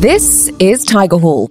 This 0.00 0.46
is 0.60 0.86
Tigerhall. 0.86 1.48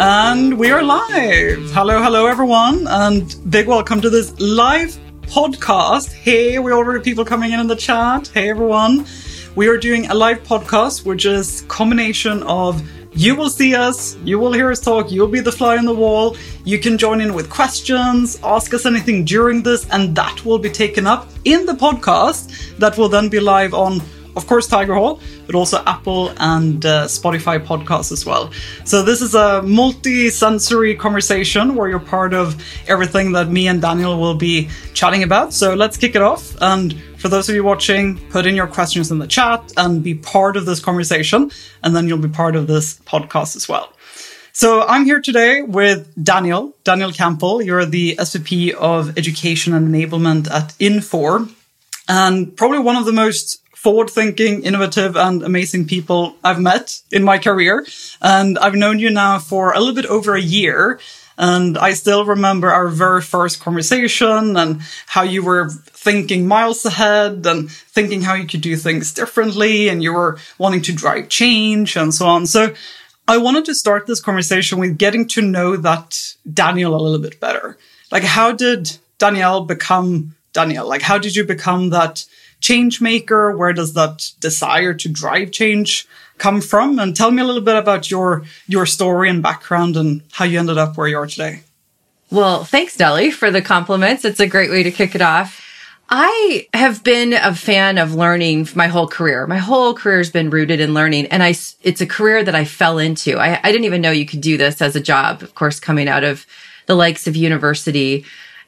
And 0.00 0.58
we 0.58 0.70
are 0.70 0.82
live. 0.82 1.58
Hello, 1.72 2.02
hello, 2.02 2.24
everyone, 2.24 2.86
and 2.88 3.36
big 3.50 3.66
welcome 3.66 4.00
to 4.00 4.08
this 4.08 4.32
live 4.40 4.96
podcast. 5.24 6.14
Hey, 6.14 6.58
we 6.58 6.72
already 6.72 7.04
people 7.04 7.26
coming 7.26 7.52
in 7.52 7.60
in 7.60 7.66
the 7.66 7.76
chat. 7.76 8.28
Hey, 8.28 8.48
everyone. 8.48 9.04
We 9.56 9.68
are 9.68 9.76
doing 9.76 10.06
a 10.06 10.14
live 10.14 10.42
podcast, 10.42 11.04
which 11.04 11.26
is 11.26 11.66
combination 11.68 12.42
of 12.44 12.82
you 13.14 13.36
will 13.36 13.50
see 13.50 13.74
us, 13.74 14.16
you 14.24 14.38
will 14.38 14.52
hear 14.52 14.70
us 14.70 14.80
talk, 14.80 15.10
you'll 15.10 15.28
be 15.28 15.40
the 15.40 15.52
fly 15.52 15.76
on 15.76 15.84
the 15.84 15.94
wall. 15.94 16.36
You 16.64 16.78
can 16.78 16.98
join 16.98 17.20
in 17.20 17.34
with 17.34 17.48
questions, 17.48 18.38
ask 18.42 18.74
us 18.74 18.86
anything 18.86 19.24
during 19.24 19.62
this, 19.62 19.88
and 19.90 20.14
that 20.16 20.44
will 20.44 20.58
be 20.58 20.70
taken 20.70 21.06
up 21.06 21.28
in 21.44 21.64
the 21.66 21.74
podcast 21.74 22.76
that 22.78 22.98
will 22.98 23.08
then 23.08 23.28
be 23.28 23.40
live 23.40 23.72
on 23.74 24.00
of 24.36 24.48
course, 24.48 24.68
Tigerhall, 24.68 25.20
but 25.46 25.54
also 25.54 25.80
Apple 25.86 26.32
and 26.38 26.84
uh, 26.84 27.04
Spotify 27.04 27.64
podcasts 27.64 28.10
as 28.10 28.26
well. 28.26 28.50
So 28.84 29.02
this 29.02 29.22
is 29.22 29.34
a 29.34 29.62
multi-sensory 29.62 30.96
conversation 30.96 31.76
where 31.76 31.88
you're 31.88 32.00
part 32.00 32.34
of 32.34 32.60
everything 32.88 33.30
that 33.32 33.48
me 33.48 33.68
and 33.68 33.80
Danielle 33.80 34.18
will 34.18 34.34
be 34.34 34.68
chatting 34.92 35.22
about. 35.22 35.52
So 35.52 35.74
let's 35.74 35.96
kick 35.96 36.16
it 36.16 36.22
off. 36.22 36.56
And 36.60 37.00
for 37.24 37.30
those 37.30 37.48
of 37.48 37.54
you 37.54 37.64
watching, 37.64 38.18
put 38.28 38.44
in 38.44 38.54
your 38.54 38.66
questions 38.66 39.10
in 39.10 39.18
the 39.18 39.26
chat 39.26 39.72
and 39.78 40.02
be 40.02 40.14
part 40.14 40.58
of 40.58 40.66
this 40.66 40.78
conversation, 40.78 41.50
and 41.82 41.96
then 41.96 42.06
you'll 42.06 42.18
be 42.18 42.28
part 42.28 42.54
of 42.54 42.66
this 42.66 42.98
podcast 42.98 43.56
as 43.56 43.66
well. 43.66 43.94
So 44.52 44.82
I'm 44.82 45.06
here 45.06 45.22
today 45.22 45.62
with 45.62 46.12
Danielle, 46.22 46.74
Danielle 46.84 47.12
Campbell. 47.12 47.62
You're 47.62 47.86
the 47.86 48.16
SVP 48.16 48.74
of 48.74 49.16
Education 49.16 49.72
and 49.72 49.88
Enablement 49.88 50.50
at 50.50 50.74
Infor. 50.78 51.50
And 52.10 52.54
probably 52.54 52.80
one 52.80 52.96
of 52.96 53.06
the 53.06 53.12
most 53.12 53.62
forward 53.74 54.10
thinking, 54.10 54.62
innovative, 54.62 55.16
and 55.16 55.42
amazing 55.42 55.86
people 55.86 56.36
I've 56.44 56.60
met 56.60 57.00
in 57.10 57.24
my 57.24 57.38
career. 57.38 57.86
And 58.20 58.58
I've 58.58 58.74
known 58.74 58.98
you 58.98 59.08
now 59.08 59.38
for 59.38 59.72
a 59.72 59.78
little 59.80 59.94
bit 59.94 60.04
over 60.04 60.34
a 60.34 60.42
year. 60.42 61.00
And 61.36 61.76
I 61.76 61.94
still 61.94 62.24
remember 62.24 62.70
our 62.70 62.88
very 62.88 63.20
first 63.20 63.60
conversation 63.60 64.56
and 64.56 64.82
how 65.06 65.22
you 65.22 65.42
were 65.42 65.68
thinking 65.68 66.46
miles 66.46 66.84
ahead 66.84 67.44
and 67.46 67.70
thinking 67.70 68.22
how 68.22 68.34
you 68.34 68.46
could 68.46 68.60
do 68.60 68.76
things 68.76 69.12
differently. 69.12 69.88
And 69.88 70.02
you 70.02 70.12
were 70.12 70.38
wanting 70.58 70.82
to 70.82 70.92
drive 70.92 71.28
change 71.28 71.96
and 71.96 72.14
so 72.14 72.26
on. 72.26 72.46
So 72.46 72.74
I 73.26 73.38
wanted 73.38 73.64
to 73.66 73.74
start 73.74 74.06
this 74.06 74.20
conversation 74.20 74.78
with 74.78 74.98
getting 74.98 75.26
to 75.28 75.42
know 75.42 75.76
that 75.76 76.34
Danielle 76.52 76.94
a 76.94 77.00
little 77.00 77.18
bit 77.18 77.40
better. 77.40 77.78
Like, 78.12 78.22
how 78.22 78.52
did 78.52 78.98
Danielle 79.18 79.64
become 79.64 80.36
Danielle? 80.52 80.88
Like, 80.88 81.02
how 81.02 81.18
did 81.18 81.34
you 81.34 81.44
become 81.44 81.90
that 81.90 82.26
change 82.60 83.00
maker? 83.00 83.56
Where 83.56 83.72
does 83.72 83.94
that 83.94 84.30
desire 84.40 84.94
to 84.94 85.08
drive 85.08 85.50
change 85.52 86.06
come 86.38 86.60
from? 86.60 86.98
And 86.98 87.14
tell 87.14 87.30
me 87.30 87.42
a 87.42 87.44
little 87.44 87.62
bit 87.62 87.76
about 87.76 88.10
your 88.10 88.44
your 88.66 88.86
story 88.86 89.28
and 89.30 89.42
background 89.42 89.96
and 89.96 90.22
how 90.32 90.44
you 90.44 90.58
ended 90.58 90.78
up 90.78 90.96
where 90.96 91.08
you 91.08 91.18
are 91.18 91.26
today. 91.26 91.62
Well, 92.30 92.64
thanks, 92.64 92.98
Nellie, 92.98 93.30
for 93.30 93.50
the 93.50 93.62
compliments. 93.62 94.24
It's 94.24 94.40
a 94.40 94.46
great 94.46 94.70
way 94.70 94.82
to 94.82 94.90
kick 94.90 95.14
it 95.14 95.22
off. 95.22 95.60
I 96.08 96.68
have 96.74 97.02
been 97.02 97.32
a 97.32 97.54
fan 97.54 97.96
of 97.98 98.14
learning 98.14 98.68
my 98.74 98.88
whole 98.88 99.08
career. 99.08 99.46
My 99.46 99.58
whole 99.58 99.94
career 99.94 100.18
has 100.18 100.30
been 100.30 100.50
rooted 100.50 100.80
in 100.80 100.94
learning 100.94 101.26
and 101.26 101.42
I, 101.42 101.54
it's 101.82 102.00
a 102.00 102.06
career 102.06 102.44
that 102.44 102.54
I 102.54 102.64
fell 102.64 102.98
into. 102.98 103.38
I, 103.38 103.58
I 103.62 103.72
didn't 103.72 103.86
even 103.86 104.02
know 104.02 104.10
you 104.10 104.26
could 104.26 104.42
do 104.42 104.56
this 104.58 104.82
as 104.82 104.94
a 104.96 105.00
job, 105.00 105.42
of 105.42 105.54
course, 105.54 105.80
coming 105.80 106.08
out 106.08 106.24
of 106.24 106.46
the 106.86 106.94
likes 106.94 107.26
of 107.26 107.36
university. 107.36 108.24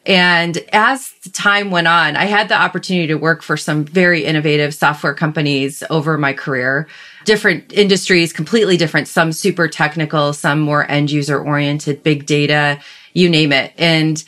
And 0.06 0.58
as 0.72 1.12
time 1.32 1.72
went 1.72 1.88
on, 1.88 2.16
I 2.16 2.26
had 2.26 2.48
the 2.48 2.54
opportunity 2.54 3.08
to 3.08 3.16
work 3.16 3.42
for 3.42 3.56
some 3.56 3.84
very 3.84 4.24
innovative 4.24 4.72
software 4.72 5.14
companies 5.14 5.82
over 5.90 6.16
my 6.16 6.32
career. 6.32 6.86
Different 7.24 7.72
industries, 7.72 8.32
completely 8.32 8.76
different, 8.76 9.08
some 9.08 9.32
super 9.32 9.66
technical, 9.66 10.32
some 10.32 10.60
more 10.60 10.88
end 10.88 11.10
user 11.10 11.42
oriented, 11.42 12.04
big 12.04 12.24
data, 12.24 12.78
you 13.14 13.28
name 13.28 13.52
it. 13.52 13.72
And 13.78 14.22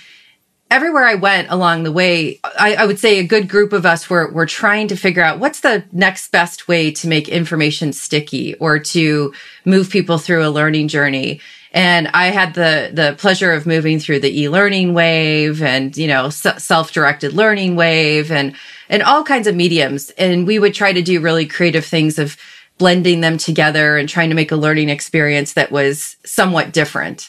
everywhere 0.70 1.04
I 1.04 1.14
went 1.14 1.48
along 1.48 1.84
the 1.84 1.92
way, 1.92 2.40
I, 2.58 2.74
I, 2.74 2.84
would 2.84 2.98
say 2.98 3.18
a 3.18 3.24
good 3.24 3.48
group 3.48 3.72
of 3.72 3.86
us 3.86 4.10
were, 4.10 4.30
were 4.32 4.46
trying 4.46 4.88
to 4.88 4.96
figure 4.96 5.22
out 5.22 5.38
what's 5.38 5.60
the 5.60 5.84
next 5.92 6.32
best 6.32 6.68
way 6.68 6.90
to 6.92 7.08
make 7.08 7.28
information 7.28 7.92
sticky 7.92 8.54
or 8.56 8.78
to 8.78 9.32
move 9.64 9.90
people 9.90 10.18
through 10.18 10.46
a 10.46 10.50
learning 10.50 10.88
journey. 10.88 11.40
And 11.72 12.08
I 12.08 12.28
had 12.28 12.54
the, 12.54 12.90
the 12.92 13.14
pleasure 13.18 13.52
of 13.52 13.66
moving 13.66 13.98
through 13.98 14.20
the 14.20 14.42
e-learning 14.42 14.94
wave 14.94 15.62
and, 15.62 15.96
you 15.96 16.06
know, 16.08 16.30
self-directed 16.30 17.34
learning 17.34 17.76
wave 17.76 18.32
and, 18.32 18.54
and 18.88 19.02
all 19.02 19.22
kinds 19.22 19.46
of 19.46 19.54
mediums. 19.54 20.10
And 20.10 20.46
we 20.46 20.58
would 20.58 20.74
try 20.74 20.92
to 20.92 21.02
do 21.02 21.20
really 21.20 21.46
creative 21.46 21.84
things 21.84 22.18
of 22.18 22.36
blending 22.78 23.20
them 23.20 23.36
together 23.36 23.96
and 23.96 24.08
trying 24.08 24.30
to 24.30 24.34
make 24.34 24.52
a 24.52 24.56
learning 24.56 24.88
experience 24.88 25.52
that 25.54 25.70
was 25.70 26.16
somewhat 26.24 26.72
different. 26.72 27.28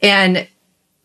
And 0.00 0.48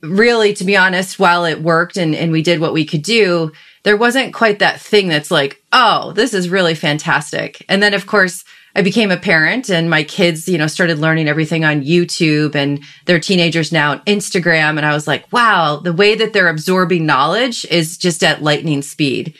really, 0.02 0.54
to 0.54 0.64
be 0.64 0.78
honest, 0.78 1.20
while 1.20 1.44
it 1.44 1.62
worked 1.62 1.98
and, 1.98 2.16
and 2.16 2.32
we 2.32 2.42
did 2.42 2.62
what 2.62 2.74
we 2.74 2.86
could 2.86 3.02
do, 3.02 3.52
there 3.84 3.98
wasn't 3.98 4.34
quite 4.34 4.60
that 4.60 4.80
thing 4.80 5.08
that's 5.08 5.32
like, 5.32 5.62
oh, 5.74 6.14
this 6.14 6.34
is 6.34 6.50
really 6.50 6.76
fantastic. 6.76 7.66
And 7.68 7.82
then, 7.82 7.94
of 7.94 8.08
course, 8.08 8.46
I 8.76 8.82
became 8.82 9.12
a 9.12 9.18
parent 9.18 9.70
and 9.70 9.90
my 9.90 10.04
kids, 10.04 10.48
you 10.48 10.58
know, 10.58 10.68
started 10.68 11.00
learning 11.00 11.28
everything 11.28 11.66
on 11.66 11.82
YouTube 11.82 12.56
and 12.56 12.82
they're 13.06 13.20
teenagers 13.20 13.72
now 13.72 13.92
on 13.92 14.00
Instagram. 14.02 14.78
And 14.78 14.86
I 14.86 14.94
was 14.94 15.08
like, 15.08 15.32
wow, 15.34 15.78
the 15.78 15.94
way 15.94 16.16
that 16.16 16.34
they're 16.34 16.50
absorbing 16.50 17.06
knowledge 17.06 17.66
is 17.66 17.98
just 17.98 18.24
at 18.24 18.44
lightning 18.44 18.82
speed. 18.82 19.36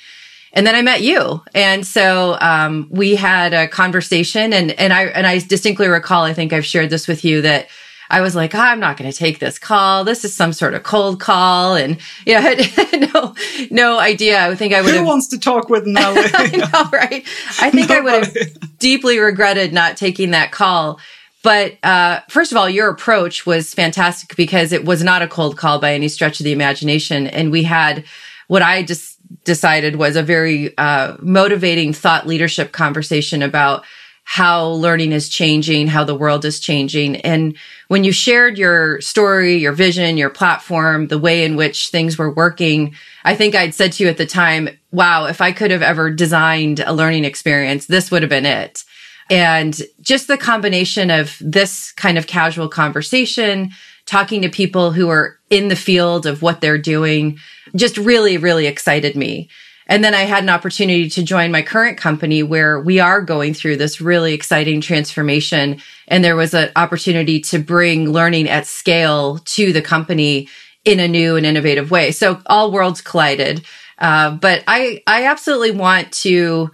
And 0.52 0.66
then 0.66 0.74
I 0.74 0.82
met 0.82 1.02
you. 1.02 1.44
And 1.54 1.86
so, 1.86 2.38
um, 2.42 2.88
we 2.90 3.16
had 3.16 3.54
a 3.54 3.68
conversation 3.68 4.52
and, 4.52 4.72
and 4.72 4.92
I, 4.92 5.06
and 5.06 5.28
I 5.28 5.38
distinctly 5.40 5.88
recall, 5.88 6.24
I 6.24 6.34
think 6.34 6.52
I've 6.52 6.66
shared 6.66 6.90
this 6.90 7.08
with 7.08 7.24
you 7.24 7.44
that 7.44 7.68
I 8.10 8.22
was 8.22 8.36
like, 8.36 8.56
oh, 8.56 8.60
I'm 8.60 8.80
not 8.80 8.98
going 8.98 9.12
to 9.12 9.18
take 9.18 9.40
this 9.40 9.60
call. 9.60 10.04
This 10.04 10.26
is 10.26 10.36
some 10.36 10.52
sort 10.52 10.74
of 10.74 10.84
cold 10.84 11.20
call. 11.20 11.76
And, 11.76 12.00
you 12.26 12.34
know, 12.34 12.40
I 12.44 12.62
had 12.64 13.14
no, 13.14 13.36
no 13.70 14.00
idea. 14.00 14.48
I 14.48 14.56
think 14.56 14.74
I 14.74 14.82
would 14.82 14.96
Who 14.96 15.06
wants 15.06 15.28
to 15.28 15.40
talk 15.40 15.70
with? 15.70 15.84
I 15.88 16.48
know, 16.56 16.90
right? 16.92 17.26
I 17.62 17.70
think 17.70 17.92
I 17.92 18.00
would 18.00 18.26
have 18.26 18.80
deeply 18.80 19.20
regretted 19.20 19.74
not 19.74 19.98
taking 19.98 20.32
that 20.32 20.52
call. 20.52 21.00
But 21.42 21.78
uh, 21.84 22.22
first 22.30 22.52
of 22.52 22.58
all, 22.58 22.70
your 22.70 22.90
approach 22.90 23.46
was 23.46 23.74
fantastic 23.74 24.36
because 24.36 24.74
it 24.74 24.84
was 24.84 25.04
not 25.04 25.22
a 25.22 25.28
cold 25.28 25.56
call 25.56 25.80
by 25.80 25.94
any 25.94 26.10
stretch 26.10 26.40
of 26.40 26.44
the 26.44 26.52
imagination. 26.52 27.28
And 27.28 27.52
we 27.52 27.64
had 27.64 28.04
what 28.48 28.62
I 28.62 28.84
just 28.84 29.18
decided 29.46 29.96
was 29.96 30.16
a 30.16 30.24
very 30.24 30.78
uh, 30.78 31.16
motivating 31.20 31.94
thought 31.94 32.28
leadership 32.28 32.72
conversation 32.72 33.42
about 33.42 33.86
how 34.32 34.68
learning 34.74 35.12
is 35.12 35.28
changing, 35.28 35.88
how 35.88 36.04
the 36.04 36.14
world 36.14 36.46
is 36.46 36.60
changing. 36.60 37.16
And 37.22 37.58
when 37.88 38.04
you 38.04 38.12
shared 38.12 38.60
your 38.60 39.02
story, 39.02 39.56
your 39.56 39.72
vision, 39.72 40.18
your 40.18 40.30
platform, 40.30 41.08
the 41.08 41.18
way 41.18 41.44
in 41.44 41.56
which 41.56 41.88
things 41.88 42.16
were 42.16 42.32
working, 42.32 42.94
I 43.24 43.36
think 43.36 43.56
I'd 43.56 43.74
said 43.74 43.94
to 43.94 44.04
you 44.04 44.10
at 44.10 44.18
the 44.18 44.28
time, 44.28 44.70
wow, 44.92 45.26
if 45.26 45.42
I 45.42 45.52
could 45.52 45.72
have 45.72 45.82
ever 45.82 46.12
designed 46.12 46.80
a 46.80 46.94
learning 46.94 47.26
experience, 47.26 47.88
this 47.88 48.12
would 48.12 48.22
have 48.22 48.30
been 48.30 48.46
it. 48.46 48.84
And 49.32 49.76
just 50.00 50.28
the 50.28 50.38
combination 50.38 51.10
of 51.10 51.36
this 51.42 51.92
kind 51.94 52.20
of 52.20 52.28
casual 52.28 52.70
conversation, 52.70 53.72
talking 54.06 54.44
to 54.44 54.50
people 54.50 54.92
who 54.92 55.10
are 55.10 55.40
in 55.50 55.70
the 55.70 55.76
field 55.76 56.28
of 56.28 56.44
what 56.44 56.62
they're 56.62 56.78
doing, 56.78 57.40
just 57.76 57.98
really, 57.98 58.38
really 58.38 58.68
excited 58.68 59.16
me. 59.16 59.50
And 59.90 60.04
then 60.04 60.14
I 60.14 60.22
had 60.22 60.44
an 60.44 60.50
opportunity 60.50 61.10
to 61.10 61.24
join 61.24 61.52
my 61.52 61.64
current 61.64 61.98
company 61.98 62.44
where 62.44 62.80
we 62.80 63.00
are 63.00 63.22
going 63.22 63.56
through 63.56 63.78
this 63.78 64.00
really 64.00 64.36
exciting 64.36 64.82
transformation. 64.82 65.82
And 66.08 66.24
there 66.24 66.36
was 66.36 66.54
an 66.54 66.70
opportunity 66.76 67.42
to 67.42 67.58
bring 67.58 68.12
learning 68.12 68.48
at 68.48 68.68
scale 68.68 69.40
to 69.40 69.74
the 69.74 69.82
company 69.82 70.48
in 70.86 71.00
a 71.00 71.08
new 71.08 71.36
and 71.36 71.46
innovative 71.46 71.90
way. 71.90 72.12
So 72.12 72.40
all 72.46 72.72
worlds 72.72 73.02
collided. 73.02 73.66
Uh, 73.98 74.32
but 74.32 74.64
I, 74.68 75.02
I 75.08 75.26
absolutely 75.26 75.72
want 75.72 76.12
to 76.14 76.70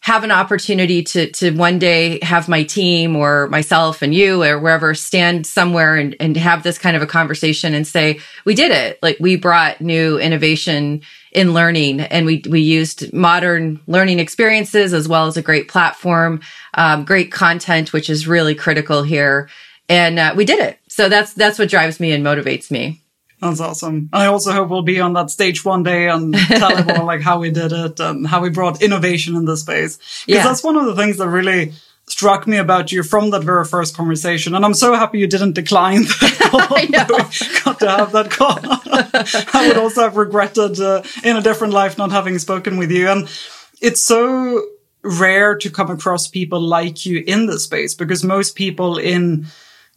have 0.00 0.24
an 0.24 0.30
opportunity 0.30 1.02
to 1.02 1.30
to 1.32 1.50
one 1.50 1.78
day 1.78 2.18
have 2.22 2.48
my 2.48 2.62
team 2.62 3.14
or 3.14 3.48
myself 3.48 4.00
and 4.00 4.14
you 4.14 4.42
or 4.42 4.58
wherever 4.58 4.94
stand 4.94 5.46
somewhere 5.46 5.94
and, 5.96 6.16
and 6.18 6.36
have 6.36 6.62
this 6.62 6.78
kind 6.78 6.96
of 6.96 7.02
a 7.02 7.06
conversation 7.06 7.74
and 7.74 7.86
say 7.86 8.18
we 8.44 8.54
did 8.54 8.72
it. 8.72 8.98
Like 9.02 9.18
we 9.20 9.36
brought 9.36 9.80
new 9.80 10.18
innovation 10.18 11.02
in 11.32 11.52
learning 11.52 12.00
and 12.00 12.24
we 12.24 12.42
we 12.48 12.60
used 12.60 13.12
modern 13.12 13.78
learning 13.86 14.18
experiences 14.18 14.94
as 14.94 15.06
well 15.06 15.26
as 15.26 15.36
a 15.36 15.42
great 15.42 15.68
platform 15.68 16.40
um, 16.74 17.04
great 17.04 17.30
content 17.30 17.92
which 17.92 18.08
is 18.08 18.26
really 18.26 18.54
critical 18.54 19.02
here. 19.02 19.48
And 19.88 20.18
uh, 20.18 20.34
we 20.36 20.44
did 20.44 20.60
it. 20.60 20.78
So 20.88 21.08
that's 21.08 21.34
that's 21.34 21.58
what 21.58 21.68
drives 21.68 22.00
me 22.00 22.12
and 22.12 22.24
motivates 22.24 22.70
me 22.70 22.99
that's 23.40 23.60
awesome. 23.60 24.10
I 24.12 24.26
also 24.26 24.52
hope 24.52 24.68
we'll 24.68 24.82
be 24.82 25.00
on 25.00 25.14
that 25.14 25.30
stage 25.30 25.64
one 25.64 25.82
day 25.82 26.08
and 26.08 26.34
tell 26.34 26.72
everyone 26.76 27.06
like 27.06 27.22
how 27.22 27.38
we 27.38 27.50
did 27.50 27.72
it 27.72 27.98
and 27.98 28.26
how 28.26 28.40
we 28.40 28.50
brought 28.50 28.82
innovation 28.82 29.34
in 29.34 29.46
this 29.46 29.62
space. 29.62 29.96
Because 29.96 30.24
yeah. 30.26 30.44
that's 30.44 30.62
one 30.62 30.76
of 30.76 30.84
the 30.84 30.94
things 30.94 31.16
that 31.16 31.28
really 31.28 31.72
struck 32.06 32.46
me 32.46 32.58
about 32.58 32.92
you 32.92 33.02
from 33.02 33.30
that 33.30 33.42
very 33.42 33.64
first 33.64 33.96
conversation. 33.96 34.54
And 34.54 34.64
I'm 34.64 34.74
so 34.74 34.94
happy 34.94 35.18
you 35.18 35.26
didn't 35.26 35.52
decline 35.52 36.02
the 36.02 36.36
call. 36.50 36.60
I 36.76 36.84
know. 36.86 37.06
got 37.64 37.78
to 37.80 37.90
have 37.90 38.12
that 38.12 38.30
call. 38.30 38.58
I 39.54 39.68
would 39.68 39.78
also 39.78 40.02
have 40.02 40.16
regretted 40.16 40.80
uh, 40.80 41.02
in 41.24 41.36
a 41.36 41.42
different 41.42 41.72
life 41.72 41.96
not 41.96 42.10
having 42.10 42.38
spoken 42.38 42.76
with 42.76 42.90
you. 42.90 43.08
And 43.08 43.28
it's 43.80 44.00
so 44.00 44.62
rare 45.02 45.56
to 45.56 45.70
come 45.70 45.90
across 45.90 46.28
people 46.28 46.60
like 46.60 47.06
you 47.06 47.24
in 47.26 47.46
this 47.46 47.64
space 47.64 47.94
because 47.94 48.22
most 48.22 48.54
people 48.54 48.98
in 48.98 49.46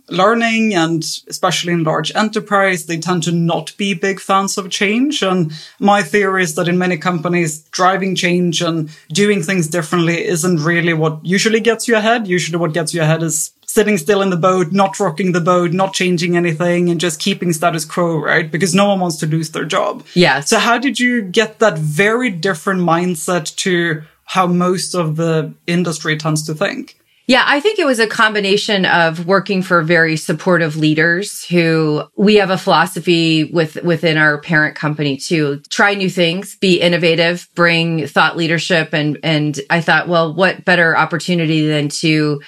learning 0.09 0.73
and 0.73 1.03
especially 1.27 1.73
in 1.73 1.83
large 1.83 2.13
enterprise, 2.15 2.85
they 2.85 2.97
tend 2.97 3.23
to 3.23 3.31
not 3.31 3.75
be 3.77 3.94
big 3.94 4.19
fans 4.19 4.57
of 4.57 4.69
change. 4.69 5.21
And 5.21 5.51
my 5.79 6.03
theory 6.03 6.44
is 6.44 6.55
that 6.55 6.67
in 6.67 6.77
many 6.77 6.97
companies, 6.97 7.63
driving 7.69 8.15
change 8.15 8.61
and 8.61 8.89
doing 9.09 9.41
things 9.41 9.67
differently 9.67 10.25
isn't 10.25 10.63
really 10.63 10.94
what 10.94 11.25
usually 11.25 11.59
gets 11.59 11.88
you 11.88 11.95
ahead. 11.95 12.27
Usually 12.27 12.57
what 12.57 12.73
gets 12.73 12.94
you 12.94 13.01
ahead 13.01 13.23
is 13.23 13.51
sitting 13.65 13.97
still 13.97 14.21
in 14.21 14.29
the 14.29 14.38
boat, 14.38 14.71
not 14.71 15.00
rocking 15.00 15.31
the 15.31 15.41
boat, 15.41 15.71
not 15.71 15.94
changing 15.94 16.38
anything 16.38 16.89
and 16.89 17.01
just 17.01 17.19
keeping 17.19 17.51
status 17.51 17.85
quo, 17.85 18.17
right? 18.17 18.51
Because 18.51 18.75
no 18.75 18.88
one 18.88 18.99
wants 18.99 19.17
to 19.17 19.25
lose 19.25 19.49
their 19.49 19.65
job. 19.65 20.06
Yeah. 20.13 20.41
So 20.41 20.59
how 20.59 20.77
did 20.77 20.99
you 20.99 21.23
get 21.23 21.57
that 21.57 21.77
very 21.79 22.29
different 22.29 22.81
mindset 22.81 23.56
to 23.57 24.03
how 24.25 24.45
most 24.45 24.94
of 24.94 25.15
the 25.15 25.53
industry 25.65 26.17
tends 26.17 26.45
to 26.45 26.53
think? 26.53 26.99
Yeah, 27.25 27.43
I 27.47 27.61
think 27.61 27.79
it 27.79 27.85
was 27.85 27.99
a 27.99 28.07
combination 28.07 28.85
of 28.85 29.25
working 29.25 29.61
for 29.61 29.81
very 29.81 30.17
supportive 30.17 30.75
leaders 30.75 31.45
who 31.45 32.03
we 32.17 32.35
have 32.35 32.49
a 32.49 32.57
philosophy 32.57 33.45
with 33.45 33.81
within 33.81 34.17
our 34.17 34.41
parent 34.41 34.75
company 34.75 35.15
to 35.17 35.59
try 35.69 35.93
new 35.93 36.09
things, 36.09 36.57
be 36.57 36.81
innovative, 36.81 37.47
bring 37.55 38.07
thought 38.07 38.35
leadership 38.35 38.89
and 38.93 39.17
and 39.23 39.61
I 39.69 39.79
thought, 39.79 40.09
well, 40.09 40.33
what 40.33 40.65
better 40.65 40.97
opportunity 40.97 41.65
than 41.65 41.87
to 41.89 42.41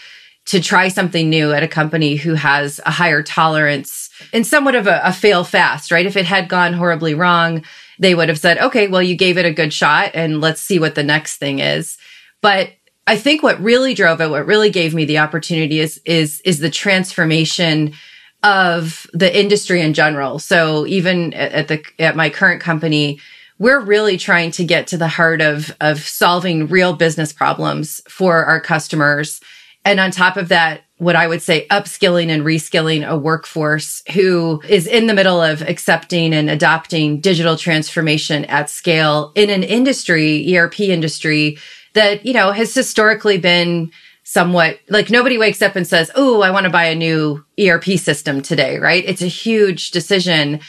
to 0.47 0.61
try 0.61 0.89
something 0.89 1.29
new 1.29 1.53
at 1.53 1.63
a 1.63 1.67
company 1.69 2.15
who 2.17 2.33
has 2.33 2.79
a 2.85 2.91
higher 2.91 3.23
tolerance 3.23 4.09
and 4.33 4.45
somewhat 4.45 4.75
of 4.75 4.87
a, 4.87 5.01
a 5.03 5.13
fail 5.13 5.43
fast, 5.43 5.89
right? 5.89 6.05
If 6.05 6.17
it 6.17 6.25
had 6.25 6.49
gone 6.49 6.73
horribly 6.73 7.15
wrong, 7.15 7.63
they 7.97 8.13
would 8.13 8.29
have 8.29 8.39
said, 8.39 8.59
okay, 8.59 8.87
well, 8.87 9.01
you 9.01 9.15
gave 9.15 9.37
it 9.37 9.45
a 9.45 9.53
good 9.53 9.73
shot 9.73 10.11
and 10.13 10.41
let's 10.41 10.61
see 10.61 10.79
what 10.79 10.95
the 10.95 11.03
next 11.03 11.37
thing 11.37 11.59
is. 11.59 11.97
But 12.41 12.69
I 13.07 13.17
think 13.17 13.43
what 13.43 13.61
really 13.61 13.93
drove 13.93 14.19
it, 14.21 14.29
what 14.29 14.47
really 14.47 14.71
gave 14.71 14.95
me 14.95 15.05
the 15.05 15.19
opportunity 15.19 15.79
is, 15.79 16.01
is, 16.05 16.41
is 16.41 16.59
the 16.59 16.71
transformation 16.71 17.93
of 18.41 19.07
the 19.13 19.39
industry 19.39 19.81
in 19.81 19.93
general. 19.93 20.39
So 20.39 20.85
even 20.87 21.33
at 21.33 21.67
the, 21.67 21.83
at 21.99 22.15
my 22.15 22.29
current 22.29 22.61
company, 22.61 23.19
we're 23.57 23.79
really 23.79 24.17
trying 24.17 24.51
to 24.51 24.63
get 24.63 24.87
to 24.87 24.97
the 24.97 25.07
heart 25.07 25.41
of, 25.41 25.75
of 25.79 25.99
solving 25.99 26.67
real 26.67 26.93
business 26.93 27.31
problems 27.31 28.01
for 28.09 28.43
our 28.45 28.59
customers. 28.59 29.39
And 29.83 29.99
on 29.99 30.11
top 30.11 30.35
of 30.35 30.49
that, 30.49 30.81
what 30.97 31.15
I 31.15 31.27
would 31.27 31.41
say 31.41 31.67
upskilling 31.67 32.29
and 32.29 32.43
reskilling 32.43 33.07
a 33.07 33.17
workforce 33.17 34.01
who 34.13 34.61
is 34.67 34.87
in 34.87 35.07
the 35.07 35.13
middle 35.13 35.41
of 35.41 35.61
accepting 35.61 36.33
and 36.33 36.49
adopting 36.49 37.19
digital 37.19 37.57
transformation 37.57 38.45
at 38.45 38.69
scale 38.69 39.31
in 39.35 39.49
an 39.49 39.63
industry, 39.63 40.55
ERP 40.55 40.79
industry 40.81 41.57
that, 41.95 42.25
you 42.25 42.33
know, 42.33 42.51
has 42.51 42.73
historically 42.73 43.37
been 43.37 43.91
somewhat 44.23 44.79
like 44.89 45.09
nobody 45.09 45.37
wakes 45.37 45.61
up 45.61 45.75
and 45.75 45.87
says, 45.87 46.11
Oh, 46.15 46.41
I 46.41 46.51
want 46.51 46.65
to 46.65 46.69
buy 46.69 46.85
a 46.85 46.95
new 46.95 47.43
ERP 47.59 47.85
system 47.97 48.41
today, 48.41 48.77
right? 48.79 49.03
It's 49.05 49.21
a 49.21 49.27
huge 49.27 49.91
decision. 49.91 50.59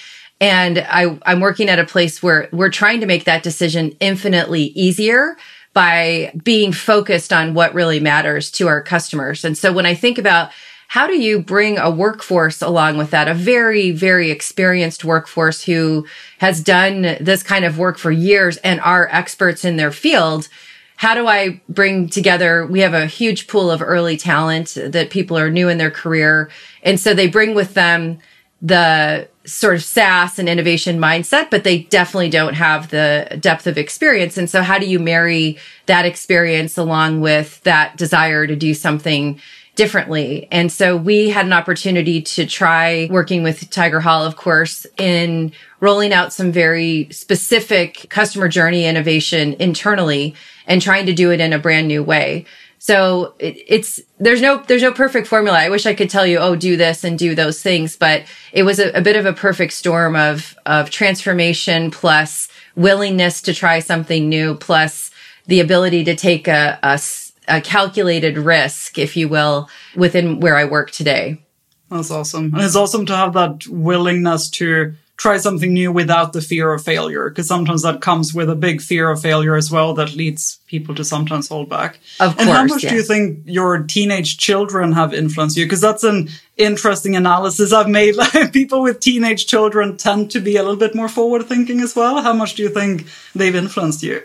And 0.40 0.78
I, 0.78 1.18
I'm 1.24 1.40
working 1.40 1.68
at 1.68 1.78
a 1.78 1.84
place 1.84 2.22
where 2.22 2.48
we're 2.52 2.70
trying 2.70 3.00
to 3.00 3.06
make 3.06 3.24
that 3.24 3.42
decision 3.42 3.96
infinitely 4.00 4.64
easier 4.74 5.36
by 5.72 6.32
being 6.42 6.72
focused 6.72 7.32
on 7.32 7.54
what 7.54 7.74
really 7.74 8.00
matters 8.00 8.50
to 8.50 8.68
our 8.68 8.82
customers. 8.82 9.44
And 9.44 9.56
so 9.56 9.72
when 9.72 9.86
I 9.86 9.94
think 9.94 10.18
about 10.18 10.50
how 10.88 11.06
do 11.06 11.20
you 11.20 11.40
bring 11.40 11.78
a 11.78 11.90
workforce 11.90 12.62
along 12.62 12.96
with 12.96 13.10
that? 13.10 13.28
A 13.28 13.34
very, 13.34 13.90
very 13.90 14.30
experienced 14.30 15.04
workforce 15.04 15.62
who 15.62 16.06
has 16.38 16.62
done 16.62 17.16
this 17.20 17.42
kind 17.42 17.64
of 17.64 17.78
work 17.78 17.98
for 17.98 18.10
years 18.10 18.56
and 18.58 18.80
are 18.80 19.08
experts 19.10 19.64
in 19.64 19.76
their 19.76 19.90
field 19.90 20.48
how 20.96 21.14
do 21.14 21.26
I 21.26 21.60
bring 21.68 22.08
together? 22.08 22.66
We 22.66 22.80
have 22.80 22.94
a 22.94 23.06
huge 23.06 23.48
pool 23.48 23.70
of 23.70 23.82
early 23.82 24.16
talent 24.16 24.76
that 24.76 25.10
people 25.10 25.38
are 25.38 25.50
new 25.50 25.68
in 25.68 25.78
their 25.78 25.90
career. 25.90 26.50
And 26.82 26.98
so 26.98 27.12
they 27.14 27.28
bring 27.28 27.54
with 27.54 27.74
them 27.74 28.18
the 28.62 29.28
sort 29.44 29.74
of 29.74 29.84
SaaS 29.84 30.38
and 30.38 30.48
innovation 30.48 30.98
mindset, 30.98 31.50
but 31.50 31.62
they 31.64 31.80
definitely 31.84 32.30
don't 32.30 32.54
have 32.54 32.88
the 32.88 33.36
depth 33.38 33.66
of 33.66 33.78
experience. 33.78 34.38
And 34.38 34.48
so 34.48 34.62
how 34.62 34.78
do 34.78 34.86
you 34.86 34.98
marry 34.98 35.58
that 35.84 36.06
experience 36.06 36.78
along 36.78 37.20
with 37.20 37.62
that 37.62 37.96
desire 37.96 38.46
to 38.46 38.56
do 38.56 38.72
something 38.72 39.40
differently. 39.76 40.48
And 40.50 40.72
so 40.72 40.96
we 40.96 41.28
had 41.28 41.46
an 41.46 41.52
opportunity 41.52 42.22
to 42.22 42.46
try 42.46 43.08
working 43.10 43.42
with 43.42 43.70
Tigerhall, 43.70 44.26
of 44.26 44.36
course, 44.36 44.86
in 44.96 45.52
rolling 45.80 46.12
out 46.12 46.32
some 46.32 46.50
very 46.50 47.08
specific 47.12 48.06
customer 48.08 48.48
journey 48.48 48.86
innovation 48.86 49.54
internally 49.60 50.34
and 50.66 50.82
trying 50.82 51.06
to 51.06 51.12
do 51.12 51.30
it 51.30 51.40
in 51.40 51.52
a 51.52 51.58
brand 51.58 51.86
new 51.86 52.02
way. 52.02 52.46
So 52.78 53.34
it, 53.38 53.56
it's 53.66 54.00
there's 54.18 54.40
no 54.40 54.62
there's 54.66 54.82
no 54.82 54.92
perfect 54.92 55.26
formula. 55.26 55.58
I 55.58 55.70
wish 55.70 55.86
I 55.86 55.94
could 55.94 56.10
tell 56.10 56.26
you, 56.26 56.38
oh, 56.38 56.56
do 56.56 56.76
this 56.76 57.04
and 57.04 57.18
do 57.18 57.34
those 57.34 57.62
things, 57.62 57.96
but 57.96 58.24
it 58.52 58.62
was 58.62 58.78
a, 58.78 58.90
a 58.92 59.02
bit 59.02 59.16
of 59.16 59.26
a 59.26 59.32
perfect 59.32 59.72
storm 59.72 60.16
of 60.16 60.56
of 60.66 60.90
transformation 60.90 61.90
plus 61.90 62.48
willingness 62.76 63.42
to 63.42 63.54
try 63.54 63.80
something 63.80 64.28
new 64.28 64.54
plus 64.54 65.10
the 65.46 65.60
ability 65.60 66.04
to 66.04 66.14
take 66.14 66.48
a, 66.48 66.78
a, 66.82 66.98
a 67.48 67.60
calculated 67.60 68.38
risk, 68.38 68.98
if 68.98 69.16
you 69.16 69.28
will, 69.28 69.68
within 69.94 70.40
where 70.40 70.56
I 70.56 70.64
work 70.64 70.90
today. 70.90 71.42
That's 71.90 72.10
awesome. 72.10 72.54
And 72.54 72.62
it's 72.62 72.76
awesome 72.76 73.06
to 73.06 73.16
have 73.16 73.34
that 73.34 73.66
willingness 73.68 74.50
to 74.50 74.94
try 75.16 75.38
something 75.38 75.72
new 75.72 75.90
without 75.90 76.32
the 76.32 76.42
fear 76.42 76.72
of 76.72 76.84
failure 76.84 77.30
because 77.30 77.48
sometimes 77.48 77.82
that 77.82 78.02
comes 78.02 78.34
with 78.34 78.50
a 78.50 78.54
big 78.54 78.82
fear 78.82 79.08
of 79.08 79.20
failure 79.20 79.56
as 79.56 79.70
well 79.70 79.94
that 79.94 80.14
leads 80.14 80.58
people 80.66 80.94
to 80.94 81.04
sometimes 81.04 81.48
hold 81.48 81.70
back. 81.70 81.98
Of 82.20 82.36
course. 82.36 82.40
And 82.40 82.50
how 82.50 82.64
much 82.64 82.82
yes. 82.82 82.92
do 82.92 82.96
you 82.96 83.02
think 83.02 83.40
your 83.46 83.82
teenage 83.84 84.36
children 84.36 84.92
have 84.92 85.14
influenced 85.14 85.56
you? 85.56 85.64
Because 85.64 85.80
that's 85.80 86.04
an 86.04 86.28
interesting 86.56 87.16
analysis 87.16 87.72
I've 87.72 87.88
made. 87.88 88.16
Like 88.16 88.52
people 88.52 88.82
with 88.82 89.00
teenage 89.00 89.46
children 89.46 89.96
tend 89.96 90.30
to 90.32 90.40
be 90.40 90.56
a 90.56 90.62
little 90.62 90.76
bit 90.76 90.94
more 90.94 91.08
forward 91.08 91.46
thinking 91.46 91.80
as 91.80 91.96
well. 91.96 92.20
How 92.20 92.34
much 92.34 92.54
do 92.54 92.62
you 92.62 92.68
think 92.68 93.06
they've 93.34 93.54
influenced 93.54 94.02
you? 94.02 94.22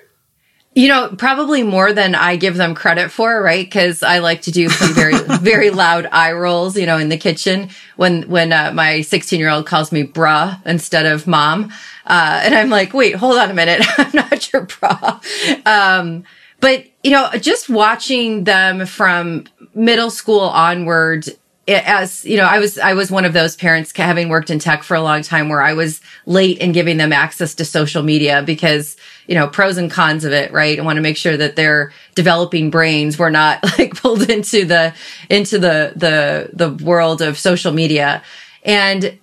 You 0.73 0.88
know, 0.88 1.13
probably 1.18 1.63
more 1.63 1.91
than 1.91 2.15
I 2.15 2.38
give 2.38 2.56
them 2.56 2.75
credit 2.75 3.12
for, 3.12 3.41
right? 3.41 3.65
Because 3.65 4.03
I 4.03 4.19
like 4.19 4.44
to 4.44 4.51
do 4.51 4.69
some 4.69 4.94
very, 4.94 5.19
very 5.41 5.69
loud 5.69 6.07
eye 6.13 6.31
rolls, 6.31 6.77
you 6.77 6.85
know, 6.85 6.97
in 6.97 7.09
the 7.09 7.18
kitchen 7.18 7.69
when 7.97 8.23
when 8.29 8.53
uh, 8.53 8.71
my 8.73 9.01
16 9.01 9.38
year 9.38 9.50
old 9.50 9.65
calls 9.65 9.91
me 9.91 10.03
bruh 10.06 10.65
instead 10.65 11.06
of 11.06 11.27
mom, 11.27 11.73
uh, 12.06 12.41
and 12.44 12.56
I'm 12.56 12.69
like, 12.69 12.94
wait, 12.94 13.15
hold 13.15 13.38
on 13.38 13.51
a 13.51 13.53
minute, 13.53 13.85
I'm 13.97 14.12
not 14.13 14.53
your 14.53 14.62
bra. 14.62 15.19
Um, 15.65 16.23
but 16.62 16.86
you 17.03 17.12
know, 17.12 17.29
just 17.31 17.69
watching 17.69 18.45
them 18.45 18.86
from 18.86 19.45
middle 19.75 20.10
school 20.10 20.39
onward 20.39 21.25
as 21.67 22.25
you 22.25 22.38
know 22.38 22.43
i 22.43 22.60
was 22.60 22.77
i 22.79 22.93
was 22.93 23.12
one 23.12 23.24
of 23.24 23.34
those 23.34 23.55
parents 23.55 23.95
having 23.95 24.29
worked 24.29 24.50
in 24.50 24.60
tech 24.60 24.84
for 24.84 24.95
a 24.95 25.01
long 25.01 25.22
time 25.22 25.48
where 25.48 25.62
i 25.62 25.74
was 25.74 26.01
late 26.25 26.57
in 26.57 26.72
giving 26.72 26.98
them 26.98 27.13
access 27.13 27.53
to 27.53 27.63
social 27.63 28.03
media 28.03 28.41
because 28.41 28.98
you 29.27 29.35
know 29.35 29.47
pros 29.47 29.77
and 29.77 29.91
cons 29.91 30.25
of 30.25 30.31
it 30.33 30.51
right? 30.51 30.79
I 30.79 30.81
want 30.81 30.97
to 30.97 31.01
make 31.01 31.17
sure 31.17 31.37
that 31.37 31.55
their 31.55 31.93
developing 32.15 32.69
brains. 32.69 33.17
Were 33.17 33.31
not 33.31 33.63
like 33.79 33.95
pulled 33.95 34.29
into 34.29 34.65
the 34.65 34.93
into 35.29 35.59
the 35.59 35.93
the 35.95 36.49
the 36.53 36.83
world 36.83 37.21
of 37.21 37.37
social 37.37 37.71
media. 37.71 38.23
And 38.63 39.19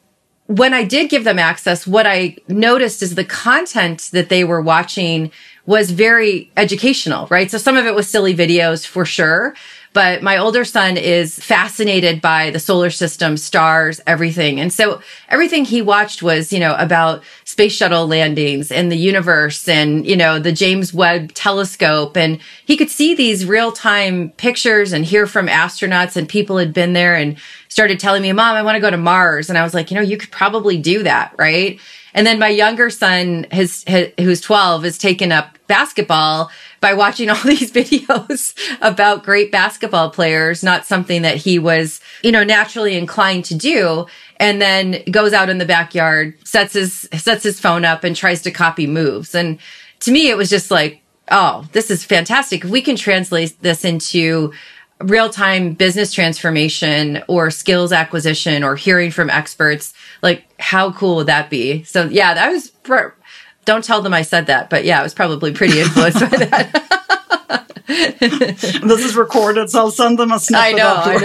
when 0.46 0.72
i 0.72 0.82
did 0.82 1.10
give 1.10 1.24
them 1.24 1.38
access 1.38 1.86
what 1.86 2.06
i 2.06 2.34
noticed 2.48 3.02
is 3.02 3.14
the 3.14 3.24
content 3.24 4.08
that 4.12 4.30
they 4.30 4.44
were 4.44 4.62
watching 4.62 5.30
was 5.66 5.90
very 5.90 6.50
educational 6.56 7.26
right? 7.26 7.50
So 7.50 7.58
some 7.58 7.76
of 7.76 7.84
it 7.84 7.94
was 7.94 8.08
silly 8.08 8.34
videos 8.34 8.86
for 8.86 9.04
sure 9.04 9.54
but 9.92 10.23
my 10.23 10.37
older 10.37 10.64
son 10.64 10.97
is 10.97 11.38
fascinated 11.38 12.21
by 12.21 12.50
the 12.50 12.61
solar 12.61 12.90
system, 12.90 13.37
stars, 13.37 14.00
everything. 14.07 14.61
And 14.61 14.73
so 14.73 15.00
everything 15.28 15.64
he 15.64 15.83
watched 15.83 16.23
was, 16.23 16.52
you 16.52 16.61
know, 16.61 16.75
about 16.76 17.23
space 17.45 17.73
shuttle 17.73 18.07
landings 18.07 18.71
and 18.71 18.92
the 18.92 18.97
universe 18.97 19.68
and, 19.68 20.07
you 20.07 20.16
know, 20.16 20.38
the 20.38 20.52
James 20.52 20.92
Webb 20.92 21.33
telescope. 21.35 22.16
And 22.16 22.38
he 22.64 22.76
could 22.76 22.90
see 22.90 23.14
these 23.14 23.47
real 23.47 23.73
time 23.73 24.30
pictures 24.30 24.92
and 24.92 25.04
hear 25.04 25.26
from 25.26 25.49
astronauts 25.49 26.16
and 26.16 26.28
people 26.28 26.59
had 26.59 26.73
been 26.73 26.92
there 26.92 27.16
and 27.16 27.37
started 27.68 27.99
telling 27.99 28.23
me, 28.23 28.33
mom, 28.33 28.57
I 28.57 28.62
want 28.62 28.76
to 28.76 28.80
go 28.80 28.90
to 28.90 28.97
Mars. 28.97 29.49
And 29.49 29.59
I 29.59 29.62
was 29.62 29.75
like, 29.75 29.90
you 29.90 29.95
know, 29.97 30.02
you 30.02 30.16
could 30.16 30.30
probably 30.30 30.78
do 30.78 31.02
that. 31.02 31.35
Right. 31.38 31.80
And 32.14 32.26
then 32.26 32.38
my 32.38 32.48
younger 32.48 32.90
son, 32.90 33.46
who's 33.52 33.84
12, 34.40 34.84
has 34.84 34.98
taken 34.98 35.32
up 35.32 35.58
basketball 35.66 36.50
by 36.80 36.94
watching 36.94 37.30
all 37.30 37.42
these 37.44 37.70
videos 37.70 38.54
about 38.80 39.24
great 39.24 39.52
basketball 39.52 40.10
players, 40.10 40.62
not 40.62 40.86
something 40.86 41.22
that 41.22 41.36
he 41.36 41.58
was, 41.58 42.00
you 42.22 42.32
know, 42.32 42.44
naturally 42.44 42.96
inclined 42.96 43.44
to 43.46 43.54
do. 43.54 44.06
And 44.40 44.62
then 44.62 45.02
goes 45.10 45.32
out 45.32 45.50
in 45.50 45.58
the 45.58 45.66
backyard, 45.66 46.34
sets 46.46 46.74
his, 46.74 47.08
sets 47.16 47.42
his 47.42 47.58
phone 47.58 47.84
up 47.84 48.04
and 48.04 48.14
tries 48.14 48.42
to 48.42 48.52
copy 48.52 48.86
moves. 48.86 49.34
And 49.34 49.58
to 50.00 50.12
me, 50.12 50.30
it 50.30 50.36
was 50.36 50.48
just 50.48 50.70
like, 50.70 51.02
oh, 51.30 51.66
this 51.72 51.90
is 51.90 52.04
fantastic. 52.04 52.64
If 52.64 52.70
we 52.70 52.80
can 52.80 52.96
translate 52.96 53.60
this 53.60 53.84
into 53.84 54.52
real 55.00 55.30
time 55.30 55.74
business 55.74 56.12
transformation 56.12 57.22
or 57.28 57.50
skills 57.50 57.92
acquisition 57.92 58.64
or 58.64 58.76
hearing 58.76 59.10
from 59.10 59.30
experts, 59.30 59.94
like 60.22 60.44
how 60.60 60.92
cool 60.92 61.16
would 61.16 61.26
that 61.26 61.50
be? 61.50 61.84
So 61.84 62.04
yeah, 62.04 62.34
that 62.34 62.50
was 62.50 62.72
don't 63.64 63.84
tell 63.84 64.02
them 64.02 64.14
I 64.14 64.22
said 64.22 64.46
that, 64.46 64.70
but 64.70 64.84
yeah, 64.84 65.00
I 65.00 65.02
was 65.02 65.14
probably 65.14 65.52
pretty 65.52 65.80
influenced 65.82 66.20
by 66.20 66.28
that. 66.28 66.84
this 67.86 69.04
is 69.04 69.14
recorded, 69.14 69.70
so 69.70 69.80
I'll 69.80 69.90
send 69.90 70.18
them 70.18 70.32
a 70.32 70.40
snippet. 70.40 70.64
I 70.64 70.72
know, 70.72 70.94
I 71.04 71.16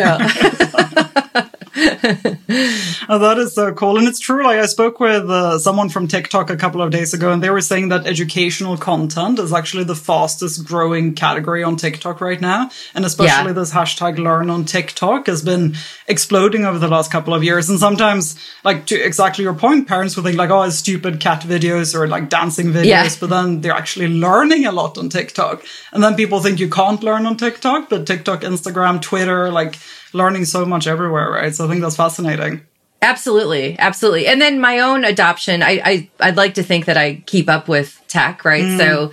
know. 1.34 1.50
oh, 3.10 3.18
that 3.20 3.38
is 3.40 3.56
so 3.56 3.74
cool. 3.74 3.98
And 3.98 4.08
it's 4.08 4.20
true. 4.20 4.44
Like 4.44 4.60
I 4.60 4.68
spoke 4.68 5.00
with 5.00 5.30
uh, 5.30 5.58
someone 5.58 5.90
from 5.90 6.08
TikTok 6.08 6.52
a 6.52 6.56
couple 6.56 6.84
of 6.84 6.92
days 6.92 7.16
ago 7.16 7.32
and 7.32 7.42
they 7.42 7.50
were 7.50 7.62
saying 7.62 7.90
that 7.90 8.06
educational 8.06 8.78
content 8.78 9.40
is 9.40 9.52
actually 9.52 9.84
the 9.84 9.96
fastest 9.96 10.66
growing 10.66 11.16
category 11.16 11.64
on 11.64 11.76
TikTok 11.76 12.22
right 12.22 12.40
now. 12.40 12.70
And 12.94 13.06
especially 13.06 13.50
yeah. 13.50 13.54
this 13.54 13.74
hashtag 13.74 14.20
learn 14.20 14.52
on 14.52 14.66
TikTok 14.66 15.26
has 15.26 15.42
been 15.42 15.76
exploding 16.08 16.64
over 16.64 16.78
the 16.78 16.88
last 16.88 17.12
couple 17.12 17.34
of 17.34 17.44
years. 17.44 17.72
And 17.72 17.80
sometimes, 17.80 18.38
like 18.64 18.86
to 18.88 18.96
exactly 18.96 19.44
your 19.44 19.56
point, 19.56 19.88
parents 19.88 20.16
will 20.16 20.24
think 20.24 20.38
like, 20.38 20.52
oh, 20.52 20.62
it's 20.62 20.76
stupid 20.76 21.20
cat 21.20 21.42
videos 21.42 21.96
or 21.96 22.08
like 22.08 22.30
dancing 22.30 22.68
videos, 22.68 22.86
yeah. 22.86 23.10
but 23.20 23.32
then 23.32 23.62
they're 23.62 23.72
actually 23.72 24.10
learning 24.10 24.68
a 24.68 24.72
lot 24.72 25.00
on 25.00 25.10
TikTok. 25.10 25.64
And 25.92 26.04
then 26.04 26.16
people 26.16 26.40
think 26.40 26.60
you 26.60 26.70
can't 26.70 27.02
learn 27.02 27.26
on 27.26 27.36
TikTok, 27.36 27.90
but 27.90 28.06
TikTok, 28.06 28.42
Instagram, 28.42 29.02
Twitter, 29.02 29.52
like 29.52 29.78
learning 30.14 30.46
so 30.46 30.66
much 30.66 30.88
everywhere, 30.88 31.32
right? 31.32 31.54
So 31.54 31.66
I 31.66 31.70
think 31.70 31.82
that's 31.82 31.96
fascinating. 31.96 32.62
Absolutely, 33.02 33.78
absolutely. 33.80 34.28
And 34.28 34.42
then 34.42 34.62
my 34.62 34.80
own 34.80 35.04
adoption, 35.04 35.62
I, 35.62 35.82
I 35.84 36.10
I'd 36.20 36.38
like 36.38 36.54
to 36.54 36.64
think 36.64 36.86
that 36.86 36.96
I 36.96 37.16
keep 37.26 37.50
up 37.50 37.68
with 37.68 38.02
tech, 38.08 38.46
right? 38.46 38.64
Mm. 38.64 38.78
So 38.78 39.12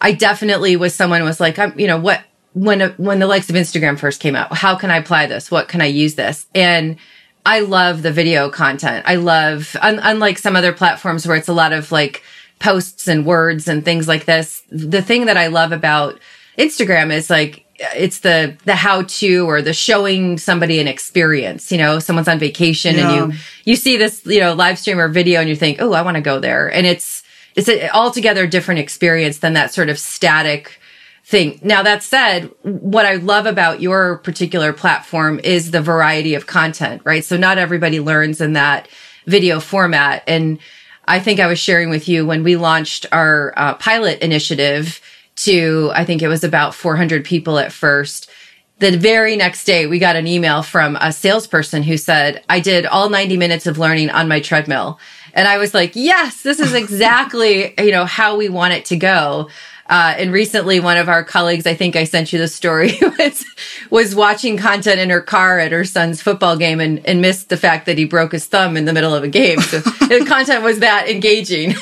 I 0.00 0.12
definitely 0.12 0.76
was 0.76 0.94
someone 0.94 1.24
was 1.24 1.40
like, 1.40 1.58
I'm, 1.58 1.78
you 1.78 1.88
know, 1.88 1.98
what 1.98 2.22
when 2.54 2.80
when 2.98 3.18
the 3.18 3.26
likes 3.26 3.50
of 3.50 3.56
Instagram 3.56 3.98
first 3.98 4.20
came 4.20 4.36
out, 4.36 4.52
how 4.54 4.76
can 4.76 4.90
I 4.90 4.98
apply 4.98 5.26
this? 5.26 5.50
What 5.50 5.68
can 5.68 5.80
I 5.80 5.86
use 5.86 6.14
this? 6.14 6.46
And 6.54 6.98
I 7.44 7.60
love 7.60 8.02
the 8.02 8.12
video 8.12 8.50
content. 8.50 9.04
I 9.08 9.16
love, 9.16 9.74
un- 9.80 10.00
unlike 10.00 10.38
some 10.38 10.54
other 10.54 10.72
platforms 10.72 11.26
where 11.26 11.36
it's 11.36 11.48
a 11.48 11.52
lot 11.52 11.72
of 11.72 11.90
like 11.90 12.22
posts 12.60 13.08
and 13.08 13.26
words 13.26 13.66
and 13.66 13.84
things 13.84 14.06
like 14.06 14.24
this. 14.24 14.62
The 14.70 15.02
thing 15.02 15.26
that 15.26 15.36
I 15.36 15.48
love 15.48 15.72
about 15.72 16.20
Instagram 16.56 17.12
is 17.12 17.28
like 17.28 17.64
it's 17.94 18.20
the 18.20 18.56
the 18.64 18.74
how 18.74 19.02
to 19.02 19.46
or 19.48 19.60
the 19.62 19.72
showing 19.72 20.38
somebody 20.38 20.78
an 20.80 20.88
experience 20.88 21.72
you 21.72 21.78
know 21.78 21.98
someone's 21.98 22.28
on 22.28 22.38
vacation 22.38 22.96
yeah. 22.96 23.12
and 23.12 23.32
you 23.32 23.38
you 23.64 23.76
see 23.76 23.96
this 23.96 24.24
you 24.26 24.40
know 24.40 24.54
live 24.54 24.78
stream 24.78 24.98
or 24.98 25.08
video 25.08 25.40
and 25.40 25.48
you 25.48 25.56
think 25.56 25.80
oh 25.80 25.92
i 25.92 26.02
want 26.02 26.16
to 26.16 26.20
go 26.20 26.38
there. 26.40 26.72
And 26.72 26.86
it's 26.86 27.22
it's 27.54 27.68
an 27.68 27.90
altogether 27.92 28.46
different 28.46 28.80
experience 28.80 29.38
than 29.38 29.52
that 29.54 29.74
sort 29.74 29.90
of 29.90 29.98
static 29.98 30.80
thing. 31.24 31.60
Now 31.62 31.82
that 31.82 32.02
said 32.02 32.50
what 32.62 33.06
i 33.06 33.16
love 33.16 33.46
about 33.46 33.80
your 33.80 34.18
particular 34.18 34.72
platform 34.72 35.40
is 35.42 35.70
the 35.70 35.82
variety 35.82 36.34
of 36.34 36.46
content 36.46 37.02
right? 37.04 37.24
So 37.24 37.36
not 37.36 37.58
everybody 37.58 38.00
learns 38.00 38.40
in 38.40 38.54
that 38.54 38.88
video 39.26 39.60
format. 39.60 40.24
And 40.26 40.58
i 41.04 41.18
think 41.18 41.40
i 41.40 41.48
was 41.48 41.58
sharing 41.58 41.90
with 41.90 42.08
you 42.08 42.24
when 42.24 42.44
we 42.44 42.54
launched 42.54 43.06
our 43.10 43.52
uh, 43.56 43.74
pilot 43.74 44.20
initiative 44.20 45.00
to, 45.36 45.90
I 45.94 46.04
think 46.04 46.22
it 46.22 46.28
was 46.28 46.44
about 46.44 46.74
400 46.74 47.24
people 47.24 47.58
at 47.58 47.72
first. 47.72 48.30
The 48.78 48.96
very 48.96 49.36
next 49.36 49.64
day, 49.64 49.86
we 49.86 49.98
got 49.98 50.16
an 50.16 50.26
email 50.26 50.62
from 50.62 50.96
a 50.96 51.12
salesperson 51.12 51.82
who 51.82 51.96
said, 51.96 52.44
I 52.48 52.60
did 52.60 52.86
all 52.86 53.10
90 53.10 53.36
minutes 53.36 53.66
of 53.66 53.78
learning 53.78 54.10
on 54.10 54.28
my 54.28 54.40
treadmill. 54.40 54.98
And 55.34 55.48
I 55.48 55.58
was 55.58 55.72
like, 55.72 55.92
yes, 55.94 56.42
this 56.42 56.60
is 56.60 56.74
exactly, 56.74 57.74
you 57.78 57.92
know, 57.92 58.04
how 58.04 58.36
we 58.36 58.48
want 58.48 58.74
it 58.74 58.86
to 58.86 58.96
go. 58.96 59.48
Uh, 59.88 60.14
and 60.16 60.32
recently, 60.32 60.80
one 60.80 60.96
of 60.96 61.08
our 61.08 61.22
colleagues, 61.22 61.66
I 61.66 61.74
think 61.74 61.96
I 61.96 62.04
sent 62.04 62.32
you 62.32 62.38
the 62.38 62.48
story, 62.48 62.92
was 63.18 63.44
was 63.90 64.14
watching 64.14 64.56
content 64.56 65.00
in 65.00 65.10
her 65.10 65.20
car 65.20 65.58
at 65.58 65.72
her 65.72 65.84
son's 65.84 66.22
football 66.22 66.56
game 66.56 66.80
and, 66.80 67.04
and 67.06 67.20
missed 67.20 67.50
the 67.50 67.56
fact 67.56 67.86
that 67.86 67.98
he 67.98 68.04
broke 68.04 68.32
his 68.32 68.46
thumb 68.46 68.76
in 68.76 68.84
the 68.84 68.92
middle 68.92 69.14
of 69.14 69.22
a 69.22 69.28
game. 69.28 69.60
So 69.60 69.80
the 69.80 70.24
content 70.26 70.62
was 70.62 70.78
that 70.78 71.10
engaging. 71.10 71.74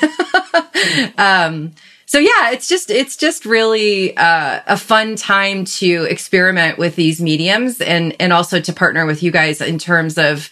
um, 1.18 1.72
so 2.10 2.18
yeah, 2.18 2.50
it's 2.50 2.66
just 2.66 2.90
it's 2.90 3.16
just 3.16 3.46
really 3.46 4.16
uh, 4.16 4.62
a 4.66 4.76
fun 4.76 5.14
time 5.14 5.64
to 5.64 6.08
experiment 6.10 6.76
with 6.76 6.96
these 6.96 7.20
mediums 7.20 7.80
and 7.80 8.16
and 8.18 8.32
also 8.32 8.58
to 8.58 8.72
partner 8.72 9.06
with 9.06 9.22
you 9.22 9.30
guys 9.30 9.60
in 9.60 9.78
terms 9.78 10.18
of 10.18 10.50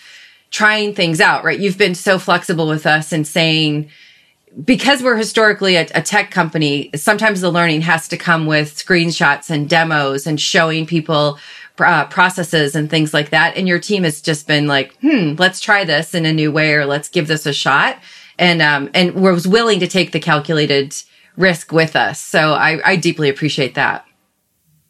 trying 0.53 0.95
things 0.95 1.21
out. 1.21 1.43
Right, 1.43 1.59
you've 1.59 1.77
been 1.77 1.97
so 1.97 2.21
flexible 2.21 2.69
with 2.69 2.87
us 2.87 3.11
and 3.11 3.27
saying 3.27 3.91
because 4.65 5.03
we're 5.03 5.17
historically 5.17 5.75
a, 5.75 5.89
a, 5.97 6.01
tech 6.01 6.31
company, 6.31 6.91
sometimes 6.95 7.41
the 7.41 7.51
learning 7.51 7.81
has 7.81 8.07
to 8.07 8.17
come 8.17 8.47
with 8.47 8.77
screenshots 8.77 9.51
and 9.51 9.69
demos 9.69 10.29
and 10.29 10.41
showing 10.41 10.87
people 10.87 11.41
uh, 11.81 12.05
processes 12.07 12.77
and 12.77 12.89
things 12.89 13.13
like 13.13 13.31
that. 13.31 13.57
And 13.57 13.67
your 13.67 13.81
team 13.81 14.05
has 14.05 14.23
just 14.23 14.47
been 14.47 14.69
like, 14.69 14.97
hmm, 14.99 15.35
let's 15.39 15.59
try 15.59 15.83
this 15.85 16.15
in 16.15 16.25
a 16.25 16.33
new 16.33 16.53
way 16.53 16.75
or 16.75 16.87
let's 16.87 17.09
give 17.09 17.27
this 17.27 17.47
a 17.47 17.53
shot. 17.53 17.99
And, 18.39 18.63
um, 18.63 18.91
and 18.95 19.15
was 19.15 19.49
willing 19.49 19.81
to 19.81 19.89
take 19.89 20.13
the 20.13 20.21
calculated 20.21 20.95
risk 21.39 21.73
with 21.73 21.97
us. 21.97 22.21
So 22.21 22.53
I, 22.53 22.81
I 22.85 22.97
deeply 22.97 23.31
appreciate 23.31 23.77
that. 23.77 24.05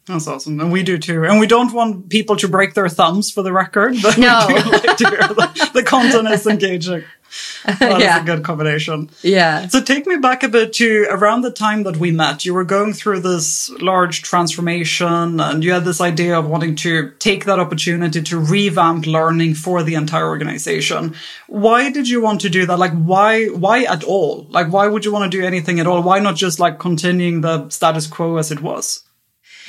That's 0.07 0.27
awesome. 0.27 0.59
And 0.59 0.71
we 0.71 0.81
do 0.81 0.97
too. 0.97 1.23
And 1.23 1.39
we 1.39 1.45
don't 1.45 1.71
want 1.71 2.09
people 2.09 2.35
to 2.37 2.47
break 2.47 2.73
their 2.73 2.89
thumbs 2.89 3.31
for 3.31 3.43
the 3.43 3.53
record, 3.53 3.95
but 4.01 4.17
no. 4.17 4.45
we 4.47 4.55
do 4.55 4.69
like 4.71 4.97
to 4.97 5.09
hear 5.09 5.19
the, 5.19 5.69
the 5.75 5.83
content 5.83 6.27
is 6.29 6.47
engaging. 6.47 7.03
That 7.79 7.99
yeah. 7.99 8.17
is 8.17 8.23
a 8.23 8.25
good 8.25 8.43
combination. 8.43 9.09
Yeah. 9.21 9.67
So 9.67 9.81
take 9.81 10.07
me 10.07 10.17
back 10.17 10.43
a 10.43 10.49
bit 10.49 10.73
to 10.73 11.07
around 11.09 11.41
the 11.41 11.51
time 11.51 11.83
that 11.83 11.97
we 11.97 12.11
met. 12.11 12.45
You 12.45 12.53
were 12.53 12.63
going 12.63 12.93
through 12.93 13.21
this 13.21 13.69
large 13.81 14.21
transformation 14.21 15.39
and 15.39 15.63
you 15.63 15.73
had 15.73 15.85
this 15.85 16.01
idea 16.01 16.37
of 16.37 16.47
wanting 16.47 16.75
to 16.77 17.11
take 17.19 17.45
that 17.45 17.59
opportunity 17.59 18.21
to 18.21 18.39
revamp 18.39 19.05
learning 19.05 19.55
for 19.55 19.83
the 19.83 19.95
entire 19.95 20.27
organization. 20.27 21.15
Why 21.47 21.91
did 21.91 22.09
you 22.09 22.21
want 22.21 22.41
to 22.41 22.49
do 22.49 22.65
that? 22.65 22.79
Like 22.79 22.93
why 22.93 23.47
why 23.47 23.83
at 23.83 24.03
all? 24.03 24.47
Like 24.49 24.71
why 24.71 24.87
would 24.87 25.05
you 25.05 25.11
want 25.11 25.31
to 25.31 25.37
do 25.37 25.45
anything 25.45 25.79
at 25.79 25.87
all? 25.87 26.01
Why 26.01 26.19
not 26.19 26.35
just 26.35 26.59
like 26.59 26.79
continuing 26.79 27.41
the 27.41 27.69
status 27.69 28.07
quo 28.07 28.37
as 28.37 28.51
it 28.51 28.61
was? 28.61 29.03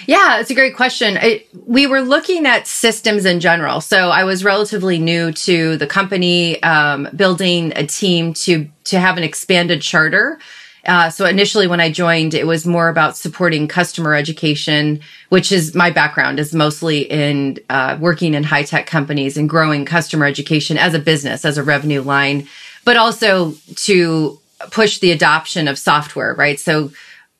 Yeah, 0.07 0.40
it's 0.40 0.50
a 0.50 0.54
great 0.54 0.76
question. 0.76 1.19
We 1.66 1.87
were 1.87 2.00
looking 2.00 2.47
at 2.47 2.66
systems 2.66 3.25
in 3.25 3.40
general. 3.40 3.80
So 3.80 4.11
I 4.11 4.25
was 4.25 4.45
relatively 4.45 4.99
new 4.99 5.33
to 5.33 5.76
the 5.76 5.87
company, 5.87 6.62
um, 6.62 7.09
building 7.14 7.73
a 7.76 7.87
team 7.87 8.35
to 8.35 8.69
to 8.85 8.99
have 8.99 9.16
an 9.19 9.25
expanded 9.25 9.83
charter. 9.83 10.38
Uh, 10.87 11.11
so 11.11 11.26
initially, 11.26 11.66
when 11.66 11.80
I 11.80 11.92
joined, 11.92 12.33
it 12.33 12.47
was 12.47 12.66
more 12.66 12.88
about 12.88 13.16
supporting 13.16 13.69
customer 13.69 14.14
education, 14.14 15.00
which 15.28 15.52
is 15.52 15.75
my 15.75 15.90
background 15.90 16.40
is 16.40 16.54
mostly 16.54 17.02
in 17.02 17.59
uh, 17.69 17.99
working 18.00 18.33
in 18.33 18.42
high 18.42 18.62
tech 18.62 18.87
companies 18.87 19.37
and 19.37 19.49
growing 19.49 19.85
customer 19.85 20.25
education 20.25 20.78
as 20.78 20.95
a 20.95 20.99
business, 20.99 21.45
as 21.45 21.59
a 21.59 21.62
revenue 21.62 22.00
line, 22.00 22.49
but 22.85 22.97
also 22.97 23.52
to 23.76 24.38
push 24.71 24.99
the 24.99 25.12
adoption 25.12 25.69
of 25.69 25.78
software. 25.78 26.35
Right, 26.35 26.59
so 26.59 26.90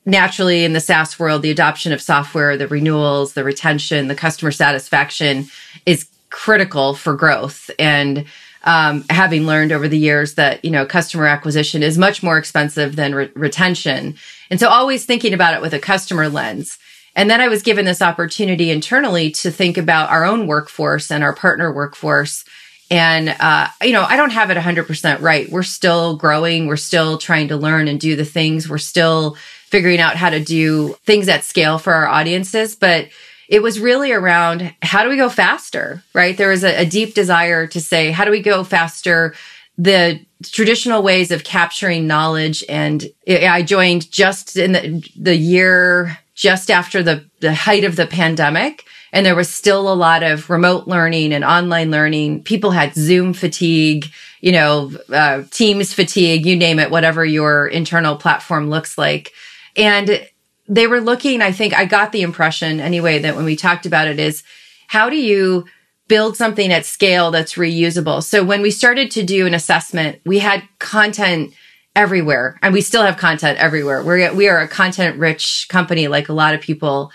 naturally 0.07 0.65
in 0.65 0.73
the 0.73 0.81
SaaS 0.81 1.19
world, 1.19 1.43
the 1.43 1.51
adoption 1.51 1.93
of 1.93 2.01
software, 2.01 2.57
the 2.57 2.69
renewals, 2.69 3.35
the 3.35 3.45
retention, 3.45 4.09
the 4.09 4.15
customer 4.15 4.51
satisfaction 4.51 5.47
is 5.87 6.09
critical 6.31 6.95
for 6.95 7.15
growth. 7.15 7.71
And 7.79 8.25
um, 8.65 9.05
having 9.09 9.47
learned 9.47 9.73
over 9.73 9.89
the 9.89 9.99
years 9.99 10.35
that 10.35 10.65
you 10.65 10.71
know 10.71 10.85
customer 10.85 11.27
acquisition 11.27 11.83
is 11.83 11.97
much 11.97 12.23
more 12.23 12.37
expensive 12.37 12.95
than 12.97 13.15
re- 13.15 13.31
retention, 13.35 14.17
and 14.51 14.61
so 14.61 14.69
always 14.69 15.07
thinking 15.07 15.33
about 15.33 15.55
it 15.55 15.63
with 15.63 15.73
a 15.73 15.79
customer 15.79 16.29
lens. 16.29 16.79
And 17.17 17.31
then 17.31 17.41
I 17.41 17.49
was 17.49 17.63
given 17.63 17.85
this 17.85 18.03
opportunity 18.03 18.71
internally 18.71 19.31
to 19.33 19.51
think 19.51 19.77
about 19.77 20.11
our 20.11 20.25
own 20.25 20.47
workforce 20.47 21.11
and 21.11 21.25
our 21.25 21.35
partner 21.35 21.73
workforce. 21.73 22.45
And, 22.91 23.29
uh, 23.41 23.69
you 23.83 23.93
know, 23.93 24.05
I 24.05 24.17
don't 24.17 24.31
have 24.31 24.51
it 24.51 24.57
100% 24.57 25.21
right. 25.21 25.49
We're 25.51 25.63
still 25.63 26.17
growing. 26.17 26.67
We're 26.67 26.77
still 26.77 27.19
trying 27.19 27.49
to 27.49 27.57
learn 27.57 27.89
and 27.89 28.01
do 28.01 28.17
the 28.17 28.25
things. 28.25 28.69
We're 28.69 28.79
still 28.79 29.37
figuring 29.71 30.01
out 30.01 30.17
how 30.17 30.31
to 30.31 30.41
do 30.41 30.95
things 31.07 31.29
at 31.29 31.45
scale 31.45 31.79
for 31.79 31.93
our 31.95 32.09
audiences. 32.09 32.77
But 32.77 33.09
it 33.49 33.63
was 33.63 33.81
really 33.81 34.13
around 34.13 34.75
how 34.83 35.03
do 35.03 35.09
we 35.09 35.17
go 35.17 35.29
faster, 35.29 36.03
right? 36.15 36.37
There 36.37 36.51
was 36.51 36.65
a, 36.65 36.83
a 36.83 36.87
deep 36.87 37.15
desire 37.15 37.67
to 37.69 37.81
say, 37.81 38.11
how 38.11 38.25
do 38.25 38.31
we 38.31 38.43
go 38.43 38.63
faster? 38.65 39.35
The 39.79 40.21
traditional 40.45 41.03
ways 41.03 41.31
of 41.31 41.45
capturing 41.45 42.07
knowledge. 42.07 42.65
And 42.69 43.05
I 43.29 43.63
joined 43.63 44.11
just 44.11 44.57
in 44.57 44.73
the, 44.73 45.11
the 45.17 45.37
year, 45.37 46.19
just 46.35 46.71
after 46.71 47.03
the, 47.03 47.25
the 47.41 47.55
height 47.55 47.85
of 47.85 47.97
the 47.97 48.07
pandemic. 48.07 48.85
And 49.13 49.27
there 49.27 49.35
was 49.35 49.53
still 49.53 49.93
a 49.93 49.95
lot 49.95 50.23
of 50.23 50.49
remote 50.49 50.87
learning 50.87 51.33
and 51.33 51.45
online 51.45 51.91
learning. 51.91 52.45
People 52.45 52.71
had 52.71 52.95
Zoom 52.95 53.33
fatigue, 53.33 54.07
you 54.41 54.53
know, 54.53 54.93
uh, 55.13 55.43
Teams 55.51 55.93
fatigue, 55.93 56.47
you 56.47 56.57
name 56.57 56.79
it, 56.79 56.91
whatever 56.91 57.25
your 57.25 57.67
internal 57.67 58.17
platform 58.17 58.71
looks 58.71 58.97
like. 58.97 59.33
And 59.77 60.27
they 60.69 60.87
were 60.87 61.01
looking, 61.01 61.43
I 61.43 61.53
think 61.53 61.75
I 61.75 61.85
got 61.85 62.13
the 62.13 62.23
impression 62.23 62.81
anyway 62.81 63.19
that 63.19 63.37
when 63.37 63.45
we 63.45 63.57
talked 63.57 63.87
about 63.87 64.09
it 64.09 64.19
is 64.19 64.43
how 64.87 65.11
do 65.11 65.17
you 65.17 65.67
build 66.09 66.37
something 66.37 66.73
at 66.73 66.85
scale 66.85 67.31
that's 67.31 67.55
reusable? 67.55 68.23
So 68.23 68.45
when 68.45 68.63
we 68.63 68.71
started 68.71 69.11
to 69.13 69.23
do 69.23 69.47
an 69.47 69.55
assessment, 69.55 70.21
we 70.25 70.39
had 70.39 70.63
content 70.79 71.53
everywhere 71.97 72.59
and 72.63 72.73
we 72.73 72.81
still 72.81 73.03
have 73.03 73.17
content 73.17 73.59
everywhere. 73.59 74.03
We're, 74.03 74.33
we 74.33 74.49
are 74.49 74.61
a 74.61 74.69
content 74.69 75.19
rich 75.19 75.67
company 75.69 76.09
like 76.09 76.29
a 76.29 76.33
lot 76.33 76.55
of 76.55 76.61
people 76.61 77.13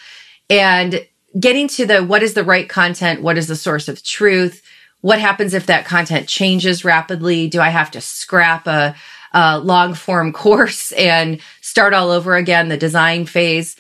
and 0.50 1.06
getting 1.40 1.68
to 1.70 1.86
the 1.86 2.04
what 2.04 2.24
is 2.24 2.34
the 2.34 2.44
right 2.44 2.68
content? 2.68 3.22
What 3.22 3.38
is 3.38 3.48
the 3.48 3.56
source 3.56 3.88
of 3.88 4.04
truth? 4.04 4.62
What 5.02 5.20
happens 5.20 5.54
if 5.54 5.66
that 5.68 5.86
content 5.86 6.28
changes 6.28 6.86
rapidly? 6.86 7.48
Do 7.48 7.62
I 7.62 7.70
have 7.70 7.92
to 7.92 8.02
scrap 8.02 8.68
a, 8.68 8.96
a 9.34 9.60
long 9.60 9.94
form 9.94 10.34
course 10.46 10.92
and 10.94 11.40
start 11.76 11.94
all 11.94 12.10
over 12.10 12.38
again, 12.38 12.70
the 12.70 12.78
design 12.78 13.26
phase. 13.26 13.76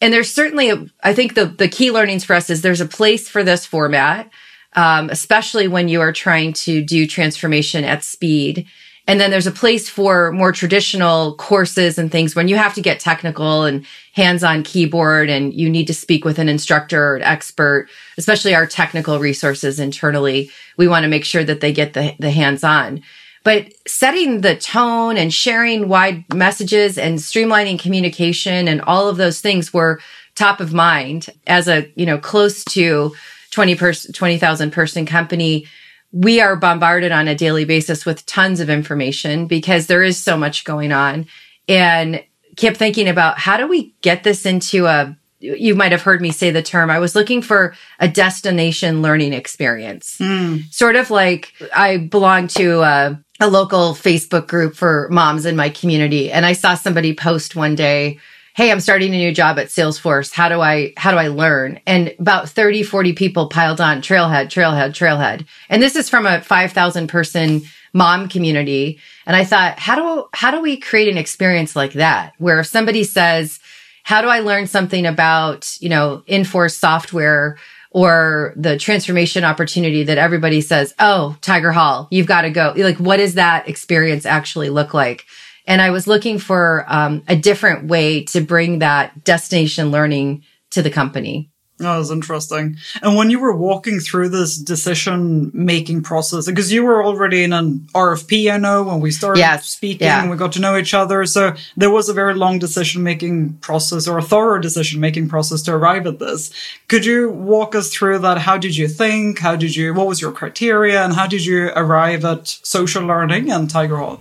and 0.00 0.12
there's 0.12 0.32
certainly, 0.32 0.70
a, 0.70 0.84
I 1.04 1.14
think 1.14 1.36
the, 1.36 1.46
the 1.46 1.68
key 1.68 1.92
learnings 1.92 2.24
for 2.24 2.34
us 2.34 2.50
is 2.50 2.60
there's 2.60 2.80
a 2.80 2.86
place 2.86 3.28
for 3.28 3.44
this 3.44 3.64
format, 3.64 4.28
um, 4.74 5.10
especially 5.10 5.68
when 5.68 5.86
you 5.86 6.00
are 6.00 6.12
trying 6.12 6.54
to 6.54 6.82
do 6.82 7.06
transformation 7.06 7.84
at 7.84 8.02
speed. 8.02 8.66
And 9.06 9.20
then 9.20 9.30
there's 9.30 9.46
a 9.46 9.52
place 9.52 9.88
for 9.88 10.32
more 10.32 10.50
traditional 10.50 11.36
courses 11.36 11.98
and 11.98 12.10
things 12.10 12.34
when 12.34 12.48
you 12.48 12.56
have 12.56 12.74
to 12.74 12.82
get 12.82 12.98
technical 12.98 13.62
and 13.62 13.86
hands 14.12 14.42
on 14.42 14.64
keyboard 14.64 15.30
and 15.30 15.54
you 15.54 15.70
need 15.70 15.86
to 15.86 15.94
speak 15.94 16.24
with 16.24 16.40
an 16.40 16.48
instructor 16.48 17.00
or 17.00 17.16
an 17.16 17.22
expert, 17.22 17.88
especially 18.18 18.56
our 18.56 18.66
technical 18.66 19.20
resources 19.20 19.78
internally. 19.78 20.50
We 20.76 20.88
want 20.88 21.04
to 21.04 21.08
make 21.08 21.24
sure 21.24 21.44
that 21.44 21.60
they 21.60 21.72
get 21.72 21.92
the, 21.92 22.16
the 22.18 22.32
hands 22.32 22.64
on. 22.64 23.02
But 23.46 23.72
setting 23.86 24.40
the 24.40 24.56
tone 24.56 25.16
and 25.16 25.32
sharing 25.32 25.88
wide 25.88 26.24
messages 26.34 26.98
and 26.98 27.16
streamlining 27.20 27.78
communication 27.78 28.66
and 28.66 28.80
all 28.80 29.08
of 29.08 29.18
those 29.18 29.40
things 29.40 29.72
were 29.72 30.00
top 30.34 30.58
of 30.60 30.74
mind 30.74 31.28
as 31.46 31.68
a, 31.68 31.88
you 31.94 32.06
know, 32.06 32.18
close 32.18 32.64
to 32.64 33.14
20 33.52 33.76
person, 33.76 34.12
20,000 34.12 34.72
person 34.72 35.06
company. 35.06 35.68
We 36.10 36.40
are 36.40 36.56
bombarded 36.56 37.12
on 37.12 37.28
a 37.28 37.36
daily 37.36 37.64
basis 37.64 38.04
with 38.04 38.26
tons 38.26 38.58
of 38.58 38.68
information 38.68 39.46
because 39.46 39.86
there 39.86 40.02
is 40.02 40.20
so 40.20 40.36
much 40.36 40.64
going 40.64 40.90
on 40.90 41.28
and 41.68 42.24
kept 42.56 42.78
thinking 42.78 43.06
about 43.06 43.38
how 43.38 43.58
do 43.58 43.68
we 43.68 43.94
get 44.02 44.24
this 44.24 44.44
into 44.44 44.86
a 44.86 45.16
you 45.38 45.74
might 45.74 45.92
have 45.92 46.02
heard 46.02 46.22
me 46.22 46.30
say 46.30 46.50
the 46.50 46.62
term. 46.62 46.90
I 46.90 46.98
was 46.98 47.14
looking 47.14 47.42
for 47.42 47.74
a 48.00 48.08
destination 48.08 49.02
learning 49.02 49.34
experience. 49.34 50.16
Mm. 50.18 50.72
Sort 50.72 50.96
of 50.96 51.10
like 51.10 51.52
I 51.74 51.98
belong 51.98 52.48
to 52.48 52.80
a, 52.80 53.22
a, 53.40 53.48
local 53.48 53.94
Facebook 53.94 54.46
group 54.46 54.74
for 54.74 55.08
moms 55.10 55.46
in 55.46 55.56
my 55.56 55.68
community. 55.68 56.30
And 56.30 56.44
I 56.46 56.52
saw 56.52 56.74
somebody 56.74 57.14
post 57.14 57.56
one 57.56 57.74
day, 57.74 58.18
Hey, 58.54 58.70
I'm 58.70 58.80
starting 58.80 59.14
a 59.14 59.18
new 59.18 59.34
job 59.34 59.58
at 59.58 59.66
Salesforce. 59.66 60.32
How 60.32 60.48
do 60.48 60.62
I, 60.62 60.94
how 60.96 61.10
do 61.10 61.18
I 61.18 61.28
learn? 61.28 61.78
And 61.86 62.14
about 62.18 62.48
30, 62.48 62.84
40 62.84 63.12
people 63.12 63.50
piled 63.50 63.82
on 63.82 64.00
trailhead, 64.00 64.46
trailhead, 64.46 64.92
trailhead. 64.92 65.44
And 65.68 65.82
this 65.82 65.94
is 65.94 66.08
from 66.08 66.24
a 66.24 66.40
5,000 66.40 67.06
person 67.06 67.60
mom 67.92 68.30
community. 68.30 68.98
And 69.26 69.36
I 69.36 69.44
thought, 69.44 69.78
how 69.78 69.96
do, 69.96 70.28
how 70.32 70.50
do 70.50 70.62
we 70.62 70.78
create 70.78 71.08
an 71.08 71.18
experience 71.18 71.76
like 71.76 71.92
that 71.94 72.32
where 72.38 72.60
if 72.60 72.66
somebody 72.66 73.04
says, 73.04 73.60
how 74.04 74.22
do 74.22 74.28
I 74.28 74.40
learn 74.40 74.66
something 74.66 75.04
about, 75.04 75.76
you 75.80 75.90
know, 75.90 76.22
Infor's 76.26 76.76
software 76.76 77.58
or 77.96 78.52
the 78.56 78.76
transformation 78.76 79.42
opportunity 79.42 80.02
that 80.02 80.18
everybody 80.18 80.60
says, 80.60 80.92
Oh, 80.98 81.34
Tigerhall, 81.40 82.08
you've 82.10 82.26
got 82.26 82.42
to 82.42 82.50
go. 82.50 82.74
Like, 82.76 82.98
what 82.98 83.16
does 83.16 83.36
that 83.36 83.70
experience 83.70 84.26
actually 84.26 84.68
look 84.68 84.92
like? 84.92 85.24
And 85.66 85.80
I 85.80 85.88
was 85.88 86.06
looking 86.06 86.38
for 86.38 86.84
um, 86.88 87.22
a 87.26 87.34
different 87.34 87.88
way 87.88 88.24
to 88.24 88.42
bring 88.42 88.80
that 88.80 89.24
destination 89.24 89.92
learning 89.92 90.44
to 90.72 90.82
the 90.82 90.90
company. 90.90 91.50
That 91.78 91.98
was 91.98 92.10
interesting. 92.10 92.78
And 93.02 93.16
when 93.16 93.28
you 93.28 93.38
were 93.38 93.54
walking 93.54 94.00
through 94.00 94.30
this 94.30 94.56
decision 94.56 95.50
making 95.52 96.04
process, 96.04 96.46
because 96.46 96.72
you 96.72 96.82
were 96.82 97.04
already 97.04 97.44
in 97.44 97.52
an 97.52 97.80
RFP, 97.94 98.50
I 98.50 98.56
know, 98.56 98.82
when 98.82 99.00
we 99.00 99.10
started 99.10 99.40
yes. 99.40 99.68
speaking 99.68 100.06
yeah. 100.06 100.22
and 100.22 100.30
we 100.30 100.38
got 100.38 100.52
to 100.52 100.60
know 100.60 100.78
each 100.78 100.94
other. 100.94 101.26
So 101.26 101.54
there 101.76 101.90
was 101.90 102.08
a 102.08 102.14
very 102.14 102.32
long 102.32 102.58
decision 102.58 103.02
making 103.02 103.58
process 103.58 104.08
or 104.08 104.16
a 104.16 104.22
thorough 104.22 104.58
decision 104.58 105.00
making 105.00 105.28
process 105.28 105.60
to 105.62 105.74
arrive 105.74 106.06
at 106.06 106.18
this. 106.18 106.50
Could 106.88 107.04
you 107.04 107.30
walk 107.30 107.74
us 107.74 107.92
through 107.92 108.20
that? 108.20 108.38
How 108.38 108.56
did 108.56 108.74
you 108.74 108.88
think? 108.88 109.38
How 109.38 109.54
did 109.54 109.76
you, 109.76 109.92
what 109.92 110.06
was 110.06 110.20
your 110.20 110.32
criteria? 110.32 111.04
And 111.04 111.12
how 111.12 111.26
did 111.26 111.44
you 111.44 111.72
arrive 111.76 112.24
at 112.24 112.48
social 112.48 113.04
learning 113.04 113.50
and 113.50 113.68
Tigerhall? 113.68 114.20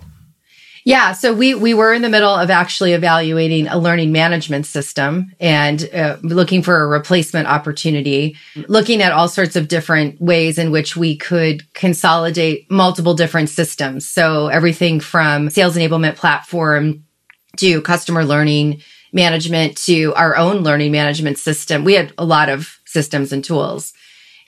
Yeah, 0.88 1.14
so 1.14 1.34
we 1.34 1.56
we 1.56 1.74
were 1.74 1.94
in 1.94 2.04
the 2.04 2.10
middle 2.10 2.34
of 2.36 2.52
actually 2.52 2.94
evaluating 2.94 3.68
a 3.68 3.80
learning 3.80 4.12
management 4.12 4.68
system 4.68 5.32
and 5.40 5.90
uh, 5.92 6.18
looking 6.22 6.62
for 6.62 6.80
a 6.80 6.88
replacement 6.88 7.48
opportunity, 7.48 8.38
looking 8.68 9.02
at 9.02 9.12
all 9.12 9.28
sorts 9.28 9.56
of 9.56 9.68
different 9.68 10.22
ways 10.22 10.60
in 10.60 10.70
which 10.70 10.96
we 10.96 11.18
could 11.18 11.74
consolidate 11.74 12.70
multiple 12.70 13.16
different 13.16 13.50
systems. 13.50 14.08
So 14.08 14.48
everything 14.48 15.00
from 15.00 15.50
sales 15.50 15.76
enablement 15.76 16.18
platform 16.18 17.04
to 17.58 17.82
customer 17.82 18.24
learning 18.24 18.84
management 19.12 19.78
to 19.78 20.14
our 20.14 20.36
own 20.36 20.58
learning 20.58 20.92
management 20.92 21.40
system. 21.40 21.84
We 21.84 21.94
had 21.94 22.14
a 22.20 22.26
lot 22.26 22.48
of 22.48 22.80
systems 22.86 23.34
and 23.34 23.44
tools. 23.44 23.92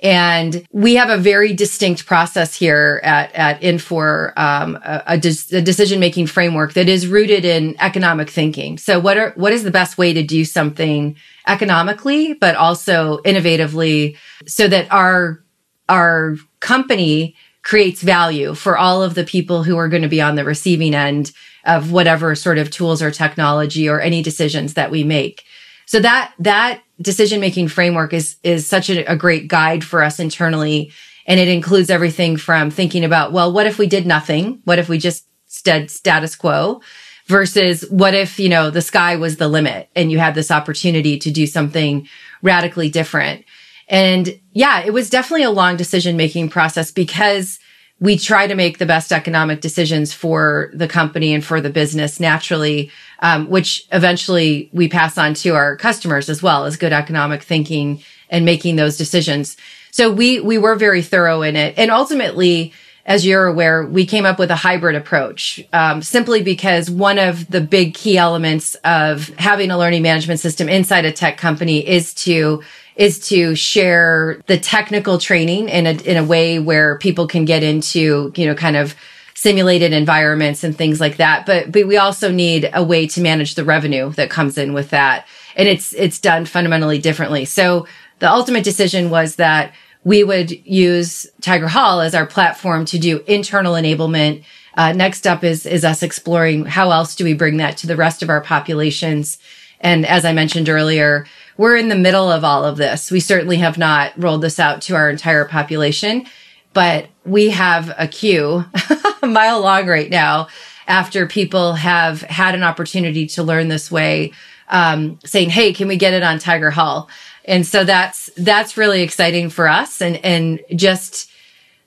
And 0.03 0.67
we 0.71 0.95
have 0.95 1.09
a 1.09 1.17
very 1.17 1.53
distinct 1.53 2.05
process 2.05 2.55
here 2.55 3.01
at, 3.03 3.33
at 3.33 3.61
Infor, 3.61 4.37
um, 4.37 4.75
a, 4.83 5.03
a, 5.07 5.13
a 5.13 5.61
decision 5.61 5.99
making 5.99 6.27
framework 6.27 6.73
that 6.73 6.87
is 6.87 7.07
rooted 7.07 7.45
in 7.45 7.75
economic 7.79 8.29
thinking. 8.29 8.77
So 8.77 8.99
what 8.99 9.17
are, 9.17 9.31
what 9.35 9.53
is 9.53 9.63
the 9.63 9.71
best 9.71 9.97
way 9.97 10.13
to 10.13 10.21
do 10.21 10.45
something 10.45 11.15
economically, 11.47 12.33
but 12.33 12.55
also 12.55 13.17
innovatively 13.19 14.17
so 14.45 14.67
that 14.67 14.91
our, 14.91 15.43
our 15.89 16.35
company 16.59 17.35
creates 17.63 18.01
value 18.01 18.53
for 18.53 18.77
all 18.77 19.01
of 19.01 19.15
the 19.15 19.23
people 19.23 19.63
who 19.63 19.77
are 19.77 19.89
going 19.89 20.03
to 20.03 20.07
be 20.07 20.21
on 20.21 20.35
the 20.35 20.45
receiving 20.45 20.93
end 20.93 21.31
of 21.65 21.91
whatever 21.91 22.35
sort 22.35 22.57
of 22.57 22.69
tools 22.69 23.01
or 23.01 23.11
technology 23.11 23.89
or 23.89 23.99
any 23.99 24.21
decisions 24.21 24.75
that 24.75 24.91
we 24.91 25.03
make. 25.03 25.43
So 25.85 25.99
that, 25.99 26.33
that 26.39 26.81
decision 27.01 27.39
making 27.39 27.67
framework 27.67 28.13
is, 28.13 28.37
is 28.43 28.67
such 28.67 28.89
a, 28.89 29.03
a 29.11 29.15
great 29.15 29.47
guide 29.47 29.83
for 29.83 30.03
us 30.03 30.19
internally. 30.19 30.91
And 31.25 31.39
it 31.39 31.47
includes 31.47 31.89
everything 31.89 32.37
from 32.37 32.71
thinking 32.71 33.03
about, 33.03 33.33
well, 33.33 33.51
what 33.51 33.67
if 33.67 33.77
we 33.77 33.87
did 33.87 34.07
nothing? 34.07 34.61
What 34.63 34.79
if 34.79 34.89
we 34.89 34.97
just 34.97 35.25
stayed 35.47 35.91
status 35.91 36.35
quo? 36.35 36.81
versus 37.27 37.81
what 37.89 38.13
if, 38.13 38.39
you 38.39 38.49
know, 38.49 38.69
the 38.69 38.81
sky 38.81 39.17
was 39.17 39.37
the 39.37 39.47
limit 39.47 39.89
and 39.95 40.11
you 40.11 40.17
had 40.17 40.33
this 40.33 40.49
opportunity 40.49 41.19
to 41.19 41.29
do 41.29 41.45
something 41.45 42.07
radically 42.41 42.89
different. 42.89 43.45
And 43.89 44.39
yeah, 44.53 44.83
it 44.85 44.91
was 44.91 45.09
definitely 45.09 45.43
a 45.43 45.51
long 45.51 45.77
decision 45.77 46.17
making 46.17 46.49
process 46.49 46.91
because 46.91 47.59
we 47.99 48.17
try 48.17 48.45
to 48.45 48.55
make 48.55 48.77
the 48.77 48.85
best 48.85 49.11
economic 49.11 49.59
decisions 49.61 50.13
for 50.13 50.69
the 50.73 50.87
company 50.87 51.33
and 51.33 51.43
for 51.43 51.61
the 51.61 51.69
business 51.69 52.19
naturally, 52.19 52.91
um, 53.19 53.49
which 53.49 53.87
eventually 53.91 54.69
we 54.71 54.87
pass 54.87 55.17
on 55.17 55.33
to 55.33 55.55
our 55.55 55.75
customers 55.75 56.29
as 56.29 56.43
well 56.43 56.65
as 56.65 56.77
good 56.77 56.93
economic 56.93 57.41
thinking 57.41 58.01
and 58.29 58.45
making 58.45 58.75
those 58.75 58.97
decisions. 58.97 59.57
So 59.91 60.11
we, 60.11 60.39
we 60.39 60.59
were 60.59 60.75
very 60.75 61.01
thorough 61.01 61.41
in 61.41 61.55
it. 61.55 61.73
And 61.77 61.89
ultimately, 61.89 62.71
as 63.07 63.25
you're 63.25 63.47
aware, 63.47 63.83
we 63.83 64.05
came 64.05 64.25
up 64.25 64.37
with 64.37 64.51
a 64.51 64.55
hybrid 64.55 64.95
approach, 64.95 65.65
um, 65.73 66.03
simply 66.03 66.43
because 66.43 66.91
one 66.91 67.17
of 67.17 67.49
the 67.49 67.61
big 67.61 67.93
key 67.93 68.17
elements 68.17 68.75
of 68.83 69.29
having 69.37 69.71
a 69.71 69.77
learning 69.77 70.03
management 70.03 70.39
system 70.39 70.69
inside 70.69 71.05
a 71.05 71.11
tech 71.11 71.37
company 71.37 71.87
is 71.87 72.13
to 72.13 72.61
is 72.97 73.19
to 73.29 73.55
share 73.55 74.41
the 74.47 74.59
technical 74.59 75.19
training 75.19 75.69
in 75.69 75.85
a, 75.85 75.91
in 75.91 76.17
a 76.17 76.23
way 76.23 76.59
where 76.59 76.97
people 76.97 77.27
can 77.27 77.45
get 77.45 77.63
into, 77.63 78.33
you 78.35 78.45
know, 78.45 78.55
kind 78.55 78.75
of 78.75 78.95
simulated 79.35 79.93
environments 79.93 80.63
and 80.63 80.75
things 80.75 80.99
like 80.99 81.17
that. 81.17 81.45
But, 81.45 81.71
but 81.71 81.85
we 81.85 81.97
also 81.97 82.31
need 82.31 82.69
a 82.73 82.83
way 82.83 83.05
to 83.07 83.21
manage 83.21 83.53
the 83.53 83.63
revenue 83.63 84.09
that 84.13 84.31
comes 84.31 84.57
in 84.57 84.73
with 84.73 84.89
that. 84.89 85.27
And 85.55 85.67
it's, 85.67 85.93
it's 85.93 86.19
done 86.19 86.45
fundamentally 86.45 86.97
differently. 86.97 87.45
So 87.45 87.85
the 88.17 88.29
ultimate 88.29 88.63
decision 88.63 89.11
was 89.11 89.35
that 89.35 89.73
we 90.03 90.23
would 90.23 90.49
use 90.65 91.27
Tigerhall 91.41 92.03
as 92.03 92.15
our 92.15 92.25
platform 92.25 92.85
to 92.85 92.97
do 92.97 93.23
internal 93.27 93.73
enablement. 93.73 94.43
Uh, 94.75 94.93
next 94.93 95.27
up 95.27 95.43
is, 95.43 95.67
is 95.67 95.85
us 95.85 96.01
exploring 96.01 96.65
how 96.65 96.89
else 96.89 97.15
do 97.15 97.23
we 97.23 97.35
bring 97.35 97.57
that 97.57 97.77
to 97.77 97.87
the 97.87 97.95
rest 97.95 98.23
of 98.23 98.29
our 98.29 98.41
populations. 98.41 99.37
And 99.81 100.03
as 100.05 100.25
I 100.25 100.33
mentioned 100.33 100.69
earlier, 100.69 101.27
we're 101.57 101.75
in 101.75 101.89
the 101.89 101.95
middle 101.95 102.31
of 102.31 102.43
all 102.43 102.63
of 102.63 102.77
this. 102.77 103.11
We 103.11 103.19
certainly 103.19 103.57
have 103.57 103.77
not 103.77 104.13
rolled 104.15 104.41
this 104.41 104.59
out 104.59 104.81
to 104.83 104.95
our 104.95 105.09
entire 105.09 105.45
population, 105.45 106.25
but 106.73 107.07
we 107.25 107.49
have 107.49 107.93
a 107.97 108.07
queue 108.07 108.63
a 109.21 109.27
mile 109.27 109.61
long 109.61 109.87
right 109.87 110.09
now 110.09 110.47
after 110.87 111.27
people 111.27 111.73
have 111.73 112.21
had 112.21 112.55
an 112.55 112.63
opportunity 112.63 113.27
to 113.27 113.43
learn 113.43 113.67
this 113.67 113.91
way, 113.91 114.31
um, 114.69 115.19
saying, 115.25 115.49
Hey, 115.49 115.73
can 115.73 115.87
we 115.87 115.97
get 115.97 116.13
it 116.13 116.23
on 116.23 116.37
Tigerhall? 116.37 117.09
And 117.45 117.65
so 117.65 117.83
that's, 117.83 118.29
that's 118.37 118.77
really 118.77 119.01
exciting 119.01 119.49
for 119.49 119.67
us 119.67 120.01
and, 120.01 120.23
and 120.23 120.59
just 120.75 121.29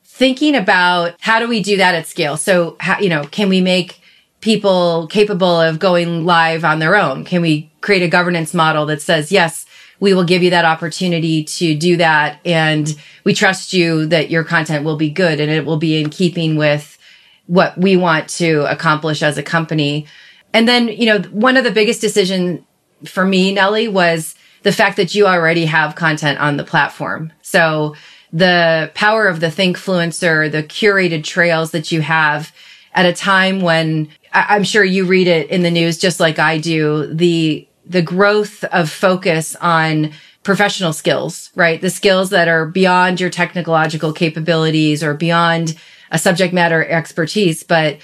thinking 0.04 0.54
about 0.54 1.14
how 1.20 1.38
do 1.38 1.48
we 1.48 1.62
do 1.62 1.76
that 1.78 1.94
at 1.94 2.06
scale? 2.06 2.36
So, 2.36 2.76
how, 2.80 2.98
you 2.98 3.08
know, 3.08 3.24
can 3.24 3.48
we 3.48 3.60
make 3.60 4.00
people 4.40 5.06
capable 5.08 5.60
of 5.60 5.78
going 5.78 6.24
live 6.24 6.64
on 6.64 6.78
their 6.78 6.96
own? 6.96 7.24
Can 7.24 7.42
we 7.42 7.69
create 7.80 8.02
a 8.02 8.08
governance 8.08 8.54
model 8.54 8.86
that 8.86 9.02
says, 9.02 9.32
yes, 9.32 9.66
we 10.00 10.14
will 10.14 10.24
give 10.24 10.42
you 10.42 10.50
that 10.50 10.64
opportunity 10.64 11.44
to 11.44 11.74
do 11.74 11.96
that. 11.98 12.40
And 12.44 12.94
we 13.24 13.34
trust 13.34 13.72
you 13.72 14.06
that 14.06 14.30
your 14.30 14.44
content 14.44 14.84
will 14.84 14.96
be 14.96 15.10
good 15.10 15.40
and 15.40 15.50
it 15.50 15.66
will 15.66 15.76
be 15.76 16.00
in 16.00 16.10
keeping 16.10 16.56
with 16.56 16.98
what 17.46 17.76
we 17.76 17.96
want 17.96 18.28
to 18.28 18.70
accomplish 18.70 19.22
as 19.22 19.36
a 19.36 19.42
company. 19.42 20.06
And 20.52 20.66
then, 20.66 20.88
you 20.88 21.06
know, 21.06 21.20
one 21.30 21.56
of 21.56 21.64
the 21.64 21.70
biggest 21.70 22.00
decisions 22.00 22.60
for 23.04 23.24
me, 23.24 23.52
Nellie, 23.52 23.88
was 23.88 24.34
the 24.62 24.72
fact 24.72 24.96
that 24.96 25.14
you 25.14 25.26
already 25.26 25.66
have 25.66 25.94
content 25.94 26.38
on 26.38 26.56
the 26.56 26.64
platform. 26.64 27.32
So 27.42 27.94
the 28.32 28.90
power 28.94 29.26
of 29.26 29.40
the 29.40 29.48
Thinkfluencer, 29.48 30.50
the 30.50 30.62
curated 30.62 31.24
trails 31.24 31.72
that 31.72 31.90
you 31.90 32.00
have 32.00 32.54
at 32.94 33.06
a 33.06 33.12
time 33.12 33.60
when 33.60 34.08
I'm 34.32 34.64
sure 34.64 34.84
you 34.84 35.04
read 35.04 35.26
it 35.28 35.50
in 35.50 35.62
the 35.62 35.70
news 35.70 35.98
just 35.98 36.20
like 36.20 36.38
I 36.38 36.58
do, 36.58 37.12
the 37.12 37.66
the 37.90 38.02
growth 38.02 38.62
of 38.64 38.88
focus 38.88 39.56
on 39.56 40.12
professional 40.44 40.92
skills, 40.92 41.50
right? 41.56 41.80
The 41.80 41.90
skills 41.90 42.30
that 42.30 42.46
are 42.46 42.66
beyond 42.66 43.20
your 43.20 43.30
technological 43.30 44.12
capabilities 44.12 45.02
or 45.02 45.12
beyond 45.14 45.76
a 46.12 46.18
subject 46.18 46.54
matter 46.54 46.86
expertise, 46.86 47.64
but 47.64 47.98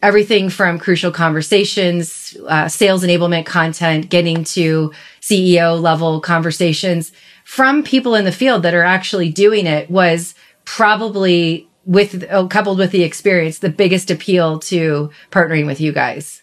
everything 0.00 0.48
from 0.48 0.78
crucial 0.78 1.10
conversations, 1.10 2.36
uh, 2.46 2.68
sales 2.68 3.02
enablement 3.02 3.46
content, 3.46 4.08
getting 4.10 4.44
to 4.44 4.92
CEO 5.20 5.80
level 5.80 6.20
conversations 6.20 7.10
from 7.44 7.82
people 7.82 8.14
in 8.14 8.24
the 8.24 8.32
field 8.32 8.62
that 8.62 8.74
are 8.74 8.84
actually 8.84 9.30
doing 9.30 9.66
it 9.66 9.90
was 9.90 10.36
probably 10.64 11.68
with 11.84 12.24
uh, 12.30 12.46
coupled 12.46 12.78
with 12.78 12.92
the 12.92 13.02
experience, 13.02 13.58
the 13.58 13.68
biggest 13.68 14.10
appeal 14.10 14.60
to 14.60 15.10
partnering 15.32 15.66
with 15.66 15.80
you 15.80 15.92
guys. 15.92 16.42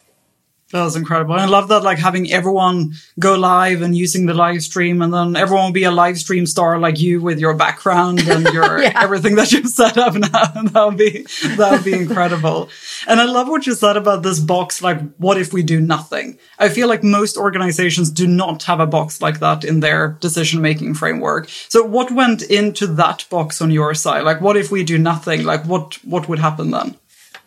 That 0.73 0.85
was 0.85 0.95
incredible. 0.95 1.35
I 1.35 1.45
love 1.45 1.67
that, 1.67 1.83
like 1.83 1.99
having 1.99 2.31
everyone 2.31 2.95
go 3.19 3.35
live 3.35 3.83
and 3.83 3.95
using 3.95 4.25
the 4.25 4.33
live 4.33 4.63
stream, 4.63 5.03
and 5.03 5.13
then 5.13 5.35
everyone 5.35 5.65
will 5.65 5.71
be 5.71 5.83
a 5.83 5.91
live 5.91 6.17
stream 6.17 6.47
star 6.47 6.79
like 6.79 6.99
you 6.99 7.21
with 7.21 7.39
your 7.39 7.53
background 7.53 8.21
and 8.27 8.47
your 8.47 8.81
yeah. 8.81 8.99
everything 8.99 9.35
that 9.35 9.51
you've 9.51 9.67
set 9.67 9.99
up 9.99 10.15
now. 10.15 10.29
that 10.63 10.83
would 10.83 10.97
be 10.97 11.27
that 11.57 11.71
would 11.73 11.83
be 11.83 11.93
incredible. 11.93 12.69
And 13.07 13.21
I 13.21 13.25
love 13.25 13.49
what 13.49 13.67
you 13.67 13.75
said 13.75 13.97
about 13.97 14.23
this 14.23 14.39
box. 14.39 14.81
Like, 14.81 14.99
what 15.17 15.37
if 15.37 15.53
we 15.53 15.61
do 15.61 15.79
nothing? 15.79 16.39
I 16.57 16.69
feel 16.69 16.87
like 16.87 17.03
most 17.03 17.37
organizations 17.37 18.09
do 18.09 18.25
not 18.25 18.63
have 18.63 18.79
a 18.79 18.87
box 18.87 19.21
like 19.21 19.41
that 19.41 19.63
in 19.63 19.79
their 19.79 20.17
decision 20.21 20.59
making 20.63 20.95
framework. 20.95 21.49
So, 21.69 21.83
what 21.83 22.11
went 22.11 22.41
into 22.41 22.87
that 22.87 23.27
box 23.29 23.61
on 23.61 23.69
your 23.69 23.93
side? 23.93 24.23
Like, 24.23 24.41
what 24.41 24.57
if 24.57 24.71
we 24.71 24.83
do 24.83 24.97
nothing? 24.97 25.43
Like, 25.43 25.65
what 25.65 26.03
what 26.03 26.27
would 26.27 26.39
happen 26.39 26.71
then? 26.71 26.97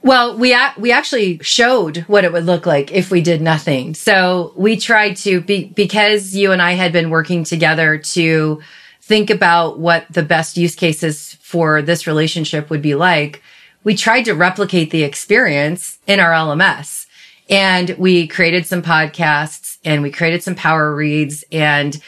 Well, 0.07 0.39
we 0.39 0.53
a- 0.53 0.73
we 0.79 0.93
actually 0.93 1.41
showed 1.43 2.05
what 2.07 2.23
it 2.23 2.33
would 2.33 2.47
look 2.47 2.65
like 2.65 2.93
if 2.93 3.11
we 3.11 3.21
did 3.21 3.43
nothing. 3.43 3.93
So 3.95 4.53
we 4.55 4.77
tried 4.77 5.17
to 5.17 5.41
be 5.41 5.65
because 5.75 6.33
you 6.33 6.53
and 6.53 6.63
I 6.63 6.75
had 6.75 6.93
been 6.93 7.11
working 7.11 7.43
together 7.43 7.99
to 7.99 8.61
think 9.03 9.31
about 9.31 9.81
what 9.81 10.07
the 10.09 10.23
best 10.23 10.57
use 10.57 10.77
cases 10.77 11.37
for 11.41 11.83
this 11.83 12.07
relationship 12.07 12.71
would 12.71 12.83
be 12.83 12.95
like. 12.95 13.43
We 13.83 13.97
tried 13.97 14.27
to 14.27 14.35
replicate 14.35 14.93
the 14.93 15.03
experience 15.03 15.99
in 16.07 16.21
our 16.21 16.31
LMS 16.31 17.07
and 17.51 17.91
we 17.99 18.29
created 18.29 18.65
some 18.65 18.83
podcasts 18.83 19.79
and 19.85 20.05
we 20.05 20.13
created 20.13 20.41
some 20.41 20.55
power 20.55 20.95
reads 20.95 21.45
and 21.51 22.01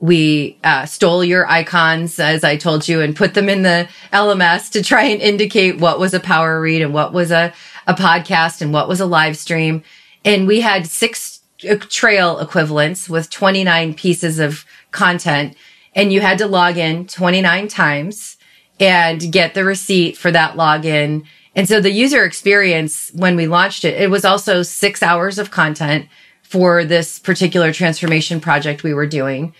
we 0.00 0.58
uh, 0.62 0.84
stole 0.84 1.24
your 1.24 1.48
icons, 1.48 2.18
as 2.18 2.44
I 2.44 2.56
told 2.56 2.86
you, 2.86 3.00
and 3.00 3.16
put 3.16 3.34
them 3.34 3.48
in 3.48 3.62
the 3.62 3.88
LMS 4.12 4.70
to 4.72 4.82
try 4.82 5.04
and 5.04 5.22
indicate 5.22 5.78
what 5.78 5.98
was 5.98 6.12
a 6.12 6.20
power 6.20 6.60
read 6.60 6.82
and 6.82 6.92
what 6.92 7.12
was 7.12 7.30
a, 7.30 7.52
a 7.86 7.94
podcast 7.94 8.60
and 8.60 8.72
what 8.72 8.88
was 8.88 9.00
a 9.00 9.06
live 9.06 9.36
stream. 9.36 9.82
And 10.24 10.46
we 10.46 10.60
had 10.60 10.86
six 10.86 11.40
uh, 11.68 11.76
trail 11.88 12.38
equivalents 12.40 13.08
with 13.08 13.30
29 13.30 13.94
pieces 13.94 14.38
of 14.38 14.66
content. 14.90 15.56
And 15.94 16.12
you 16.12 16.20
had 16.20 16.38
to 16.38 16.46
log 16.46 16.76
in 16.76 17.06
29 17.06 17.68
times 17.68 18.36
and 18.78 19.32
get 19.32 19.54
the 19.54 19.64
receipt 19.64 20.18
for 20.18 20.30
that 20.30 20.56
login. 20.56 21.24
And 21.54 21.66
so 21.66 21.80
the 21.80 21.90
user 21.90 22.22
experience 22.24 23.10
when 23.14 23.34
we 23.34 23.46
launched 23.46 23.86
it, 23.86 24.00
it 24.00 24.10
was 24.10 24.26
also 24.26 24.62
six 24.62 25.02
hours 25.02 25.38
of 25.38 25.50
content 25.50 26.06
for 26.42 26.84
this 26.84 27.18
particular 27.18 27.72
transformation 27.72 28.40
project 28.40 28.82
we 28.82 28.92
were 28.92 29.06
doing. 29.06 29.54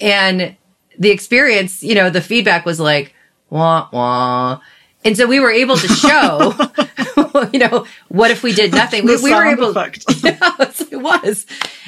And 0.00 0.56
the 0.98 1.10
experience, 1.10 1.82
you 1.82 1.94
know, 1.94 2.10
the 2.10 2.20
feedback 2.20 2.66
was 2.66 2.80
like, 2.80 3.14
wah, 3.50 3.88
wah. 3.92 4.60
And 5.04 5.16
so 5.16 5.26
we 5.26 5.40
were 5.40 5.50
able 5.50 5.76
to 5.76 5.88
show, 5.88 6.54
you 7.52 7.58
know, 7.58 7.86
what 8.08 8.30
if 8.30 8.42
we 8.42 8.52
did 8.52 8.72
nothing? 8.72 9.06
we, 9.06 9.16
we 9.16 9.32
were 9.32 9.46
able, 9.46 9.72
yes, 10.22 10.80
it 10.90 11.00
was. 11.00 11.46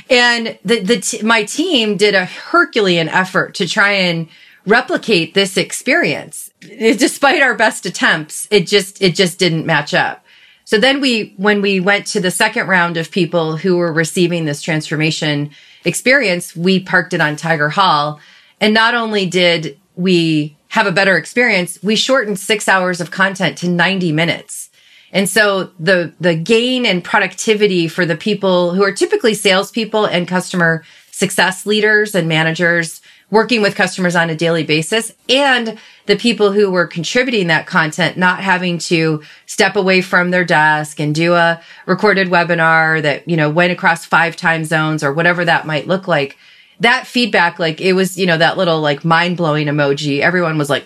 And 0.09 0.59
the, 0.65 0.81
the, 0.81 1.01
t- 1.01 1.23
my 1.23 1.45
team 1.45 1.97
did 1.97 2.15
a 2.15 2.25
Herculean 2.25 3.09
effort 3.09 3.55
to 3.57 3.69
try 3.69 3.93
and 3.93 4.29
replicate 4.67 5.35
this 5.35 5.57
experience. 5.57 6.51
It, 6.63 6.99
despite 6.99 7.43
our 7.43 7.55
best 7.55 7.87
attempts, 7.87 8.47
it 8.51 8.67
just, 8.67 9.03
it 9.03 9.15
just 9.15 9.39
didn't 9.39 9.67
match 9.67 9.95
up. 9.95 10.25
So 10.65 10.79
then 10.79 11.01
we, 11.01 11.35
when 11.37 11.63
we 11.63 11.81
went 11.81 12.07
to 12.09 12.21
the 12.21 12.31
second 12.31 12.69
round 12.69 12.97
of 12.97 13.11
people 13.11 13.57
who 13.57 13.77
were 13.77 13.93
receiving 13.93 14.45
this 14.45 14.63
transformation 14.63 15.51
experience, 15.85 16.55
we 16.55 16.81
parked 16.81 17.15
it 17.15 17.21
on 17.21 17.37
Tigerhall. 17.37 18.21
And 18.61 18.75
not 18.75 18.95
only 18.95 19.27
did 19.27 19.79
we 19.97 20.57
have 20.69 20.87
a 20.87 20.93
better 20.93 21.17
experience, 21.17 21.83
we 21.83 21.97
shortened 21.97 22.39
six 22.39 22.69
hours 22.69 23.01
of 23.01 23.11
content 23.11 23.59
to 23.59 23.69
90 23.69 24.13
minutes. 24.13 24.71
And 25.13 25.29
so 25.29 25.71
the, 25.81 26.13
the 26.21 26.35
gain 26.35 26.87
and 26.87 27.03
productivity 27.03 27.89
for 27.89 28.07
the 28.07 28.17
people 28.17 28.75
who 28.75 28.85
are 28.85 28.93
typically 28.93 29.35
salespeople 29.35 30.05
and 30.05 30.29
customer 30.29 30.85
success 31.11 31.67
leaders 31.67 32.15
and 32.15 32.29
managers 32.29 33.01
working 33.31 33.63
with 33.63 33.77
customers 33.77 34.17
on 34.17 34.29
a 34.29 34.35
daily 34.35 34.65
basis 34.65 35.13
and 35.29 35.79
the 36.07 36.17
people 36.17 36.51
who 36.53 36.71
were 36.71 36.87
contributing 36.87 37.47
that 37.47 37.67
content 37.67 38.17
not 38.17 38.41
having 38.41 38.79
to 38.79 39.23
step 39.47 39.77
away 39.77 40.01
from 40.01 40.31
their 40.31 40.45
desk 40.45 40.99
and 40.99 41.15
do 41.15 41.35
a 41.35 41.61
recorded 41.87 42.29
webinar 42.29 43.01
that, 43.03 43.29
you 43.29 43.37
know, 43.37 43.49
went 43.49 43.73
across 43.73 44.05
five 44.05 44.35
time 44.35 44.65
zones 44.65 45.05
or 45.05 45.13
whatever 45.13 45.45
that 45.45 45.67
might 45.67 45.87
look 45.87 46.09
like. 46.09 46.37
That 46.81 47.07
feedback, 47.07 47.59
like 47.59 47.81
it 47.81 47.93
was, 47.93 48.19
you 48.19 48.27
know, 48.27 48.39
that 48.39 48.57
little 48.57 48.81
like 48.81 49.05
mind 49.05 49.37
blowing 49.37 49.69
emoji. 49.69 50.21
Everyone 50.21 50.59
was 50.59 50.71
like, 50.71 50.85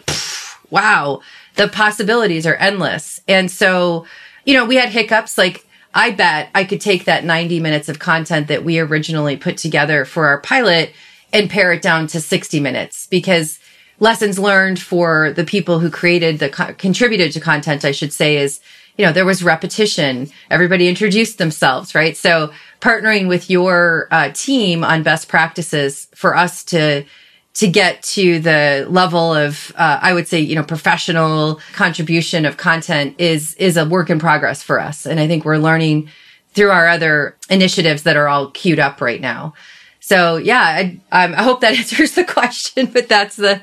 wow, 0.68 1.20
the 1.54 1.68
possibilities 1.68 2.46
are 2.46 2.56
endless. 2.56 3.20
And 3.26 3.50
so, 3.50 4.04
you 4.44 4.54
know, 4.54 4.66
we 4.66 4.76
had 4.76 4.90
hiccups 4.90 5.38
like, 5.38 5.64
I 5.94 6.10
bet 6.10 6.50
I 6.54 6.64
could 6.64 6.80
take 6.80 7.04
that 7.04 7.24
90 7.24 7.60
minutes 7.60 7.88
of 7.88 8.00
content 8.00 8.48
that 8.48 8.64
we 8.64 8.80
originally 8.80 9.36
put 9.36 9.56
together 9.56 10.04
for 10.04 10.26
our 10.26 10.40
pilot 10.40 10.92
and 11.34 11.50
pare 11.50 11.72
it 11.72 11.82
down 11.82 12.06
to 12.06 12.20
60 12.20 12.60
minutes 12.60 13.06
because 13.08 13.58
lessons 13.98 14.38
learned 14.38 14.78
for 14.80 15.32
the 15.32 15.44
people 15.44 15.80
who 15.80 15.90
created 15.90 16.38
the 16.38 16.48
co- 16.48 16.72
contributed 16.74 17.32
to 17.32 17.40
content, 17.40 17.84
I 17.84 17.90
should 17.90 18.12
say, 18.12 18.36
is, 18.36 18.60
you 18.96 19.04
know, 19.04 19.12
there 19.12 19.24
was 19.24 19.42
repetition. 19.42 20.30
Everybody 20.48 20.88
introduced 20.88 21.38
themselves, 21.38 21.94
right? 21.94 22.16
So 22.16 22.52
partnering 22.80 23.26
with 23.26 23.50
your 23.50 24.06
uh, 24.12 24.30
team 24.32 24.84
on 24.84 25.02
best 25.02 25.28
practices 25.28 26.06
for 26.14 26.36
us 26.36 26.62
to 26.64 27.04
to 27.54 27.68
get 27.68 28.02
to 28.02 28.40
the 28.40 28.84
level 28.90 29.32
of 29.32 29.72
uh, 29.76 30.00
i 30.02 30.12
would 30.12 30.26
say 30.26 30.40
you 30.40 30.56
know 30.56 30.62
professional 30.64 31.60
contribution 31.72 32.44
of 32.44 32.56
content 32.56 33.14
is 33.16 33.54
is 33.54 33.76
a 33.76 33.84
work 33.84 34.10
in 34.10 34.18
progress 34.18 34.60
for 34.60 34.80
us 34.80 35.06
and 35.06 35.20
i 35.20 35.28
think 35.28 35.44
we're 35.44 35.56
learning 35.56 36.10
through 36.52 36.70
our 36.70 36.88
other 36.88 37.36
initiatives 37.48 38.02
that 38.02 38.16
are 38.16 38.28
all 38.28 38.50
queued 38.50 38.80
up 38.80 39.00
right 39.00 39.20
now 39.20 39.54
so 40.04 40.36
yeah, 40.36 40.60
I, 40.60 41.00
I 41.10 41.42
hope 41.42 41.62
that 41.62 41.72
answers 41.78 42.12
the 42.12 42.24
question, 42.24 42.90
but 42.92 43.08
that's 43.08 43.36
the, 43.36 43.62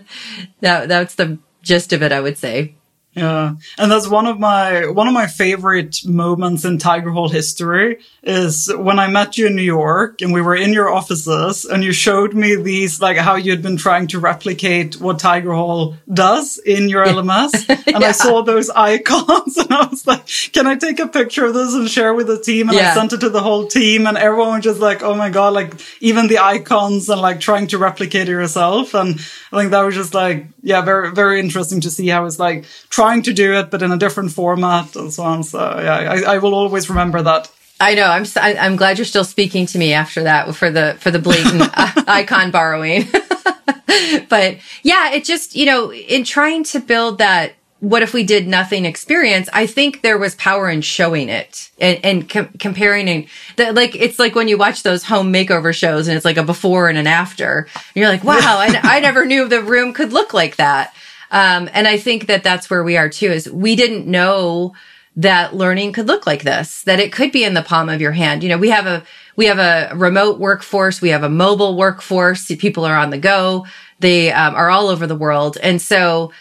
that, 0.62 0.90
that's 0.90 1.14
the 1.14 1.38
gist 1.62 1.94
of 1.94 2.02
it, 2.02 2.12
I 2.12 2.20
would 2.20 2.36
say. 2.36 2.74
Yeah. 3.14 3.56
And 3.78 3.92
that's 3.92 4.08
one 4.08 4.26
of 4.26 4.40
my, 4.40 4.88
one 4.88 5.08
of 5.08 5.14
my 5.14 5.28
favorite 5.28 6.06
moments 6.06 6.64
in 6.64 6.78
Tigerhall 6.78 7.30
history 7.30 8.00
is 8.24 8.72
when 8.74 9.00
I 9.00 9.08
met 9.08 9.38
you 9.38 9.48
in 9.48 9.56
New 9.56 9.64
York 9.64 10.22
and 10.22 10.32
we 10.32 10.42
were 10.42 10.56
in 10.56 10.72
your 10.72 10.90
offices 10.90 11.66
and 11.66 11.84
you 11.84 11.92
showed 11.92 12.34
me 12.34 12.56
these, 12.56 13.02
like 13.02 13.18
how 13.18 13.36
you 13.36 13.52
had 13.52 13.62
been 13.62 13.76
trying 13.76 14.08
to 14.08 14.20
replicate 14.20 15.02
what 15.02 15.20
Tigerhall 15.20 15.98
does 16.12 16.58
in 16.60 16.88
your 16.88 17.06
LMS. 17.06 17.52
And 17.92 18.02
yeah. 18.02 18.10
I 18.10 18.12
saw 18.12 18.42
those 18.42 18.70
icons 18.92 19.58
and 19.58 19.72
I 19.72 19.88
was 19.88 20.06
like, 20.08 20.26
can 20.54 20.68
I 20.68 20.76
take 20.76 21.00
a 21.00 21.08
picture 21.08 21.46
of 21.46 21.54
this 21.54 21.74
and 21.74 21.90
share 21.90 22.14
with 22.14 22.28
the 22.28 22.40
team? 22.40 22.70
And 22.70 22.78
yeah. 22.78 22.92
I 22.92 22.94
sent 22.94 23.12
it 23.12 23.20
to 23.22 23.30
the 23.30 23.42
whole 23.42 23.68
team 23.68 24.08
and 24.08 24.18
everyone 24.18 24.56
was 24.56 24.64
just 24.64 24.80
like, 24.80 25.04
oh 25.04 25.16
my 25.16 25.30
God, 25.30 25.54
like 25.54 25.74
even 26.00 26.28
the 26.28 26.40
icons 26.40 27.10
and 27.10 27.20
like 27.20 27.40
trying 27.40 27.68
to 27.68 27.78
replicate 27.78 28.30
it 28.30 28.32
yourself. 28.32 28.94
And 28.94 29.16
I 29.52 29.60
think 29.60 29.72
that 29.72 29.82
was 29.82 29.96
just 29.96 30.14
like, 30.14 30.46
yeah, 30.62 30.82
very, 30.82 31.12
very 31.12 31.40
interesting 31.40 31.82
to 31.82 31.90
see 31.90 32.08
how 32.08 32.26
it's 32.26 32.40
like 32.40 32.66
trying 33.02 33.24
to 33.24 33.34
do 33.34 33.54
it, 33.56 33.72
but 33.72 33.82
in 33.82 33.92
a 33.92 33.98
different 33.98 34.32
format 34.32 34.96
and 34.96 35.12
so 35.12 35.24
on. 35.24 35.44
So 35.44 35.58
yeah, 35.58 35.96
I, 35.96 36.36
I 36.36 36.38
will 36.38 36.54
always 36.54 36.88
remember 36.88 37.20
that. 37.24 37.52
I 37.80 37.96
know. 37.96 38.06
I'm 38.06 38.26
I, 38.36 38.52
am 38.52 38.58
i 38.58 38.66
am 38.68 38.76
glad 38.76 39.00
you're 39.00 39.06
still 39.06 39.24
speaking 39.24 39.66
to 39.68 39.80
me 39.80 39.92
after 39.92 40.22
that 40.24 40.54
for 40.56 40.70
the 40.70 40.96
for 41.00 41.10
the 41.10 41.18
blatant 41.18 41.64
uh, 41.74 42.04
icon 42.08 42.52
borrowing. 42.52 43.08
but 44.30 44.58
yeah, 44.84 45.14
it 45.14 45.24
just 45.24 45.56
you 45.56 45.66
know 45.66 45.92
in 45.92 46.24
trying 46.24 46.64
to 46.66 46.80
build 46.80 47.18
that 47.18 47.54
what 47.80 48.04
if 48.04 48.14
we 48.14 48.24
did 48.24 48.48
nothing 48.48 48.86
experience 48.86 49.50
i 49.54 49.66
think 49.66 50.04
there 50.04 50.20
was 50.20 50.36
power 50.36 50.70
in 50.70 50.82
showing 50.82 51.30
it 51.30 51.72
and, 51.80 51.98
and 52.04 52.30
com- 52.30 52.54
comparing 52.60 53.10
and 53.10 53.26
that 53.56 53.74
like 53.74 53.96
it's 53.96 54.20
like 54.20 54.36
when 54.36 54.48
you 54.48 54.56
watch 54.56 54.84
those 54.84 55.04
home 55.04 55.34
makeover 55.34 55.74
shows 55.74 56.08
and 56.08 56.16
it's 56.16 56.24
like 56.24 56.38
a 56.38 56.44
before 56.44 56.90
and 56.90 57.00
an 57.00 57.08
after 57.08 57.68
and 57.74 57.96
you're 57.96 58.08
like 58.08 58.24
wow 58.24 58.38
I, 58.38 58.80
I 58.84 59.00
never 59.00 59.26
knew 59.26 59.48
the 59.48 59.64
room 59.64 59.94
could 59.94 60.14
look 60.14 60.32
like 60.32 60.58
that 60.58 60.94
um, 61.32 61.70
and 61.74 61.88
i 61.88 61.98
think 61.98 62.28
that 62.28 62.44
that's 62.44 62.70
where 62.70 62.84
we 62.84 62.98
are 62.98 63.10
too 63.10 63.32
is 63.32 63.50
we 63.50 63.76
didn't 63.76 64.06
know 64.06 64.74
that 65.16 65.54
learning 65.54 65.92
could 65.92 66.08
look 66.08 66.26
like 66.26 66.44
this 66.44 66.84
that 66.84 67.00
it 67.00 67.12
could 67.12 67.32
be 67.32 67.44
in 67.44 67.54
the 67.54 67.62
palm 67.62 67.90
of 67.90 68.00
your 68.00 68.14
hand. 68.14 68.44
You 68.44 68.50
know 68.50 68.58
we 68.58 68.70
have 68.70 68.88
a 68.88 69.04
we 69.36 69.48
have 69.48 69.60
a 69.60 69.94
remote 69.96 70.40
workforce 70.40 71.02
we 71.02 71.10
have 71.10 71.24
a 71.24 71.30
mobile 71.30 71.76
workforce 71.76 72.48
people 72.48 72.86
are 72.86 72.96
on 72.96 73.10
the 73.10 73.18
go 73.18 73.66
they 74.02 74.32
um, 74.32 74.56
are 74.56 74.70
all 74.70 74.88
over 74.88 75.08
the 75.08 75.16
world. 75.16 75.58
And 75.62 75.82
so 75.82 76.34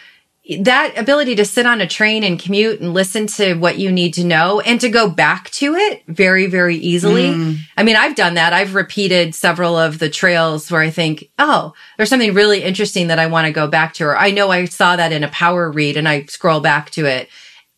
that 0.59 0.97
ability 0.97 1.35
to 1.35 1.45
sit 1.45 1.65
on 1.65 1.81
a 1.81 1.87
train 1.87 2.23
and 2.23 2.39
commute 2.39 2.81
and 2.81 2.93
listen 2.93 3.27
to 3.27 3.53
what 3.55 3.77
you 3.77 3.91
need 3.91 4.13
to 4.15 4.23
know 4.23 4.59
and 4.59 4.81
to 4.81 4.89
go 4.89 5.09
back 5.09 5.49
to 5.51 5.75
it 5.75 6.03
very, 6.07 6.47
very 6.47 6.77
easily. 6.77 7.29
Mm. 7.29 7.57
I 7.77 7.83
mean, 7.83 7.95
I've 7.95 8.15
done 8.15 8.33
that. 8.33 8.53
I've 8.53 8.75
repeated 8.75 9.35
several 9.35 9.77
of 9.77 9.99
the 9.99 10.09
trails 10.09 10.71
where 10.71 10.81
I 10.81 10.89
think, 10.89 11.29
oh, 11.39 11.73
there's 11.97 12.09
something 12.09 12.33
really 12.33 12.63
interesting 12.63 13.07
that 13.07 13.19
I 13.19 13.27
want 13.27 13.45
to 13.45 13.51
go 13.51 13.67
back 13.67 13.93
to, 13.95 14.05
or 14.05 14.17
I 14.17 14.31
know 14.31 14.49
I 14.49 14.65
saw 14.65 14.95
that 14.95 15.11
in 15.11 15.23
a 15.23 15.29
power 15.29 15.71
read 15.71 15.97
and 15.97 16.07
I 16.07 16.25
scroll 16.25 16.59
back 16.59 16.89
to 16.91 17.05
it 17.05 17.29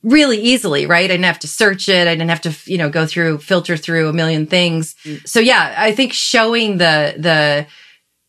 really 0.01 0.39
easily, 0.39 0.85
right? 0.85 1.05
I 1.05 1.07
didn't 1.07 1.25
have 1.25 1.39
to 1.39 1.47
search 1.47 1.87
it. 1.87 2.07
I 2.07 2.15
didn't 2.15 2.29
have 2.29 2.41
to, 2.41 2.55
you 2.65 2.77
know, 2.77 2.89
go 2.89 3.05
through, 3.05 3.37
filter 3.39 3.77
through 3.77 4.09
a 4.09 4.13
million 4.13 4.47
things. 4.47 4.95
Mm. 5.05 5.27
So 5.27 5.39
yeah, 5.39 5.75
I 5.77 5.93
think 5.93 6.13
showing 6.13 6.77
the, 6.77 7.15
the, 7.17 7.67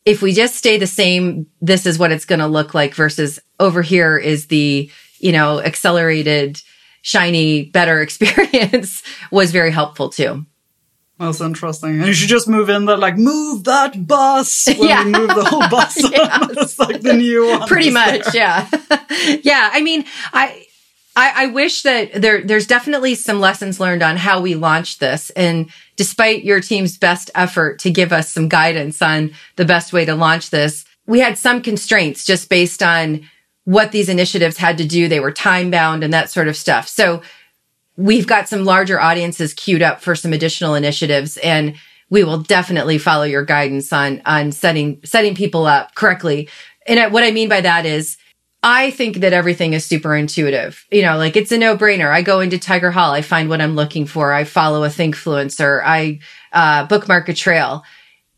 if 0.04 0.20
we 0.20 0.32
just 0.32 0.56
stay 0.56 0.76
the 0.76 0.86
same, 0.86 1.46
this 1.60 1.86
is 1.86 1.98
what 1.98 2.12
it's 2.12 2.26
going 2.26 2.40
to 2.40 2.46
look 2.46 2.74
like 2.74 2.94
versus 2.94 3.40
over 3.60 3.82
here 3.82 4.16
is 4.16 4.46
the, 4.46 4.90
you 5.18 5.32
know, 5.32 5.60
accelerated, 5.60 6.60
shiny, 7.02 7.64
better 7.64 8.00
experience 8.02 9.02
was 9.30 9.52
very 9.52 9.70
helpful 9.70 10.08
too. 10.08 10.46
That's 11.18 11.40
interesting. 11.40 11.98
And 11.98 12.06
you 12.06 12.12
should 12.12 12.28
just 12.28 12.48
move 12.48 12.68
in 12.68 12.86
there, 12.86 12.96
like, 12.96 13.16
move 13.16 13.64
that 13.64 14.06
bus. 14.06 14.66
When 14.66 14.88
yeah. 14.88 15.04
move 15.04 15.28
the 15.28 15.44
whole 15.44 15.68
bus. 15.68 15.96
yeah. 16.12 16.38
It's 16.50 16.78
like 16.78 17.02
the 17.02 17.12
new 17.12 17.46
one. 17.46 17.68
Pretty 17.68 17.90
much. 17.90 18.24
There. 18.32 18.34
Yeah. 18.34 18.68
yeah. 19.42 19.70
I 19.72 19.80
mean, 19.80 20.04
I, 20.32 20.66
I, 21.14 21.44
I, 21.44 21.46
wish 21.46 21.82
that 21.82 22.20
there, 22.20 22.42
there's 22.42 22.66
definitely 22.66 23.14
some 23.14 23.38
lessons 23.38 23.78
learned 23.78 24.02
on 24.02 24.16
how 24.16 24.40
we 24.40 24.56
launched 24.56 24.98
this. 24.98 25.30
And 25.30 25.70
despite 25.94 26.42
your 26.42 26.60
team's 26.60 26.98
best 26.98 27.30
effort 27.36 27.78
to 27.80 27.92
give 27.92 28.12
us 28.12 28.28
some 28.28 28.48
guidance 28.48 29.00
on 29.00 29.32
the 29.54 29.64
best 29.64 29.92
way 29.92 30.04
to 30.04 30.16
launch 30.16 30.50
this, 30.50 30.84
we 31.06 31.20
had 31.20 31.38
some 31.38 31.62
constraints 31.62 32.24
just 32.24 32.48
based 32.48 32.82
on 32.82 33.28
what 33.64 33.92
these 33.92 34.08
initiatives 34.08 34.56
had 34.56 34.78
to 34.78 34.86
do. 34.86 35.08
They 35.08 35.20
were 35.20 35.32
time 35.32 35.70
bound 35.70 36.04
and 36.04 36.12
that 36.12 36.30
sort 36.30 36.48
of 36.48 36.56
stuff. 36.56 36.88
So 36.88 37.22
we've 37.96 38.26
got 38.26 38.48
some 38.48 38.64
larger 38.64 39.00
audiences 39.00 39.54
queued 39.54 39.82
up 39.82 40.00
for 40.00 40.14
some 40.14 40.32
additional 40.32 40.74
initiatives 40.74 41.36
and 41.38 41.74
we 42.10 42.24
will 42.24 42.38
definitely 42.38 42.98
follow 42.98 43.24
your 43.24 43.44
guidance 43.44 43.92
on, 43.92 44.20
on 44.26 44.52
setting, 44.52 45.00
setting 45.04 45.34
people 45.34 45.66
up 45.66 45.94
correctly. 45.94 46.48
And 46.86 47.12
what 47.12 47.24
I 47.24 47.30
mean 47.30 47.48
by 47.48 47.62
that 47.62 47.86
is, 47.86 48.18
I 48.62 48.92
think 48.92 49.18
that 49.18 49.34
everything 49.34 49.74
is 49.74 49.84
super 49.84 50.16
intuitive. 50.16 50.86
You 50.90 51.02
know, 51.02 51.18
like 51.18 51.36
it's 51.36 51.52
a 51.52 51.58
no 51.58 51.76
brainer. 51.76 52.10
I 52.10 52.22
go 52.22 52.40
into 52.40 52.56
Tigerhall. 52.56 53.10
I 53.10 53.20
find 53.20 53.50
what 53.50 53.60
I'm 53.60 53.76
looking 53.76 54.06
for. 54.06 54.32
I 54.32 54.44
follow 54.44 54.84
a 54.84 54.88
Thinkfluencer. 54.88 55.82
I 55.84 56.20
uh, 56.50 56.86
bookmark 56.86 57.28
a 57.28 57.34
trail. 57.34 57.84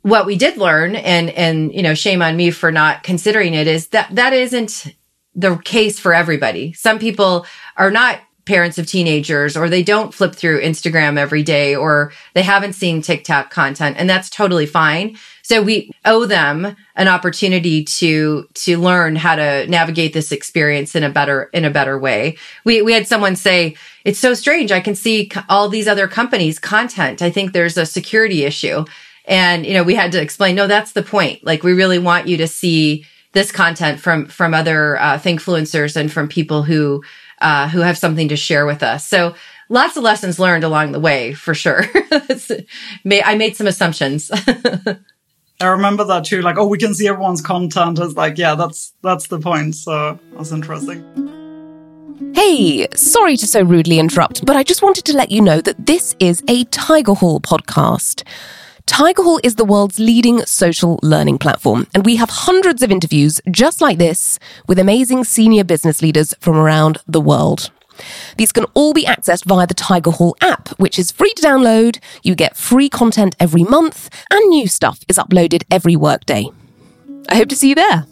What 0.02 0.26
we 0.26 0.36
did 0.36 0.56
learn, 0.56 0.96
and 0.96 1.30
and 1.30 1.72
you 1.72 1.82
know, 1.82 1.94
shame 1.94 2.22
on 2.22 2.36
me 2.36 2.50
for 2.50 2.72
not 2.72 3.04
considering 3.04 3.54
it, 3.54 3.68
is 3.68 3.88
that 3.88 4.12
that 4.16 4.32
isn't 4.32 4.95
the 5.36 5.56
case 5.58 6.00
for 6.00 6.12
everybody. 6.14 6.72
Some 6.72 6.98
people 6.98 7.46
are 7.76 7.90
not 7.90 8.20
parents 8.46 8.78
of 8.78 8.86
teenagers 8.86 9.56
or 9.56 9.68
they 9.68 9.82
don't 9.82 10.14
flip 10.14 10.34
through 10.34 10.62
Instagram 10.62 11.18
every 11.18 11.42
day 11.42 11.74
or 11.74 12.12
they 12.34 12.42
haven't 12.42 12.74
seen 12.74 13.02
TikTok 13.02 13.50
content 13.50 13.96
and 13.98 14.08
that's 14.08 14.30
totally 14.30 14.66
fine. 14.66 15.16
So 15.42 15.62
we 15.62 15.90
owe 16.04 16.26
them 16.26 16.76
an 16.94 17.08
opportunity 17.08 17.84
to, 17.84 18.48
to 18.54 18.78
learn 18.78 19.16
how 19.16 19.34
to 19.34 19.66
navigate 19.66 20.12
this 20.12 20.32
experience 20.32 20.94
in 20.94 21.02
a 21.02 21.10
better, 21.10 21.50
in 21.52 21.64
a 21.64 21.70
better 21.70 21.98
way. 21.98 22.38
We, 22.64 22.82
we 22.82 22.92
had 22.92 23.08
someone 23.08 23.36
say, 23.36 23.76
it's 24.04 24.18
so 24.18 24.32
strange. 24.32 24.70
I 24.70 24.80
can 24.80 24.94
see 24.94 25.30
all 25.48 25.68
these 25.68 25.88
other 25.88 26.08
companies 26.08 26.58
content. 26.60 27.22
I 27.22 27.30
think 27.30 27.52
there's 27.52 27.76
a 27.76 27.84
security 27.84 28.44
issue. 28.44 28.84
And, 29.24 29.66
you 29.66 29.74
know, 29.74 29.82
we 29.82 29.96
had 29.96 30.12
to 30.12 30.22
explain, 30.22 30.54
no, 30.54 30.68
that's 30.68 30.92
the 30.92 31.02
point. 31.02 31.44
Like 31.44 31.64
we 31.64 31.72
really 31.72 31.98
want 31.98 32.28
you 32.28 32.36
to 32.36 32.46
see 32.46 33.04
this 33.36 33.52
content 33.52 34.00
from, 34.00 34.24
from 34.28 34.54
other, 34.54 34.98
uh, 34.98 35.18
Thinkfluencers 35.18 35.94
and 35.94 36.10
from 36.10 36.26
people 36.26 36.62
who, 36.62 37.04
uh, 37.42 37.68
who 37.68 37.80
have 37.80 37.98
something 37.98 38.28
to 38.28 38.36
share 38.36 38.64
with 38.64 38.82
us. 38.82 39.06
So 39.06 39.34
lots 39.68 39.94
of 39.98 40.02
lessons 40.02 40.38
learned 40.38 40.64
along 40.64 40.92
the 40.92 41.00
way 41.00 41.34
for 41.34 41.52
sure. 41.52 41.84
I 42.10 43.34
made 43.36 43.54
some 43.54 43.66
assumptions. 43.66 44.30
I 45.60 45.66
remember 45.66 46.04
that 46.04 46.24
too. 46.24 46.40
Like, 46.40 46.56
oh, 46.56 46.66
we 46.66 46.78
can 46.78 46.94
see 46.94 47.08
everyone's 47.08 47.42
content. 47.42 47.98
It's 47.98 48.14
like, 48.14 48.38
yeah, 48.38 48.54
that's 48.54 48.94
that's 49.02 49.26
the 49.26 49.38
point. 49.38 49.74
So 49.74 50.18
that's 50.32 50.52
interesting. 50.52 51.04
Hey, 52.34 52.86
sorry 52.94 53.36
to 53.36 53.46
so 53.46 53.62
rudely 53.62 53.98
interrupt, 53.98 54.46
but 54.46 54.56
I 54.56 54.62
just 54.62 54.80
wanted 54.80 55.04
to 55.04 55.12
let 55.14 55.30
you 55.30 55.42
know 55.42 55.60
that 55.60 55.86
this 55.86 56.16
is 56.20 56.42
a 56.48 56.64
Tigerhall 56.66 57.42
podcast. 57.42 58.22
Tigerhall 58.86 59.40
is 59.42 59.56
the 59.56 59.64
world's 59.64 59.98
leading 59.98 60.40
social 60.46 60.98
learning 61.02 61.38
platform, 61.38 61.86
and 61.92 62.06
we 62.06 62.16
have 62.16 62.30
hundreds 62.30 62.82
of 62.82 62.90
interviews 62.90 63.40
just 63.50 63.80
like 63.80 63.98
this 63.98 64.38
with 64.68 64.78
amazing 64.78 65.24
senior 65.24 65.64
business 65.64 66.00
leaders 66.00 66.34
from 66.40 66.56
around 66.56 66.98
the 67.06 67.20
world. 67.20 67.70
These 68.38 68.52
can 68.52 68.64
all 68.74 68.94
be 68.94 69.04
accessed 69.04 69.44
via 69.44 69.66
the 69.66 69.74
Tigerhall 69.74 70.34
app, 70.40 70.68
which 70.78 70.98
is 70.98 71.10
free 71.10 71.32
to 71.34 71.42
download. 71.42 71.98
You 72.22 72.34
get 72.34 72.56
free 72.56 72.88
content 72.88 73.34
every 73.40 73.64
month, 73.64 74.08
and 74.30 74.48
new 74.48 74.68
stuff 74.68 75.00
is 75.08 75.18
uploaded 75.18 75.64
every 75.70 75.96
workday. 75.96 76.46
I 77.28 77.36
hope 77.36 77.48
to 77.48 77.56
see 77.56 77.70
you 77.70 77.74
there. 77.74 78.06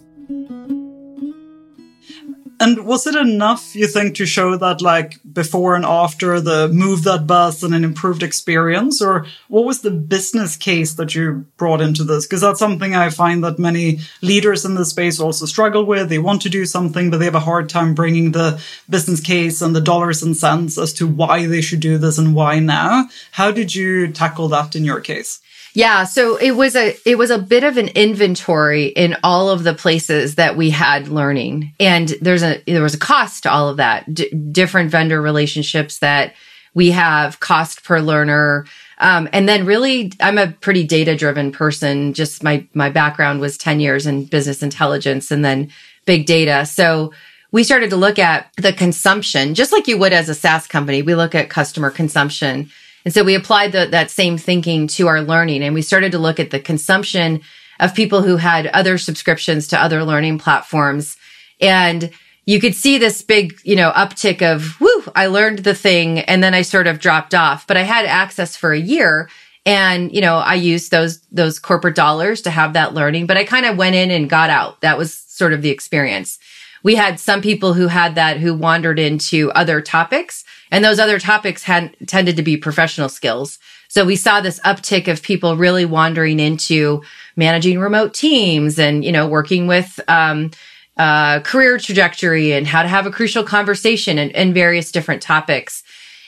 And 2.61 2.87
was 2.87 3.07
it 3.07 3.17
enough, 3.17 3.75
you 3.75 3.87
think, 3.87 4.15
to 4.17 4.27
show 4.27 4.57
that, 4.57 4.81
like, 4.81 5.19
before 5.31 5.75
and 5.75 5.85
after 5.85 6.41
the 6.41 6.69
move 6.69 7.03
that 7.05 7.27
bus 7.27 7.63
and 7.63 7.75
an 7.75 7.85
improved 7.85 8.23
experience? 8.23 9.03
Or 9.03 9.27
what 9.49 9.65
was 9.65 9.81
the 9.81 9.91
business 9.91 10.57
case 10.57 10.95
that 10.95 11.15
you 11.15 11.47
brought 11.57 11.81
into 11.81 12.05
this? 12.05 12.27
Because 12.27 12.41
that's 12.43 12.59
something 12.59 12.95
I 12.95 13.11
find 13.11 13.43
that 13.43 13.59
many 13.59 14.01
leaders 14.23 14.65
in 14.65 14.75
the 14.75 14.85
space 14.85 15.19
also 15.19 15.47
struggle 15.47 15.85
with. 15.85 16.09
They 16.09 16.19
want 16.19 16.43
to 16.43 16.49
do 16.49 16.65
something, 16.65 17.11
but 17.11 17.19
they 17.19 17.25
have 17.25 17.35
a 17.35 17.41
hard 17.41 17.69
time 17.69 17.95
bringing 17.95 18.33
the 18.33 18.63
business 18.89 19.21
case 19.21 19.61
and 19.61 19.75
the 19.75 19.81
dollars 19.81 20.23
and 20.23 20.37
cents 20.37 20.79
as 20.79 20.93
to 20.95 21.09
why 21.09 21.47
they 21.47 21.61
should 21.61 21.81
do 21.81 21.99
this 21.99 22.19
and 22.19 22.35
why 22.35 22.61
now. 22.61 23.09
How 23.33 23.51
did 23.51 23.75
you 23.75 24.09
tackle 24.13 24.49
that 24.49 24.77
in 24.77 24.85
your 24.85 25.01
case? 25.01 25.41
Yeah, 25.77 26.05
so 26.05 26.37
it 26.37 26.53
was 26.53 26.77
a 26.77 26.97
it 27.05 27.19
was 27.19 27.31
a 27.31 27.39
bit 27.39 27.65
of 27.65 27.77
an 27.77 27.89
inventory 27.89 28.87
in 28.87 29.17
all 29.25 29.51
of 29.51 29.65
the 29.65 29.75
places 29.75 30.37
that 30.37 30.57
we 30.57 30.71
had 30.71 31.09
learning, 31.09 31.75
and 31.81 32.11
there's 32.21 32.45
a 32.45 32.63
there 32.65 32.83
was 32.83 32.95
a 32.95 32.99
cost 32.99 33.43
to 33.43 33.53
all 33.53 33.69
of 33.69 33.79
that. 33.79 34.13
D- 34.15 34.31
different 34.31 34.93
vendor 34.93 35.21
relationships 35.21 35.99
that 35.99 36.35
we 36.75 36.93
have, 36.93 37.41
cost 37.41 37.83
per 37.83 37.99
learner, 38.01 38.67
um, 38.99 39.29
and 39.33 39.49
then 39.49 39.67
really, 39.67 40.13
I'm 40.21 40.39
a 40.39 40.53
pretty 40.53 40.85
data 40.85 41.17
driven 41.17 41.51
person. 41.51 42.15
Just 42.15 42.45
my 42.45 42.65
my 42.73 42.89
background 42.89 43.41
was 43.41 43.59
ten 43.59 43.81
years 43.81 44.07
in 44.07 44.27
business 44.27 44.63
intelligence, 44.63 45.33
and 45.33 45.45
then 45.45 45.73
big 46.07 46.25
data. 46.25 46.67
So 46.67 47.13
we 47.51 47.65
started 47.65 47.91
to 47.91 47.97
look 47.97 48.21
at 48.21 48.49
the 48.59 48.73
consumption, 48.73 49.55
just 49.55 49.73
like 49.73 49.89
you 49.89 49.99
would 49.99 50.13
as 50.13 50.29
a 50.29 50.35
SaaS 50.37 50.69
company. 50.69 51.03
We 51.03 51.17
look 51.17 51.35
at 51.35 51.51
customer 51.51 51.91
consumption 51.91 52.71
and 53.05 53.13
so 53.13 53.23
we 53.23 53.35
applied 53.35 53.73
the, 53.73 53.87
that 53.87 54.11
same 54.11 54.39
thinking 54.39 54.87
to 54.89 55.09
our 55.09 55.21
learning 55.21 55.63
and 55.63 55.75
we 55.75 55.83
started 55.83 56.13
to 56.13 56.19
look 56.19 56.41
at 56.41 56.51
the 56.51 56.61
consumption 56.61 57.43
of 57.81 57.95
people 57.95 58.23
who 58.23 58.37
had 58.37 58.67
other 58.69 58.99
subscriptions 58.99 59.69
to 59.69 59.83
other 59.83 60.05
learning 60.05 60.39
platforms. 60.39 61.17
And 61.61 62.11
you 62.47 62.61
could 62.61 62.75
see 62.75 62.99
this 62.99 63.23
big, 63.23 63.59
you 63.65 63.77
know, 63.77 63.91
uptick 63.93 64.43
of, 64.43 64.81
whoo, 64.81 65.05
I 65.15 65.27
learned 65.27 65.61
the 65.61 65.75
thing 65.75 66.21
and 66.21 66.43
then 66.43 66.55
I 66.55 66.63
sort 66.63 66.87
of 66.87 67.01
dropped 67.01 67.35
off, 67.35 67.67
but 67.67 67.77
I 67.77 67.83
had 67.83 68.07
access 68.07 68.57
for 68.57 68.73
a 68.73 68.79
year. 68.79 69.29
And, 69.67 70.13
you 70.13 70.21
know, 70.21 70.37
I 70.37 70.55
used 70.55 70.91
those, 70.91 71.21
those 71.33 71.59
corporate 71.59 71.95
dollars 71.95 72.43
to 72.43 72.51
have 72.51 72.75
that 72.75 72.95
learning, 72.95 73.27
but 73.27 73.39
I 73.39 73.45
kind 73.45 73.65
of 73.65 73.79
went 73.79 73.97
in 73.97 74.11
and 74.11 74.29
got 74.29 74.51
out. 74.51 74.81
That 74.83 74.99
was 74.99 75.15
sort 75.15 75.55
of 75.55 75.63
the 75.63 75.71
experience. 75.71 76.39
We 76.83 76.97
had 76.97 77.19
some 77.19 77.41
people 77.41 77.73
who 77.73 77.87
had 77.87 78.15
that 78.17 78.37
who 78.39 78.55
wandered 78.55 78.99
into 78.99 79.51
other 79.53 79.81
topics 79.81 80.45
and 80.71 80.85
those 80.85 80.99
other 80.99 81.19
topics 81.19 81.63
had 81.63 81.97
tended 82.07 82.37
to 82.37 82.43
be 82.43 82.57
professional 82.57 83.09
skills. 83.09 83.59
So 83.89 84.05
we 84.05 84.17
saw 84.17 84.41
this 84.41 84.61
uptick 84.61 85.09
of 85.09 85.23
people 85.23 85.57
really 85.57 85.85
wandering 85.85 86.41
into 86.41 87.03
managing 87.37 87.79
remote 87.79 88.15
teams 88.15 88.79
and, 88.79 89.05
you 89.05 89.13
know, 89.13 89.29
working 89.29 89.67
with, 89.67 90.01
um, 90.09 90.51
uh, 90.97 91.41
career 91.41 91.79
trajectory 91.79 92.53
and 92.53 92.67
how 92.67 92.83
to 92.83 92.89
have 92.89 93.07
a 93.07 93.11
crucial 93.11 93.45
conversation 93.45 94.19
and, 94.19 94.33
and 94.33 94.55
various 94.55 94.93
different 94.93 95.23
topics. 95.23 95.83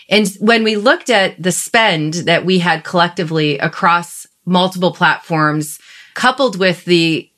And 0.09 0.29
when 0.41 0.65
we 0.65 0.77
looked 0.77 1.11
at 1.11 1.41
the 1.43 1.53
spend 1.53 2.15
that 2.15 2.45
we 2.45 2.59
had 2.61 2.85
collectively 2.85 3.59
across 3.59 4.27
multiple 4.45 4.93
platforms, 4.93 5.79
coupled 6.15 6.59
with 6.59 6.85
the 6.85 7.31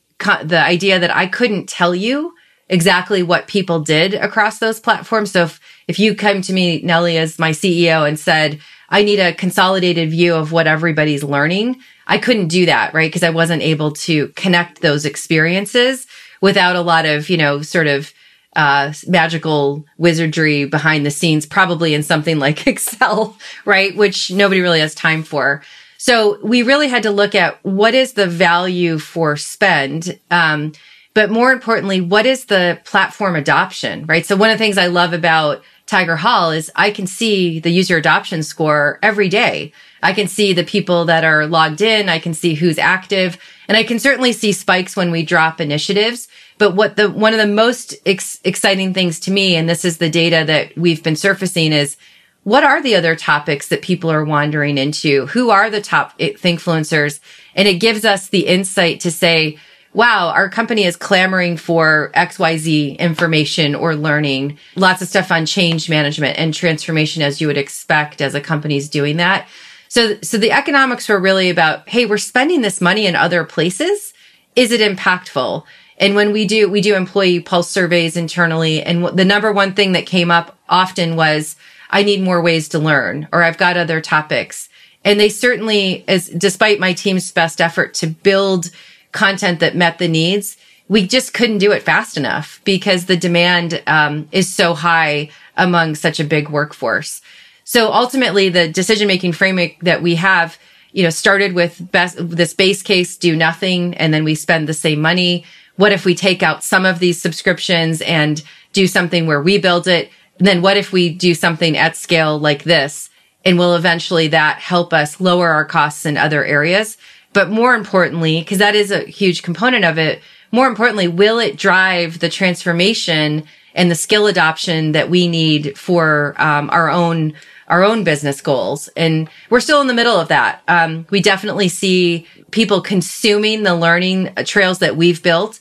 the 0.43 0.59
idea 0.59 0.99
that 0.99 1.15
I 1.15 1.27
couldn't 1.27 1.69
tell 1.69 1.95
you 1.95 2.33
exactly 2.67 3.23
what 3.23 3.47
people 3.47 3.79
did 3.79 4.13
across 4.13 4.59
those 4.59 4.79
platforms. 4.79 5.31
So 5.31 5.43
if, 5.43 5.59
if 5.89 5.97
you 5.97 6.13
come 6.13 6.43
to 6.43 6.53
me, 6.53 6.81
Nellie, 6.83 7.17
as 7.17 7.39
my 7.39 7.49
CEO 7.49 8.07
and 8.07 8.17
said, 8.17 8.59
I 8.89 9.03
need 9.03 9.19
a 9.19 9.33
consolidated 9.33 10.11
view 10.11 10.35
of 10.35 10.51
what 10.51 10.67
everybody's 10.67 11.23
learning, 11.23 11.81
I 12.05 12.19
couldn't 12.19 12.49
do 12.49 12.67
that, 12.67 12.93
right? 12.93 13.09
Because 13.09 13.23
I 13.23 13.31
wasn't 13.31 13.63
able 13.63 13.91
to 13.93 14.27
connect 14.29 14.81
those 14.81 15.03
experiences 15.03 16.05
without 16.41 16.75
a 16.75 16.81
lot 16.81 17.07
of, 17.07 17.27
you 17.27 17.37
know, 17.37 17.63
sort 17.63 17.87
of 17.87 18.13
uh, 18.55 18.93
magical 19.07 19.83
wizardry 19.97 20.65
behind 20.65 21.07
the 21.07 21.11
scenes, 21.11 21.47
probably 21.47 21.95
in 21.95 22.03
something 22.03 22.37
like 22.45 22.67
Excel, 22.67 23.35
right? 23.65 23.95
Which 23.97 24.29
nobody 24.29 24.61
really 24.61 24.81
has 24.81 24.93
time 24.93 25.23
for. 25.23 25.63
So 25.97 26.37
we 26.43 26.61
really 26.61 26.87
had 26.87 27.01
to 27.03 27.11
look 27.11 27.33
at 27.33 27.63
what 27.65 27.95
is 27.95 28.13
the 28.13 28.27
value 28.27 28.99
for 28.99 29.35
spend. 29.37 30.19
Um, 30.29 30.73
but 31.15 31.31
more 31.31 31.51
importantly, 31.51 31.99
what 31.99 32.27
is 32.27 32.45
the 32.45 32.79
platform 32.85 33.35
adoption, 33.35 34.05
right? 34.05 34.25
So 34.25 34.35
one 34.35 34.51
of 34.51 34.57
the 34.57 34.63
things 34.63 34.77
I 34.77 34.87
love 34.87 35.13
about 35.13 35.63
Tigerhall 35.89 36.55
is 36.55 36.71
I 36.75 36.91
can 36.91 37.07
see 37.07 37.59
the 37.59 37.71
user 37.71 37.97
adoption 37.97 38.43
score 38.43 38.99
every 39.01 39.27
day. 39.27 39.73
I 40.03 40.13
can 40.13 40.27
see 40.27 40.53
the 40.53 40.63
people 40.63 41.05
that 41.05 41.23
are 41.23 41.47
logged 41.47 41.81
in. 41.81 42.09
I 42.09 42.19
can 42.19 42.33
see 42.33 42.53
who's 42.53 42.77
active 42.77 43.37
and 43.67 43.75
I 43.75 43.83
can 43.83 43.99
certainly 43.99 44.31
see 44.31 44.51
spikes 44.51 44.95
when 44.95 45.09
we 45.09 45.23
drop 45.23 45.59
initiatives. 45.59 46.27
But 46.59 46.75
what 46.75 46.95
the, 46.95 47.09
one 47.09 47.33
of 47.33 47.39
the 47.39 47.47
most 47.47 47.95
ex- 48.05 48.39
exciting 48.43 48.93
things 48.93 49.19
to 49.21 49.31
me, 49.31 49.55
and 49.55 49.67
this 49.67 49.83
is 49.83 49.97
the 49.97 50.09
data 50.09 50.43
that 50.45 50.77
we've 50.77 51.03
been 51.03 51.15
surfacing 51.15 51.73
is 51.73 51.97
what 52.43 52.63
are 52.63 52.81
the 52.81 52.95
other 52.95 53.15
topics 53.15 53.67
that 53.69 53.81
people 53.81 54.11
are 54.11 54.23
wandering 54.23 54.77
into? 54.77 55.25
Who 55.27 55.49
are 55.49 55.69
the 55.69 55.81
top 55.81 56.17
influencers? 56.19 57.19
And 57.55 57.67
it 57.67 57.75
gives 57.75 58.05
us 58.05 58.29
the 58.29 58.45
insight 58.47 58.99
to 59.01 59.11
say, 59.11 59.57
wow, 59.93 60.29
our 60.29 60.49
company 60.49 60.83
is 60.83 60.95
clamoring 60.95 61.57
for 61.57 62.11
XYZ 62.15 62.97
information 62.99 63.75
or 63.75 63.95
learning. 63.95 64.57
Lots 64.75 65.01
of 65.01 65.07
stuff 65.07 65.31
on 65.31 65.45
change 65.45 65.89
management 65.89 66.37
and 66.37 66.53
transformation 66.53 67.21
as 67.21 67.41
you 67.41 67.47
would 67.47 67.57
expect 67.57 68.21
as 68.21 68.35
a 68.35 68.41
company's 68.41 68.89
doing 68.89 69.17
that. 69.17 69.47
So, 69.87 70.19
so 70.21 70.37
the 70.37 70.51
economics 70.51 71.09
were 71.09 71.19
really 71.19 71.49
about, 71.49 71.89
hey, 71.89 72.05
we're 72.05 72.17
spending 72.17 72.61
this 72.61 72.79
money 72.79 73.07
in 73.07 73.15
other 73.15 73.43
places. 73.43 74.13
Is 74.55 74.71
it 74.71 74.81
impactful? 74.81 75.63
And 75.97 76.15
when 76.15 76.31
we 76.31 76.45
do, 76.45 76.69
we 76.69 76.81
do 76.81 76.95
employee 76.95 77.39
pulse 77.39 77.69
surveys 77.69 78.15
internally. 78.15 78.83
And 78.83 79.05
the 79.17 79.25
number 79.25 79.51
one 79.51 79.73
thing 79.73 79.93
that 79.93 80.05
came 80.05 80.31
up 80.31 80.57
often 80.69 81.15
was, 81.15 81.55
I 81.89 82.03
need 82.03 82.21
more 82.21 82.41
ways 82.41 82.69
to 82.69 82.79
learn 82.79 83.27
or 83.33 83.43
I've 83.43 83.57
got 83.57 83.77
other 83.77 83.99
topics. 83.99 84.69
And 85.03 85.19
they 85.19 85.29
certainly, 85.29 86.03
as 86.07 86.29
despite 86.29 86.79
my 86.79 86.93
team's 86.93 87.31
best 87.31 87.59
effort 87.59 87.93
to 87.95 88.07
build 88.07 88.69
content 89.11 89.59
that 89.59 89.75
met 89.75 89.97
the 89.97 90.07
needs, 90.07 90.57
we 90.87 91.05
just 91.05 91.33
couldn't 91.33 91.59
do 91.59 91.71
it 91.71 91.83
fast 91.83 92.17
enough 92.17 92.59
because 92.63 93.05
the 93.05 93.15
demand 93.15 93.81
um, 93.87 94.27
is 94.31 94.53
so 94.53 94.73
high 94.73 95.29
among 95.55 95.95
such 95.95 96.19
a 96.19 96.23
big 96.23 96.49
workforce. 96.49 97.21
So 97.63 97.93
ultimately, 97.93 98.49
the 98.49 98.67
decision 98.67 99.07
making 99.07 99.33
framework 99.33 99.77
that 99.81 100.01
we 100.01 100.15
have, 100.15 100.57
you 100.91 101.03
know, 101.03 101.11
started 101.11 101.53
with 101.53 101.91
best, 101.91 102.17
this 102.17 102.55
base 102.55 102.81
case, 102.81 103.15
do 103.15 103.35
nothing, 103.35 103.93
and 103.95 104.11
then 104.11 104.23
we 104.23 104.33
spend 104.33 104.67
the 104.67 104.73
same 104.73 104.99
money. 104.99 105.45
What 105.75 105.91
if 105.91 106.03
we 106.03 106.15
take 106.15 106.41
out 106.41 106.63
some 106.63 106.85
of 106.85 106.97
these 106.97 107.21
subscriptions 107.21 108.01
and 108.01 108.41
do 108.73 108.87
something 108.87 109.27
where 109.27 109.41
we 109.41 109.59
build 109.59 109.87
it? 109.87 110.09
And 110.39 110.47
then 110.47 110.63
what 110.63 110.77
if 110.77 110.91
we 110.91 111.13
do 111.13 111.35
something 111.35 111.77
at 111.77 111.95
scale 111.95 112.39
like 112.39 112.63
this? 112.63 113.11
And 113.45 113.59
will 113.59 113.75
eventually 113.75 114.29
that 114.29 114.57
help 114.57 114.91
us 114.91 115.21
lower 115.21 115.49
our 115.49 115.65
costs 115.65 116.05
in 116.07 116.17
other 116.17 116.43
areas? 116.43 116.97
But 117.33 117.49
more 117.49 117.75
importantly, 117.75 118.39
because 118.39 118.57
that 118.57 118.75
is 118.75 118.91
a 118.91 119.01
huge 119.05 119.43
component 119.43 119.85
of 119.85 119.97
it, 119.97 120.21
more 120.51 120.67
importantly, 120.67 121.07
will 121.07 121.39
it 121.39 121.57
drive 121.57 122.19
the 122.19 122.29
transformation 122.29 123.45
and 123.75 123.91
the 123.91 123.95
skill 123.95 124.27
adoption 124.27 124.93
that 124.93 125.09
we 125.09 125.27
need 125.27 125.77
for 125.77 126.35
um, 126.37 126.69
our 126.71 126.89
own 126.89 127.33
our 127.67 127.83
own 127.83 128.03
business 128.03 128.41
goals? 128.41 128.87
And 128.97 129.29
we're 129.51 129.59
still 129.59 129.81
in 129.81 129.87
the 129.87 129.93
middle 129.93 130.19
of 130.19 130.29
that. 130.29 130.63
Um, 130.67 131.05
we 131.11 131.21
definitely 131.21 131.67
see 131.67 132.25
people 132.49 132.81
consuming 132.81 133.61
the 133.61 133.75
learning 133.75 134.33
trails 134.45 134.79
that 134.79 134.97
we've 134.97 135.21
built. 135.21 135.59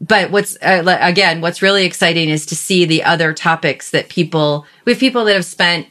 But 0.00 0.30
what's 0.30 0.56
uh, 0.62 0.98
again, 1.00 1.42
what's 1.42 1.60
really 1.60 1.84
exciting 1.84 2.30
is 2.30 2.46
to 2.46 2.56
see 2.56 2.86
the 2.86 3.04
other 3.04 3.34
topics 3.34 3.90
that 3.90 4.08
people 4.08 4.64
we 4.86 4.92
have 4.92 5.00
people 5.00 5.26
that 5.26 5.34
have 5.34 5.44
spent 5.44 5.86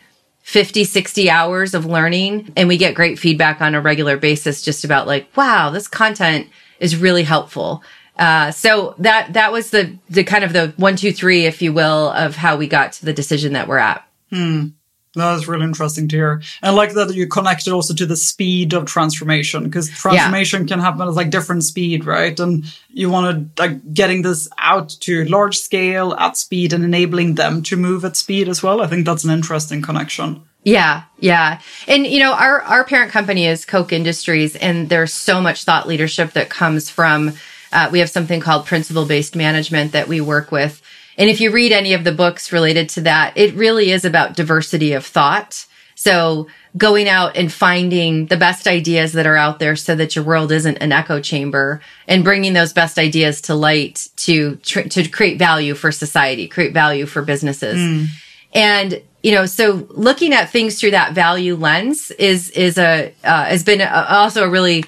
50, 0.50 0.84
60 0.84 1.30
hours 1.30 1.76
of 1.76 1.86
learning 1.86 2.52
and 2.58 2.68
we 2.68 2.76
get 2.76 2.96
great 2.96 3.20
feedback 3.20 3.62
on 3.62 3.76
a 3.76 3.82
regular 3.82 4.18
basis 4.18 4.64
just 4.64 4.84
about 4.84 5.06
like, 5.06 5.30
wow, 5.38 5.70
this 5.70 5.88
content 5.88 6.50
is 6.80 6.96
really 6.96 7.22
helpful. 7.22 7.84
Uh, 8.18 8.50
so 8.50 8.96
that, 8.98 9.34
that 9.34 9.52
was 9.52 9.70
the, 9.70 9.96
the 10.10 10.24
kind 10.24 10.44
of 10.44 10.52
the 10.52 10.74
one, 10.78 10.96
two, 10.96 11.14
three, 11.14 11.46
if 11.46 11.62
you 11.62 11.72
will, 11.72 12.10
of 12.10 12.36
how 12.36 12.58
we 12.58 12.68
got 12.68 12.94
to 12.94 13.06
the 13.06 13.14
decision 13.14 13.54
that 13.54 13.68
we're 13.68 13.78
at. 13.78 14.04
Hmm. 14.32 14.70
That 15.16 15.34
was 15.34 15.48
really 15.48 15.64
interesting 15.64 16.08
to 16.10 16.16
hear. 16.16 16.32
And 16.34 16.44
I 16.62 16.70
like 16.70 16.94
that 16.94 17.14
you 17.16 17.28
connect 17.28 17.66
it 17.66 17.72
also 17.72 17.96
to 17.96 18.06
the 18.06 18.16
speed 18.16 18.74
of 18.74 18.86
transformation 18.86 19.64
because 19.64 19.90
transformation 19.90 20.62
yeah. 20.62 20.68
can 20.68 20.80
happen 20.80 21.02
at 21.02 21.14
like 21.16 21.32
different 21.32 21.64
speed, 21.64 22.06
right? 22.06 22.40
And 22.40 22.66
you 22.90 23.10
want 23.10 23.56
to 23.56 23.62
like 23.62 23.94
getting 23.94 24.22
this 24.22 24.48
out 24.60 24.90
to 25.02 25.26
large 25.26 25.58
scale 25.58 26.14
at 26.14 26.38
speed 26.38 26.74
and 26.74 26.84
enabling 26.84 27.36
them 27.36 27.64
to 27.64 27.76
move 27.76 28.06
at 28.06 28.18
speed 28.18 28.48
as 28.48 28.62
well. 28.62 28.82
I 28.82 28.88
think 28.88 29.06
that's 29.06 29.24
an 29.24 29.32
interesting 29.32 29.82
connection. 29.82 30.44
Yeah, 30.64 31.04
yeah. 31.20 31.62
And 31.88 32.06
you 32.06 32.20
know, 32.20 32.34
our 32.34 32.62
our 32.62 32.84
parent 32.84 33.12
company 33.12 33.48
is 33.48 33.66
Koch 33.66 33.92
Industries 33.92 34.56
and 34.58 34.90
there's 34.90 35.14
so 35.14 35.42
much 35.42 35.64
thought 35.64 35.88
leadership 35.88 36.34
that 36.34 36.50
comes 36.50 36.90
from 36.90 37.34
uh, 37.72 37.90
we 37.92 38.00
have 38.00 38.10
something 38.10 38.40
called 38.40 38.66
principle 38.66 39.06
based 39.06 39.36
management 39.36 39.92
that 39.94 40.08
we 40.08 40.22
work 40.22 40.52
with 40.52 40.82
and 41.20 41.30
if 41.30 41.42
you 41.42 41.52
read 41.52 41.74
any 41.74 41.94
of 41.94 42.06
the 42.06 42.14
books 42.14 42.52
related 42.52 42.88
to 42.90 43.02
that, 43.02 43.34
it 43.36 43.54
really 43.54 43.92
is 43.92 44.06
about 44.06 44.38
diversity 44.38 44.94
of 44.94 45.06
thought. 45.06 45.66
So 45.96 46.48
going 46.78 47.10
out 47.10 47.36
and 47.36 47.52
finding 47.52 48.28
the 48.28 48.38
best 48.38 48.68
ideas 48.68 49.12
that 49.12 49.28
are 49.28 49.36
out 49.36 49.60
there 49.60 49.76
so 49.76 49.96
that 49.96 50.16
your 50.16 50.24
world 50.24 50.50
isn't 50.50 50.78
an 50.78 50.94
echo 50.94 51.20
chamber 51.20 51.82
and 52.08 52.24
bringing 52.24 52.54
those 52.54 52.72
best 52.72 52.98
ideas 52.98 53.42
to 53.42 53.54
light 53.54 54.08
to, 54.16 54.56
tr- 54.58 54.88
to 54.88 55.10
create 55.10 55.38
value 55.38 55.76
for 55.76 55.92
society, 55.92 56.48
create 56.48 56.74
value 56.74 57.06
for 57.06 57.22
businesses. 57.22 57.78
Mm. 57.78 58.08
And, 58.54 59.02
you 59.22 59.34
know, 59.34 59.46
so 59.46 59.86
looking 59.90 60.32
at 60.32 60.50
things 60.50 60.80
through 60.80 60.92
that 60.92 61.12
value 61.14 61.56
lens 61.56 62.12
is, 62.12 62.50
is 62.52 62.78
a, 62.78 63.14
uh, 63.26 63.46
has 63.46 63.66
been 63.66 63.82
a, 63.82 64.06
also 64.10 64.46
a 64.46 64.50
really 64.50 64.86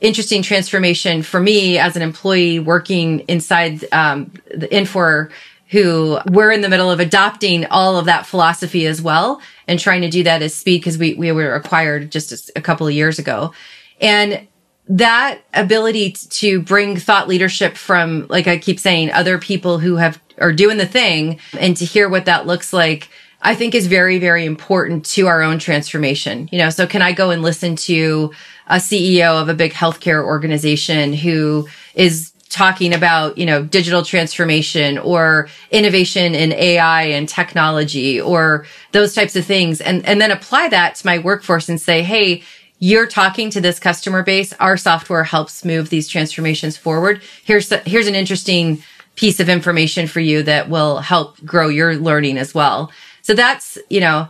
interesting 0.00 0.40
transformation 0.40 1.22
for 1.22 1.40
me 1.40 1.78
as 1.78 1.94
an 1.94 2.00
employee 2.00 2.58
working 2.58 3.20
inside, 3.20 3.84
um, 3.92 4.32
the 4.50 4.68
Infor 4.68 5.30
who 5.68 6.18
we're 6.30 6.52
in 6.52 6.60
the 6.60 6.68
middle 6.68 6.90
of 6.90 7.00
adopting 7.00 7.66
all 7.66 7.96
of 7.96 8.06
that 8.06 8.26
philosophy 8.26 8.86
as 8.86 9.00
well 9.00 9.40
and 9.66 9.80
trying 9.80 10.02
to 10.02 10.10
do 10.10 10.22
that 10.22 10.42
as 10.42 10.54
speed 10.54 10.78
because 10.78 10.98
we, 10.98 11.14
we 11.14 11.32
were 11.32 11.54
acquired 11.54 12.12
just 12.12 12.50
a 12.54 12.60
couple 12.60 12.86
of 12.86 12.92
years 12.92 13.18
ago. 13.18 13.52
And 14.00 14.46
that 14.88 15.40
ability 15.54 16.12
to 16.12 16.60
bring 16.60 16.96
thought 16.96 17.28
leadership 17.28 17.76
from, 17.76 18.26
like 18.28 18.46
I 18.46 18.58
keep 18.58 18.78
saying, 18.78 19.10
other 19.12 19.38
people 19.38 19.78
who 19.78 19.96
have, 19.96 20.20
are 20.38 20.52
doing 20.52 20.76
the 20.76 20.86
thing 20.86 21.40
and 21.58 21.76
to 21.78 21.84
hear 21.84 22.08
what 22.08 22.26
that 22.26 22.46
looks 22.46 22.72
like, 22.72 23.08
I 23.40 23.54
think 23.54 23.74
is 23.74 23.86
very, 23.86 24.18
very 24.18 24.44
important 24.44 25.06
to 25.06 25.26
our 25.26 25.42
own 25.42 25.58
transformation. 25.58 26.48
You 26.52 26.58
know, 26.58 26.70
so 26.70 26.86
can 26.86 27.02
I 27.02 27.12
go 27.12 27.30
and 27.30 27.42
listen 27.42 27.76
to 27.76 28.32
a 28.66 28.76
CEO 28.76 29.40
of 29.40 29.48
a 29.48 29.54
big 29.54 29.72
healthcare 29.72 30.22
organization 30.24 31.12
who 31.12 31.68
is 31.94 32.33
talking 32.54 32.94
about, 32.94 33.36
you 33.36 33.44
know, 33.44 33.64
digital 33.64 34.02
transformation 34.04 34.96
or 34.98 35.48
innovation 35.70 36.34
in 36.34 36.52
AI 36.52 37.02
and 37.02 37.28
technology 37.28 38.20
or 38.20 38.64
those 38.92 39.12
types 39.12 39.34
of 39.34 39.44
things. 39.44 39.80
And, 39.80 40.06
and 40.06 40.20
then 40.20 40.30
apply 40.30 40.68
that 40.68 40.94
to 40.94 41.06
my 41.06 41.18
workforce 41.18 41.68
and 41.68 41.80
say, 41.80 42.02
Hey, 42.02 42.42
you're 42.78 43.06
talking 43.06 43.50
to 43.50 43.60
this 43.60 43.78
customer 43.78 44.22
base. 44.22 44.52
Our 44.54 44.76
software 44.76 45.24
helps 45.24 45.64
move 45.64 45.90
these 45.90 46.08
transformations 46.08 46.76
forward. 46.76 47.22
Here's, 47.44 47.70
here's 47.86 48.06
an 48.06 48.14
interesting 48.14 48.82
piece 49.16 49.40
of 49.40 49.48
information 49.48 50.06
for 50.06 50.20
you 50.20 50.42
that 50.44 50.68
will 50.68 50.98
help 50.98 51.44
grow 51.44 51.68
your 51.68 51.96
learning 51.96 52.38
as 52.38 52.54
well. 52.54 52.92
So 53.22 53.34
that's, 53.34 53.78
you 53.88 54.00
know, 54.00 54.28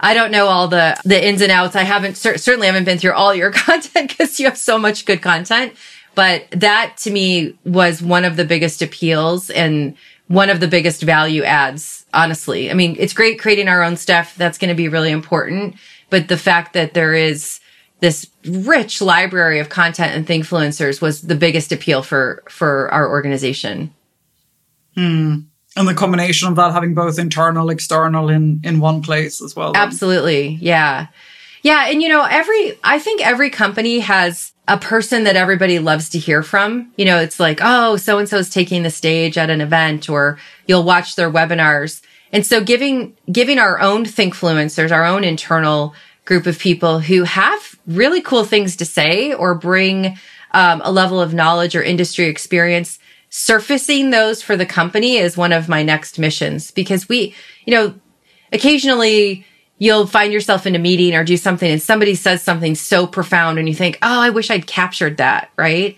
I 0.00 0.14
don't 0.14 0.30
know 0.30 0.46
all 0.46 0.68
the, 0.68 0.98
the 1.04 1.26
ins 1.26 1.42
and 1.42 1.50
outs. 1.50 1.74
I 1.76 1.82
haven't, 1.82 2.16
certainly 2.16 2.66
haven't 2.66 2.84
been 2.84 2.98
through 2.98 3.14
all 3.14 3.34
your 3.34 3.50
content 3.66 4.10
because 4.10 4.38
you 4.38 4.46
have 4.46 4.56
so 4.56 4.78
much 4.78 5.04
good 5.04 5.20
content. 5.20 5.74
But 6.18 6.50
that 6.50 6.96
to 7.02 7.12
me 7.12 7.56
was 7.64 8.02
one 8.02 8.24
of 8.24 8.34
the 8.34 8.44
biggest 8.44 8.82
appeals 8.82 9.50
and 9.50 9.96
one 10.26 10.50
of 10.50 10.58
the 10.58 10.66
biggest 10.66 11.00
value 11.00 11.44
adds, 11.44 12.04
honestly. 12.12 12.72
I 12.72 12.74
mean, 12.74 12.96
it's 12.98 13.12
great 13.12 13.38
creating 13.38 13.68
our 13.68 13.84
own 13.84 13.96
stuff. 13.96 14.34
That's 14.34 14.58
going 14.58 14.70
to 14.70 14.74
be 14.74 14.88
really 14.88 15.12
important. 15.12 15.76
But 16.10 16.26
the 16.26 16.36
fact 16.36 16.72
that 16.72 16.92
there 16.92 17.14
is 17.14 17.60
this 18.00 18.28
rich 18.44 19.00
library 19.00 19.60
of 19.60 19.68
content 19.68 20.16
and 20.16 20.26
influencers 20.26 21.00
was 21.00 21.22
the 21.22 21.36
biggest 21.36 21.70
appeal 21.70 22.02
for, 22.02 22.42
for 22.48 22.92
our 22.92 23.08
organization. 23.08 23.94
Hmm. 24.96 25.42
And 25.76 25.86
the 25.86 25.94
combination 25.94 26.48
of 26.48 26.56
that 26.56 26.72
having 26.72 26.94
both 26.94 27.20
internal, 27.20 27.70
external 27.70 28.28
in, 28.28 28.60
in 28.64 28.80
one 28.80 29.02
place 29.02 29.40
as 29.40 29.54
well. 29.54 29.72
Then. 29.72 29.82
Absolutely. 29.82 30.58
Yeah. 30.60 31.06
Yeah. 31.62 31.86
And 31.86 32.02
you 32.02 32.08
know, 32.08 32.24
every, 32.24 32.76
I 32.82 32.98
think 32.98 33.24
every 33.24 33.50
company 33.50 34.00
has 34.00 34.52
a 34.68 34.76
person 34.76 35.24
that 35.24 35.34
everybody 35.34 35.78
loves 35.78 36.10
to 36.10 36.18
hear 36.18 36.42
from. 36.42 36.92
You 36.96 37.06
know, 37.06 37.18
it's 37.18 37.40
like, 37.40 37.58
oh, 37.62 37.96
so 37.96 38.18
and 38.18 38.28
so 38.28 38.36
is 38.36 38.50
taking 38.50 38.82
the 38.82 38.90
stage 38.90 39.38
at 39.38 39.50
an 39.50 39.62
event 39.62 40.08
or 40.08 40.38
you'll 40.66 40.84
watch 40.84 41.16
their 41.16 41.30
webinars. 41.30 42.02
And 42.32 42.44
so 42.44 42.62
giving, 42.62 43.16
giving 43.32 43.58
our 43.58 43.80
own 43.80 44.04
Thinkfluencers, 44.04 44.92
our 44.92 45.06
own 45.06 45.24
internal 45.24 45.94
group 46.26 46.46
of 46.46 46.58
people 46.58 47.00
who 47.00 47.24
have 47.24 47.78
really 47.86 48.20
cool 48.20 48.44
things 48.44 48.76
to 48.76 48.84
say 48.84 49.32
or 49.32 49.54
bring 49.54 50.18
um, 50.52 50.82
a 50.84 50.92
level 50.92 51.18
of 51.18 51.32
knowledge 51.32 51.74
or 51.74 51.82
industry 51.82 52.26
experience, 52.26 52.98
surfacing 53.30 54.10
those 54.10 54.42
for 54.42 54.54
the 54.54 54.66
company 54.66 55.16
is 55.16 55.36
one 55.36 55.52
of 55.52 55.68
my 55.68 55.82
next 55.82 56.18
missions 56.18 56.70
because 56.70 57.08
we, 57.08 57.34
you 57.64 57.74
know, 57.74 57.94
occasionally 58.52 59.46
you'll 59.78 60.06
find 60.06 60.32
yourself 60.32 60.66
in 60.66 60.74
a 60.74 60.78
meeting 60.78 61.14
or 61.14 61.24
do 61.24 61.36
something 61.36 61.70
and 61.70 61.80
somebody 61.80 62.14
says 62.14 62.42
something 62.42 62.74
so 62.74 63.06
profound 63.06 63.58
and 63.58 63.68
you 63.68 63.74
think, 63.74 63.98
Oh, 64.02 64.20
I 64.20 64.30
wish 64.30 64.50
I'd 64.50 64.66
captured 64.66 65.16
that. 65.18 65.50
Right. 65.56 65.96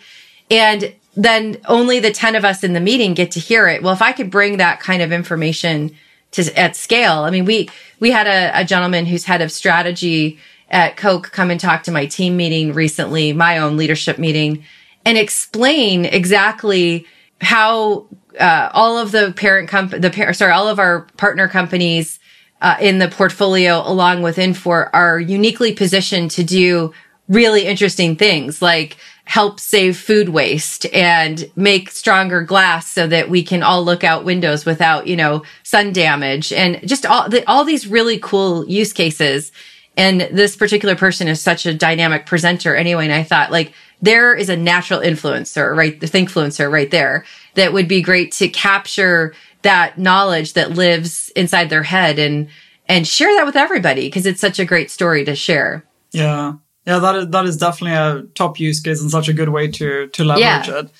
And 0.50 0.94
then 1.16 1.58
only 1.66 1.98
the 1.98 2.10
10 2.10 2.34
of 2.34 2.44
us 2.44 2.62
in 2.62 2.72
the 2.72 2.80
meeting 2.80 3.14
get 3.14 3.32
to 3.32 3.40
hear 3.40 3.66
it. 3.66 3.82
Well, 3.82 3.92
if 3.92 4.02
I 4.02 4.12
could 4.12 4.30
bring 4.30 4.58
that 4.58 4.80
kind 4.80 5.02
of 5.02 5.12
information 5.12 5.96
to 6.32 6.58
at 6.58 6.76
scale, 6.76 7.20
I 7.20 7.30
mean, 7.30 7.44
we, 7.44 7.68
we 7.98 8.10
had 8.10 8.26
a, 8.26 8.60
a 8.60 8.64
gentleman 8.64 9.06
who's 9.06 9.24
head 9.24 9.42
of 9.42 9.50
strategy 9.50 10.38
at 10.70 10.96
Koch 10.96 11.32
come 11.32 11.50
and 11.50 11.58
talk 11.58 11.82
to 11.84 11.90
my 11.90 12.06
team 12.06 12.36
meeting 12.36 12.72
recently, 12.72 13.32
my 13.32 13.58
own 13.58 13.76
leadership 13.76 14.18
meeting 14.18 14.64
and 15.04 15.16
explain 15.16 16.04
exactly 16.04 17.06
how 17.40 18.06
uh, 18.38 18.70
all 18.72 18.98
of 18.98 19.12
the 19.12 19.32
parent 19.36 19.68
company, 19.68 20.00
the 20.00 20.10
par- 20.10 20.32
sorry, 20.32 20.52
all 20.52 20.68
of 20.68 20.78
our 20.78 21.02
partner 21.16 21.48
companies 21.48 22.18
uh, 22.60 22.76
in 22.80 22.98
the 22.98 23.08
portfolio, 23.08 23.82
along 23.86 24.22
with 24.22 24.36
Infor, 24.36 24.90
are 24.92 25.18
uniquely 25.18 25.72
positioned 25.72 26.30
to 26.32 26.44
do 26.44 26.92
really 27.28 27.64
interesting 27.64 28.16
things 28.16 28.60
like 28.60 28.96
help 29.24 29.60
save 29.60 29.96
food 29.96 30.28
waste 30.28 30.86
and 30.92 31.48
make 31.54 31.88
stronger 31.90 32.42
glass 32.42 32.88
so 32.88 33.06
that 33.06 33.30
we 33.30 33.44
can 33.44 33.62
all 33.62 33.84
look 33.84 34.02
out 34.02 34.24
windows 34.24 34.66
without, 34.66 35.06
you 35.06 35.14
know, 35.14 35.42
sun 35.62 35.92
damage 35.92 36.52
and 36.52 36.80
just 36.86 37.06
all 37.06 37.28
the, 37.28 37.48
all 37.48 37.64
these 37.64 37.86
really 37.86 38.18
cool 38.18 38.66
use 38.66 38.92
cases. 38.92 39.52
And 39.96 40.22
this 40.32 40.56
particular 40.56 40.96
person 40.96 41.28
is 41.28 41.40
such 41.40 41.64
a 41.64 41.74
dynamic 41.74 42.26
presenter 42.26 42.74
anyway. 42.74 43.04
And 43.04 43.12
I 43.12 43.22
thought 43.22 43.52
like 43.52 43.72
there 44.02 44.34
is 44.34 44.48
a 44.48 44.56
natural 44.56 45.00
influencer, 45.00 45.76
right? 45.76 46.00
The 46.00 46.08
thinkfluencer 46.08 46.70
right 46.70 46.90
there 46.90 47.24
that 47.54 47.72
would 47.72 47.86
be 47.86 48.02
great 48.02 48.32
to 48.32 48.48
capture 48.48 49.34
that 49.62 49.98
knowledge 49.98 50.54
that 50.54 50.72
lives 50.72 51.30
inside 51.30 51.70
their 51.70 51.82
head 51.82 52.18
and, 52.18 52.48
and 52.86 53.06
share 53.06 53.34
that 53.34 53.46
with 53.46 53.56
everybody 53.56 54.08
because 54.08 54.26
it's 54.26 54.40
such 54.40 54.58
a 54.58 54.64
great 54.64 54.90
story 54.90 55.24
to 55.24 55.34
share. 55.34 55.84
Yeah. 56.12 56.54
Yeah, 56.86 56.98
that 56.98 57.14
is 57.14 57.28
that 57.28 57.44
is 57.44 57.56
definitely 57.58 57.96
a 57.96 58.22
top 58.34 58.58
use 58.58 58.80
case 58.80 59.02
and 59.02 59.10
such 59.10 59.28
a 59.28 59.34
good 59.34 59.50
way 59.50 59.68
to 59.68 60.08
to 60.08 60.24
leverage 60.24 60.68
yeah. 60.68 60.78
it. 60.80 60.90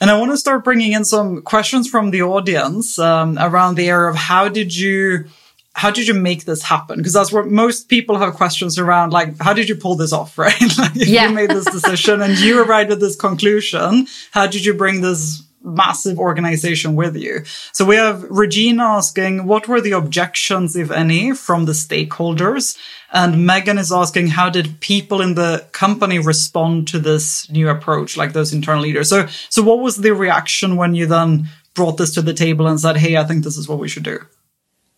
And 0.00 0.10
I 0.10 0.18
want 0.18 0.32
to 0.32 0.36
start 0.36 0.64
bringing 0.64 0.92
in 0.92 1.04
some 1.04 1.42
questions 1.42 1.88
from 1.88 2.10
the 2.10 2.22
audience 2.22 2.98
um, 2.98 3.38
around 3.38 3.76
the 3.76 3.88
area 3.88 4.10
of 4.10 4.16
how 4.16 4.48
did 4.48 4.74
you 4.74 5.26
how 5.74 5.90
did 5.90 6.06
you 6.06 6.14
make 6.14 6.44
this 6.44 6.62
happen? 6.62 6.98
Because 6.98 7.12
that's 7.12 7.32
what 7.32 7.48
most 7.48 7.88
people 7.88 8.16
have 8.18 8.34
questions 8.34 8.78
around. 8.78 9.12
Like, 9.12 9.40
how 9.40 9.52
did 9.52 9.68
you 9.68 9.74
pull 9.74 9.96
this 9.96 10.12
off, 10.12 10.38
right? 10.38 10.78
like, 10.78 10.92
yeah. 10.94 11.28
you 11.28 11.34
made 11.34 11.50
this 11.50 11.64
decision 11.66 12.22
and 12.22 12.38
you 12.38 12.62
arrived 12.62 12.90
at 12.90 13.00
this 13.00 13.16
conclusion. 13.16 14.06
How 14.30 14.46
did 14.46 14.64
you 14.64 14.74
bring 14.74 15.00
this 15.00 15.42
massive 15.64 16.18
organization 16.18 16.94
with 16.94 17.16
you. 17.16 17.42
So 17.72 17.84
we 17.84 17.96
have 17.96 18.22
Regina 18.24 18.82
asking, 18.84 19.46
what 19.46 19.66
were 19.66 19.80
the 19.80 19.92
objections, 19.92 20.76
if 20.76 20.90
any, 20.90 21.32
from 21.32 21.64
the 21.64 21.72
stakeholders? 21.72 22.76
And 23.12 23.46
Megan 23.46 23.78
is 23.78 23.90
asking, 23.90 24.28
how 24.28 24.50
did 24.50 24.80
people 24.80 25.20
in 25.20 25.34
the 25.34 25.66
company 25.72 26.18
respond 26.18 26.86
to 26.88 26.98
this 26.98 27.50
new 27.50 27.68
approach, 27.68 28.16
like 28.16 28.32
those 28.32 28.52
internal 28.52 28.82
leaders? 28.82 29.08
So, 29.08 29.26
so 29.48 29.62
what 29.62 29.80
was 29.80 29.96
the 29.96 30.12
reaction 30.12 30.76
when 30.76 30.94
you 30.94 31.06
then 31.06 31.48
brought 31.74 31.96
this 31.96 32.14
to 32.14 32.22
the 32.22 32.34
table 32.34 32.66
and 32.66 32.78
said, 32.78 32.96
Hey, 32.96 33.16
I 33.16 33.24
think 33.24 33.44
this 33.44 33.56
is 33.56 33.68
what 33.68 33.78
we 33.78 33.88
should 33.88 34.04
do? 34.04 34.20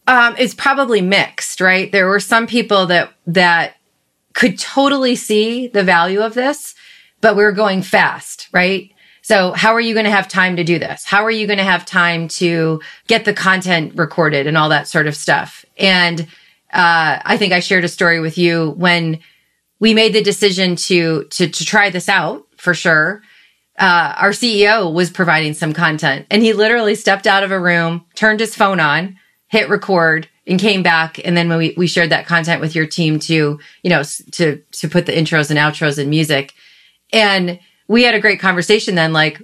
Um, 0.09 0.37
it's 0.39 0.55
probably 0.55 1.01
mixed, 1.01 1.61
right? 1.61 1.91
There 1.91 2.07
were 2.07 2.21
some 2.21 2.47
people 2.47 2.87
that, 2.87 3.13
that 3.27 3.77
could 4.35 4.59
totally 4.59 5.17
see 5.17 5.67
the 5.67 5.83
value 5.83 6.21
of 6.21 6.35
this, 6.35 6.75
but 7.21 7.37
we 7.37 7.43
were 7.43 7.53
going 7.53 7.83
fast, 7.83 8.49
right? 8.53 8.93
So 9.27 9.51
how 9.55 9.75
are 9.75 9.81
you 9.81 9.93
going 9.93 10.05
to 10.05 10.13
have 10.13 10.29
time 10.29 10.55
to 10.55 10.63
do 10.63 10.79
this? 10.79 11.05
How 11.05 11.25
are 11.25 11.33
you 11.33 11.49
going 11.49 11.59
to 11.59 11.65
have 11.65 11.85
time 11.85 12.29
to 12.29 12.81
get 13.09 13.25
the 13.25 13.35
content 13.35 13.95
recorded 13.97 14.47
and 14.47 14.57
all 14.57 14.69
that 14.69 14.87
sort 14.87 15.09
of 15.09 15.17
stuff? 15.17 15.65
And, 15.77 16.21
uh, 16.73 17.19
I 17.25 17.37
think 17.37 17.53
I 17.53 17.59
shared 17.59 17.83
a 17.83 17.89
story 17.89 18.21
with 18.21 18.39
you 18.39 18.71
when 18.77 19.19
we 19.81 19.95
made 19.95 20.13
the 20.13 20.23
decision 20.23 20.77
to, 20.77 21.25
to, 21.25 21.49
to 21.49 21.65
try 21.65 21.91
this 21.91 22.09
out 22.09 22.47
for 22.57 22.73
sure. 22.73 23.21
Uh, 23.81 24.15
our 24.17 24.31
CEO 24.31 24.95
was 24.95 25.11
providing 25.11 25.55
some 25.55 25.73
content 25.73 26.27
and 26.31 26.41
he 26.41 26.53
literally 26.53 26.95
stepped 26.95 27.27
out 27.27 27.43
of 27.43 27.51
a 27.51 27.59
room, 27.59 28.05
turned 28.15 28.39
his 28.39 28.55
phone 28.55 28.79
on, 28.79 29.19
hit 29.49 29.69
record 29.69 30.29
and 30.47 30.61
came 30.61 30.85
back. 30.85 31.19
And 31.25 31.37
then 31.37 31.49
when 31.49 31.59
we, 31.59 31.75
we 31.77 31.89
shared 31.89 32.11
that 32.11 32.27
content 32.27 32.61
with 32.61 32.77
your 32.77 32.87
team 32.87 33.19
to, 33.19 33.59
you 33.83 33.91
know, 33.91 34.05
to, 34.05 34.63
to 34.71 34.89
put 34.89 35.07
the 35.07 35.13
intros 35.13 35.51
and 35.51 35.59
outros 35.59 35.99
and 35.99 36.11
music. 36.11 36.55
And 37.13 37.59
we 37.89 38.03
had 38.03 38.15
a 38.15 38.21
great 38.21 38.41
conversation 38.41 38.95
then, 38.95 39.13
like, 39.13 39.41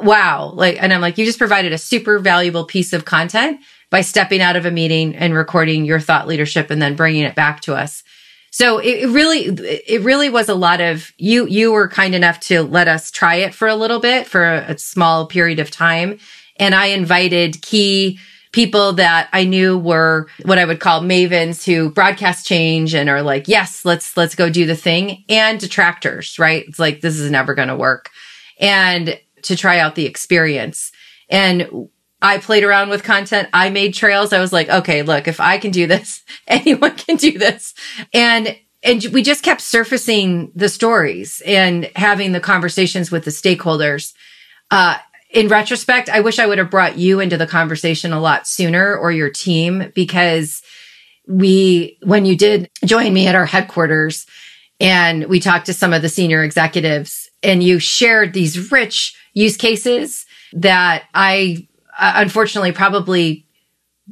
wow. 0.00 0.52
Like, 0.54 0.82
and 0.82 0.92
I'm 0.92 1.00
like, 1.00 1.18
you 1.18 1.24
just 1.24 1.38
provided 1.38 1.72
a 1.72 1.78
super 1.78 2.18
valuable 2.18 2.64
piece 2.64 2.92
of 2.92 3.04
content 3.04 3.60
by 3.90 4.00
stepping 4.00 4.40
out 4.40 4.56
of 4.56 4.66
a 4.66 4.70
meeting 4.70 5.14
and 5.14 5.34
recording 5.34 5.84
your 5.84 6.00
thought 6.00 6.26
leadership 6.26 6.70
and 6.70 6.82
then 6.82 6.96
bringing 6.96 7.22
it 7.22 7.34
back 7.34 7.60
to 7.62 7.74
us. 7.74 8.02
So 8.50 8.78
it, 8.78 9.08
really, 9.10 9.44
it 9.86 10.02
really 10.02 10.30
was 10.30 10.48
a 10.48 10.54
lot 10.54 10.80
of 10.80 11.12
you, 11.18 11.46
you 11.46 11.72
were 11.72 11.88
kind 11.88 12.14
enough 12.14 12.40
to 12.40 12.62
let 12.62 12.88
us 12.88 13.10
try 13.10 13.36
it 13.36 13.54
for 13.54 13.68
a 13.68 13.76
little 13.76 14.00
bit 14.00 14.26
for 14.26 14.44
a, 14.44 14.72
a 14.72 14.78
small 14.78 15.26
period 15.26 15.58
of 15.58 15.70
time. 15.70 16.18
And 16.56 16.74
I 16.74 16.86
invited 16.86 17.60
key 17.62 18.18
people 18.56 18.94
that 18.94 19.28
I 19.34 19.44
knew 19.44 19.76
were 19.76 20.28
what 20.46 20.58
I 20.58 20.64
would 20.64 20.80
call 20.80 21.02
mavens 21.02 21.62
who 21.62 21.90
broadcast 21.90 22.46
change 22.46 22.94
and 22.94 23.10
are 23.10 23.20
like, 23.20 23.48
yes, 23.48 23.84
let's, 23.84 24.16
let's 24.16 24.34
go 24.34 24.48
do 24.48 24.64
the 24.64 24.74
thing 24.74 25.24
and 25.28 25.60
detractors, 25.60 26.38
right? 26.38 26.64
It's 26.66 26.78
like, 26.78 27.02
this 27.02 27.18
is 27.18 27.30
never 27.30 27.54
going 27.54 27.68
to 27.68 27.76
work 27.76 28.08
and 28.58 29.20
to 29.42 29.56
try 29.56 29.78
out 29.78 29.94
the 29.94 30.06
experience. 30.06 30.90
And 31.28 31.90
I 32.22 32.38
played 32.38 32.64
around 32.64 32.88
with 32.88 33.02
content. 33.02 33.50
I 33.52 33.68
made 33.68 33.92
trails. 33.92 34.32
I 34.32 34.40
was 34.40 34.54
like, 34.54 34.70
okay, 34.70 35.02
look, 35.02 35.28
if 35.28 35.38
I 35.38 35.58
can 35.58 35.70
do 35.70 35.86
this, 35.86 36.24
anyone 36.48 36.96
can 36.96 37.16
do 37.16 37.38
this. 37.38 37.74
And 38.14 38.56
and 38.82 39.04
we 39.12 39.22
just 39.22 39.42
kept 39.42 39.60
surfacing 39.60 40.50
the 40.54 40.70
stories 40.70 41.42
and 41.44 41.90
having 41.94 42.32
the 42.32 42.40
conversations 42.40 43.10
with 43.10 43.24
the 43.24 43.30
stakeholders. 43.30 44.14
Uh, 44.70 44.96
in 45.36 45.48
retrospect, 45.48 46.08
I 46.08 46.20
wish 46.20 46.38
I 46.38 46.46
would 46.46 46.56
have 46.56 46.70
brought 46.70 46.96
you 46.96 47.20
into 47.20 47.36
the 47.36 47.46
conversation 47.46 48.14
a 48.14 48.20
lot 48.20 48.48
sooner 48.48 48.96
or 48.96 49.12
your 49.12 49.28
team 49.28 49.92
because 49.94 50.62
we, 51.28 51.98
when 52.02 52.24
you 52.24 52.34
did 52.38 52.70
join 52.86 53.12
me 53.12 53.26
at 53.26 53.34
our 53.34 53.44
headquarters 53.44 54.24
and 54.80 55.26
we 55.26 55.38
talked 55.38 55.66
to 55.66 55.74
some 55.74 55.92
of 55.92 56.00
the 56.00 56.08
senior 56.08 56.42
executives 56.42 57.28
and 57.42 57.62
you 57.62 57.78
shared 57.78 58.32
these 58.32 58.72
rich 58.72 59.14
use 59.34 59.58
cases 59.58 60.24
that 60.54 61.02
I 61.12 61.68
uh, 61.98 62.14
unfortunately 62.16 62.72
probably 62.72 63.46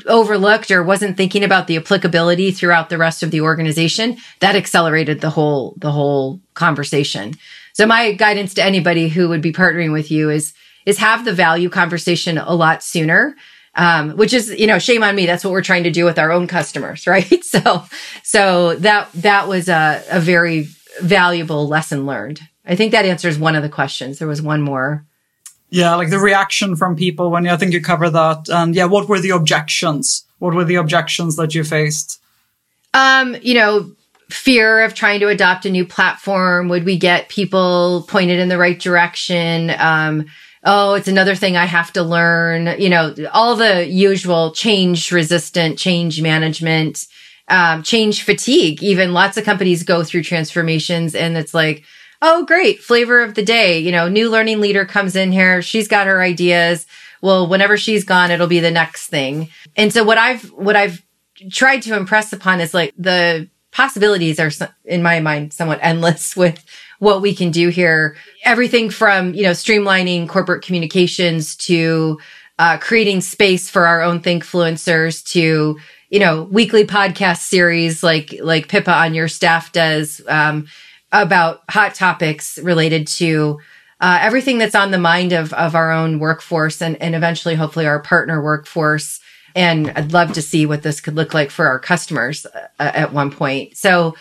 overlooked 0.07 0.71
or 0.71 0.83
wasn't 0.83 1.17
thinking 1.17 1.43
about 1.43 1.69
the 1.69 1.79
applicability 1.79 2.51
throughout 2.51 2.91
the 2.91 2.99
rest 2.99 3.23
of 3.23 3.31
the 3.31 3.41
organization 3.41 4.19
that 4.41 4.57
accelerated 4.57 5.23
the 5.23 5.31
whole 5.31 5.75
the 5.79 5.91
whole 5.91 6.43
conversation. 6.53 7.33
So 7.73 7.87
my 7.87 8.13
guidance 8.13 8.53
to 8.55 8.65
anybody 8.65 9.09
who 9.09 9.31
would 9.31 9.41
be 9.41 9.53
partnering 9.53 9.93
with 9.93 10.11
you 10.11 10.29
is 10.29 10.53
is 10.87 10.99
have 10.99 11.25
the 11.25 11.33
value 11.33 11.69
conversation 11.69 12.39
a 12.39 12.55
lot 12.55 12.83
sooner. 12.83 13.37
Um, 13.77 14.11
which 14.11 14.33
is, 14.33 14.51
you 14.57 14.69
know, 14.69 14.79
shame 14.79 15.03
on 15.03 15.17
me. 15.17 15.27
That's 15.27 15.43
what 15.43 15.51
we're 15.51 15.61
trying 15.61 15.83
to 15.83 15.91
do 15.91 16.05
with 16.05 16.17
our 16.17 16.31
own 16.31 16.47
customers, 16.47 17.07
right? 17.09 17.45
So, 17.45 17.85
so 18.23 18.77
that, 18.77 19.11
that 19.15 19.49
was 19.49 19.69
a, 19.69 20.01
a 20.13 20.21
very 20.21 20.69
valuable 21.01 21.67
lesson 21.67 22.07
learned. 22.07 22.41
I 22.65 22.77
think 22.77 22.93
that 22.93 23.05
answers 23.05 23.37
one 23.37 23.57
of 23.57 23.65
the 23.65 23.69
questions. 23.69 24.21
There 24.21 24.29
was 24.29 24.41
one 24.41 24.63
more. 24.63 25.05
Yeah, 25.71 25.97
like 25.97 26.11
the 26.11 26.21
reaction 26.21 26.77
from 26.77 26.95
people 26.95 27.33
when 27.33 27.49
I 27.49 27.57
think 27.57 27.73
you 27.73 27.81
cover 27.81 28.09
that. 28.11 28.49
And 28.49 28.77
yeah, 28.77 28.85
what 28.85 29.09
were 29.09 29.19
the 29.19 29.31
objections? 29.31 30.25
What 30.39 30.55
were 30.55 30.65
the 30.65 30.77
objections 30.77 31.35
that 31.35 31.55
you 31.55 31.65
faced? 31.65 32.23
Um, 32.93 33.37
you 33.43 33.55
know, 33.55 33.91
fear 34.31 34.83
of 34.83 34.95
trying 34.95 35.21
to 35.21 35.29
adopt 35.29 35.67
a 35.67 35.71
new 35.71 35.85
platform. 35.85 36.69
Would 36.69 36.85
we 36.85 36.97
get 36.97 37.29
people 37.29 38.05
pointed 38.09 38.39
in 38.39 38.49
the 38.49 38.59
right 38.59 38.79
direction? 38.79 39.73
Um, 39.79 40.27
oh, 40.65 40.95
it's 40.95 41.09
another 41.09 41.35
thing 41.35 41.57
I 41.57 41.67
have 41.67 41.93
to 41.93 42.03
learn, 42.03 42.81
you 42.81 42.89
know, 42.89 43.15
all 43.33 43.57
the 43.57 43.87
usual 43.87 44.53
change 44.53 45.13
resistant, 45.13 45.79
change 45.79 46.23
management, 46.23 47.07
um, 47.49 47.83
change 47.83 48.23
fatigue. 48.23 48.83
Even 48.83 49.13
lots 49.13 49.37
of 49.37 49.45
companies 49.45 49.83
go 49.83 50.03
through 50.03 50.23
transformations 50.23 51.15
and 51.15 51.37
it's 51.37 51.53
like, 51.53 51.85
oh, 52.23 52.45
great, 52.47 52.81
flavor 52.81 53.21
of 53.21 53.35
the 53.35 53.45
day. 53.45 53.79
You 53.79 53.93
know, 53.93 54.09
new 54.09 54.31
learning 54.31 54.61
leader 54.61 54.87
comes 54.87 55.15
in 55.15 55.33
here. 55.33 55.61
She's 55.61 55.89
got 55.89 56.07
her 56.07 56.23
ideas. 56.23 56.87
Well, 57.21 57.47
whenever 57.47 57.77
she's 57.77 58.05
gone, 58.05 58.31
it'll 58.31 58.47
be 58.47 58.61
the 58.61 58.71
next 58.71 59.09
thing. 59.09 59.51
And 59.77 59.93
so 59.93 60.03
what 60.05 60.19
I've, 60.19 60.45
what 60.53 60.77
I've 60.77 61.03
tried 61.51 61.81
to 61.83 61.97
impress 61.97 62.33
upon 62.33 62.61
is 62.61 62.73
like 62.73 62.95
the 62.97 63.49
possibilities 63.73 64.39
are 64.39 64.51
in 64.85 65.03
my 65.03 65.21
mind 65.21 65.53
somewhat 65.53 65.81
endless 65.83 66.37
with 66.37 66.65
what 67.05 67.21
we 67.21 67.35
can 67.35 67.51
do 67.51 67.69
here. 67.69 68.17
Everything 68.45 68.89
from, 68.89 69.35
you 69.35 69.43
know, 69.43 69.51
streamlining 69.51 70.27
corporate 70.27 70.65
communications 70.65 71.55
to 71.55 72.19
uh, 72.59 72.79
creating 72.79 73.21
space 73.21 73.69
for 73.69 73.87
our 73.87 74.01
own 74.01 74.21
thinkfluencers 74.21 75.23
to, 75.27 75.79
you 76.09 76.19
know, 76.19 76.45
weekly 76.45 76.87
podcast 76.87 77.41
series 77.41 78.03
like, 78.03 78.35
like 78.41 78.69
Pippa 78.69 78.91
on 78.91 79.13
your 79.13 79.29
staff 79.29 79.71
does, 79.71 80.23
um, 80.29 80.67
about 81.13 81.63
hot 81.69 81.95
topics 81.95 82.59
related 82.59 83.07
to, 83.07 83.61
uh, 84.01 84.19
everything 84.23 84.57
that's 84.59 84.75
on 84.75 84.91
the 84.91 84.99
mind 84.99 85.33
of, 85.33 85.53
of 85.53 85.75
our 85.75 85.93
own 85.93 86.19
workforce 86.19 86.81
and, 86.81 87.01
and 87.03 87.15
eventually 87.15 87.55
hopefully 87.55 87.87
our 87.87 88.01
partner 88.01 88.43
workforce. 88.43 89.21
And 89.55 89.91
I'd 89.91 90.13
love 90.13 90.33
to 90.33 90.43
see 90.43 90.65
what 90.65 90.83
this 90.83 91.01
could 91.03 91.17
look 91.17 91.35
like 91.35 91.51
for 91.51 91.67
our 91.67 91.79
customers 91.79 92.47
uh, 92.47 92.69
at 92.79 93.13
one 93.13 93.31
point. 93.31 93.77
So, 93.77 94.17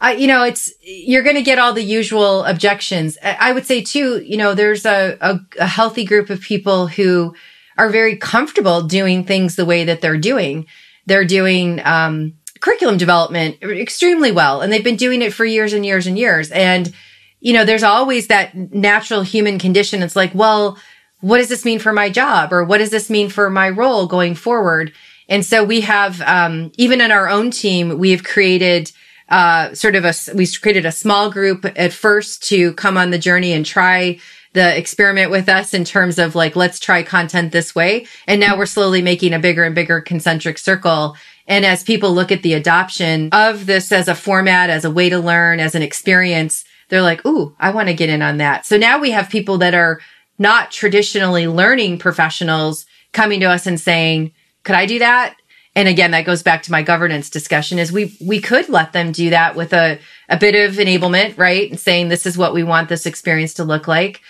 I, 0.00 0.12
you 0.12 0.26
know, 0.26 0.44
it's, 0.44 0.72
you're 0.82 1.22
going 1.22 1.36
to 1.36 1.42
get 1.42 1.58
all 1.58 1.74
the 1.74 1.82
usual 1.82 2.44
objections. 2.44 3.18
I 3.22 3.52
would 3.52 3.66
say 3.66 3.82
too, 3.82 4.22
you 4.22 4.36
know, 4.36 4.54
there's 4.54 4.86
a, 4.86 5.18
a, 5.20 5.40
a 5.58 5.66
healthy 5.66 6.04
group 6.04 6.30
of 6.30 6.40
people 6.40 6.86
who 6.86 7.34
are 7.76 7.90
very 7.90 8.16
comfortable 8.16 8.82
doing 8.82 9.24
things 9.24 9.56
the 9.56 9.66
way 9.66 9.84
that 9.84 10.00
they're 10.00 10.16
doing. 10.18 10.66
They're 11.06 11.26
doing, 11.26 11.80
um, 11.84 12.34
curriculum 12.60 12.98
development 12.98 13.62
extremely 13.62 14.30
well. 14.32 14.60
And 14.60 14.70
they've 14.70 14.84
been 14.84 14.96
doing 14.96 15.22
it 15.22 15.32
for 15.32 15.46
years 15.46 15.72
and 15.72 15.84
years 15.84 16.06
and 16.06 16.18
years. 16.18 16.50
And, 16.50 16.92
you 17.40 17.54
know, 17.54 17.64
there's 17.64 17.82
always 17.82 18.26
that 18.26 18.54
natural 18.54 19.22
human 19.22 19.58
condition. 19.58 20.02
It's 20.02 20.16
like, 20.16 20.34
well, 20.34 20.78
what 21.20 21.38
does 21.38 21.48
this 21.48 21.64
mean 21.64 21.78
for 21.78 21.92
my 21.92 22.10
job? 22.10 22.52
Or 22.52 22.64
what 22.64 22.78
does 22.78 22.90
this 22.90 23.08
mean 23.08 23.30
for 23.30 23.48
my 23.48 23.70
role 23.70 24.06
going 24.06 24.34
forward? 24.34 24.92
And 25.28 25.44
so 25.44 25.64
we 25.64 25.80
have, 25.82 26.20
um, 26.22 26.70
even 26.76 27.00
in 27.00 27.10
our 27.10 27.28
own 27.28 27.50
team, 27.50 27.98
we 27.98 28.10
have 28.10 28.24
created, 28.24 28.92
uh, 29.30 29.74
sort 29.74 29.94
of 29.94 30.04
a, 30.04 30.12
we 30.34 30.46
created 30.46 30.86
a 30.86 30.92
small 30.92 31.30
group 31.30 31.64
at 31.76 31.92
first 31.92 32.42
to 32.48 32.72
come 32.74 32.96
on 32.96 33.10
the 33.10 33.18
journey 33.18 33.52
and 33.52 33.64
try 33.64 34.18
the 34.52 34.76
experiment 34.76 35.30
with 35.30 35.48
us 35.48 35.72
in 35.72 35.84
terms 35.84 36.18
of 36.18 36.34
like, 36.34 36.56
let's 36.56 36.80
try 36.80 37.02
content 37.02 37.52
this 37.52 37.74
way. 37.74 38.06
And 38.26 38.40
now 38.40 38.58
we're 38.58 38.66
slowly 38.66 39.00
making 39.00 39.32
a 39.32 39.38
bigger 39.38 39.62
and 39.62 39.74
bigger 39.74 40.00
concentric 40.00 40.58
circle. 40.58 41.16
And 41.46 41.64
as 41.64 41.84
people 41.84 42.12
look 42.12 42.32
at 42.32 42.42
the 42.42 42.54
adoption 42.54 43.28
of 43.32 43.66
this 43.66 43.92
as 43.92 44.08
a 44.08 44.14
format, 44.14 44.70
as 44.70 44.84
a 44.84 44.90
way 44.90 45.08
to 45.08 45.18
learn, 45.18 45.60
as 45.60 45.74
an 45.74 45.82
experience, 45.82 46.64
they're 46.88 47.02
like, 47.02 47.24
Ooh, 47.24 47.54
I 47.60 47.70
want 47.70 47.88
to 47.88 47.94
get 47.94 48.10
in 48.10 48.22
on 48.22 48.38
that. 48.38 48.66
So 48.66 48.76
now 48.76 48.98
we 48.98 49.12
have 49.12 49.30
people 49.30 49.58
that 49.58 49.74
are 49.74 50.00
not 50.38 50.72
traditionally 50.72 51.46
learning 51.46 51.98
professionals 51.98 52.86
coming 53.12 53.40
to 53.40 53.46
us 53.46 53.66
and 53.66 53.78
saying, 53.78 54.32
could 54.64 54.74
I 54.74 54.86
do 54.86 54.98
that? 54.98 55.36
And 55.76 55.88
again, 55.88 56.10
that 56.10 56.26
goes 56.26 56.42
back 56.42 56.62
to 56.64 56.72
my 56.72 56.82
governance 56.82 57.30
discussion 57.30 57.78
is 57.78 57.92
we, 57.92 58.16
we 58.20 58.40
could 58.40 58.68
let 58.68 58.92
them 58.92 59.12
do 59.12 59.30
that 59.30 59.54
with 59.54 59.72
a, 59.72 59.98
a 60.28 60.36
bit 60.36 60.54
of 60.54 60.76
enablement, 60.76 61.38
right? 61.38 61.70
And 61.70 61.78
saying 61.78 62.08
this 62.08 62.26
is 62.26 62.36
what 62.36 62.52
we 62.52 62.64
want 62.64 62.88
this 62.88 63.06
experience 63.06 63.54
to 63.54 63.64
look 63.64 63.86
like. 63.86 64.20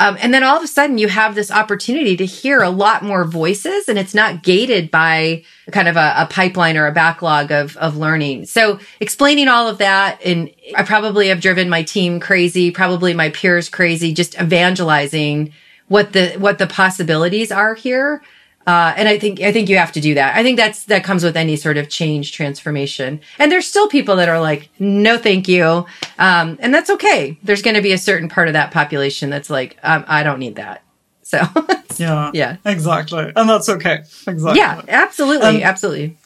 Um, 0.00 0.16
and 0.20 0.32
then 0.32 0.44
all 0.44 0.56
of 0.56 0.62
a 0.62 0.68
sudden 0.68 0.98
you 0.98 1.08
have 1.08 1.34
this 1.34 1.50
opportunity 1.50 2.16
to 2.16 2.26
hear 2.26 2.62
a 2.62 2.70
lot 2.70 3.02
more 3.02 3.24
voices 3.24 3.88
and 3.88 3.98
it's 3.98 4.14
not 4.14 4.44
gated 4.44 4.92
by 4.92 5.42
kind 5.72 5.88
of 5.88 5.96
a, 5.96 6.14
a, 6.18 6.26
pipeline 6.26 6.76
or 6.76 6.86
a 6.86 6.92
backlog 6.92 7.50
of, 7.50 7.76
of 7.78 7.96
learning. 7.96 8.46
So 8.46 8.78
explaining 9.00 9.48
all 9.48 9.66
of 9.66 9.78
that 9.78 10.20
and 10.24 10.52
I 10.76 10.84
probably 10.84 11.28
have 11.28 11.40
driven 11.40 11.68
my 11.68 11.82
team 11.82 12.20
crazy, 12.20 12.70
probably 12.70 13.12
my 13.12 13.30
peers 13.30 13.68
crazy, 13.68 14.14
just 14.14 14.40
evangelizing 14.40 15.52
what 15.88 16.12
the, 16.12 16.30
what 16.34 16.58
the 16.58 16.68
possibilities 16.68 17.50
are 17.50 17.74
here. 17.74 18.22
Uh, 18.68 18.92
and 18.98 19.08
I 19.08 19.18
think 19.18 19.40
I 19.40 19.50
think 19.50 19.70
you 19.70 19.78
have 19.78 19.92
to 19.92 20.00
do 20.00 20.12
that. 20.12 20.36
I 20.36 20.42
think 20.42 20.58
that's 20.58 20.84
that 20.84 21.02
comes 21.02 21.24
with 21.24 21.38
any 21.38 21.56
sort 21.56 21.78
of 21.78 21.88
change 21.88 22.32
transformation. 22.32 23.22
And 23.38 23.50
there's 23.50 23.66
still 23.66 23.88
people 23.88 24.16
that 24.16 24.28
are 24.28 24.38
like, 24.38 24.68
no, 24.78 25.16
thank 25.16 25.48
you, 25.48 25.86
um, 26.18 26.58
and 26.60 26.74
that's 26.74 26.90
okay. 26.90 27.38
There's 27.42 27.62
going 27.62 27.76
to 27.76 27.80
be 27.80 27.92
a 27.92 27.98
certain 27.98 28.28
part 28.28 28.46
of 28.46 28.52
that 28.52 28.70
population 28.70 29.30
that's 29.30 29.48
like, 29.48 29.78
um, 29.82 30.04
I 30.06 30.22
don't 30.22 30.38
need 30.38 30.56
that. 30.56 30.82
So 31.22 31.40
yeah, 31.96 32.30
yeah, 32.34 32.56
exactly, 32.66 33.32
and 33.34 33.48
that's 33.48 33.70
okay. 33.70 34.00
Exactly. 34.26 34.58
Yeah, 34.58 34.82
absolutely, 34.86 35.62
absolutely. 35.62 36.18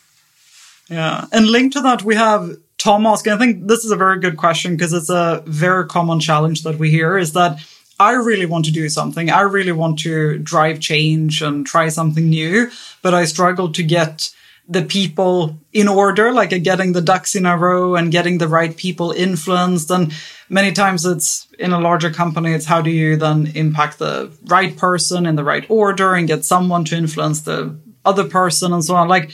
Yeah, 0.91 1.27
and 1.31 1.47
linked 1.47 1.75
to 1.75 1.81
that, 1.83 2.03
we 2.03 2.17
have 2.17 2.57
Tom 2.77 3.07
asking. 3.07 3.35
I 3.35 3.39
think 3.39 3.69
this 3.69 3.85
is 3.85 3.93
a 3.93 3.97
very 3.97 4.19
good 4.19 4.37
question 4.37 4.75
because 4.75 4.93
it's 4.93 5.11
a 5.11 5.45
very 5.47 5.87
common 5.87 6.19
challenge 6.19 6.65
that 6.65 6.77
we 6.81 6.91
hear 6.91 7.17
is 7.17 7.35
that 7.35 7.61
I 8.03 8.15
really 8.15 8.47
want 8.47 8.65
to 8.65 8.73
do 8.73 8.89
something. 8.89 9.31
I 9.31 9.43
really 9.43 9.71
want 9.73 10.01
to 10.01 10.39
drive 10.39 10.81
change 10.81 11.41
and 11.41 11.65
try 11.65 11.89
something 11.89 12.29
new, 12.29 12.69
but 13.01 13.15
I 13.15 13.27
struggle 13.27 13.73
to 13.73 13.83
get 13.85 14.35
the 14.69 14.83
people 14.83 15.59
in 15.73 15.87
order, 15.87 16.33
like 16.33 16.53
uh, 16.53 16.59
getting 16.59 16.93
the 16.93 17.01
ducks 17.01 17.35
in 17.37 17.47
a 17.47 17.57
row 17.57 17.95
and 17.95 18.11
getting 18.11 18.39
the 18.39 18.49
right 18.49 18.77
people 18.77 19.13
influenced. 19.13 19.91
And 19.91 20.13
many 20.49 20.73
times 20.73 21.07
it's 21.07 21.47
in 21.61 21.73
a 21.73 21.81
larger 21.81 22.11
company, 22.11 22.53
it's 22.53 22.67
how 22.67 22.81
do 22.81 22.91
you 22.91 23.17
then 23.17 23.53
impact 23.55 23.99
the 23.99 24.33
right 24.47 24.77
person 24.77 25.27
in 25.27 25.37
the 25.37 25.45
right 25.45 25.67
order 25.69 26.15
and 26.15 26.27
get 26.27 26.45
someone 26.45 26.85
to 26.87 26.97
influence 26.97 27.43
the 27.43 27.77
other 28.05 28.25
person 28.25 28.73
and 28.73 28.85
so 28.85 28.97
on. 28.97 29.09
Like, 29.09 29.31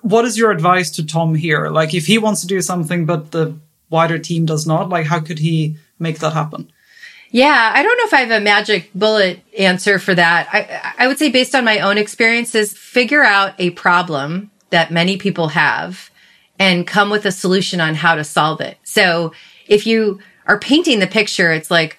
what 0.00 0.24
is 0.24 0.38
your 0.38 0.50
advice 0.50 0.90
to 0.92 1.04
Tom 1.04 1.34
here? 1.34 1.68
Like, 1.68 1.92
if 1.92 2.06
he 2.06 2.16
wants 2.18 2.40
to 2.40 2.46
do 2.46 2.62
something, 2.62 3.04
but 3.04 3.32
the 3.32 3.58
wider 3.90 4.18
team 4.18 4.46
does 4.46 4.66
not, 4.66 4.88
like, 4.88 5.06
how 5.06 5.20
could 5.20 5.40
he 5.40 5.76
make 5.98 6.20
that 6.20 6.32
happen? 6.32 6.72
Yeah, 7.30 7.72
I 7.74 7.82
don't 7.82 7.96
know 7.98 8.04
if 8.06 8.14
I 8.14 8.20
have 8.20 8.40
a 8.40 8.44
magic 8.44 8.90
bullet 8.94 9.40
answer 9.58 9.98
for 9.98 10.14
that. 10.14 10.48
I, 10.50 11.04
I 11.04 11.06
would 11.06 11.18
say 11.18 11.30
based 11.30 11.54
on 11.54 11.64
my 11.64 11.80
own 11.80 11.98
experiences, 11.98 12.72
figure 12.72 13.22
out 13.22 13.54
a 13.58 13.70
problem 13.70 14.50
that 14.70 14.90
many 14.90 15.16
people 15.18 15.48
have 15.48 16.10
and 16.58 16.86
come 16.86 17.10
with 17.10 17.26
a 17.26 17.32
solution 17.32 17.80
on 17.80 17.94
how 17.94 18.14
to 18.14 18.24
solve 18.24 18.60
it. 18.60 18.78
So 18.82 19.32
if 19.66 19.86
you 19.86 20.20
are 20.46 20.58
painting 20.58 20.98
the 20.98 21.06
picture, 21.06 21.52
it's 21.52 21.70
like, 21.70 21.98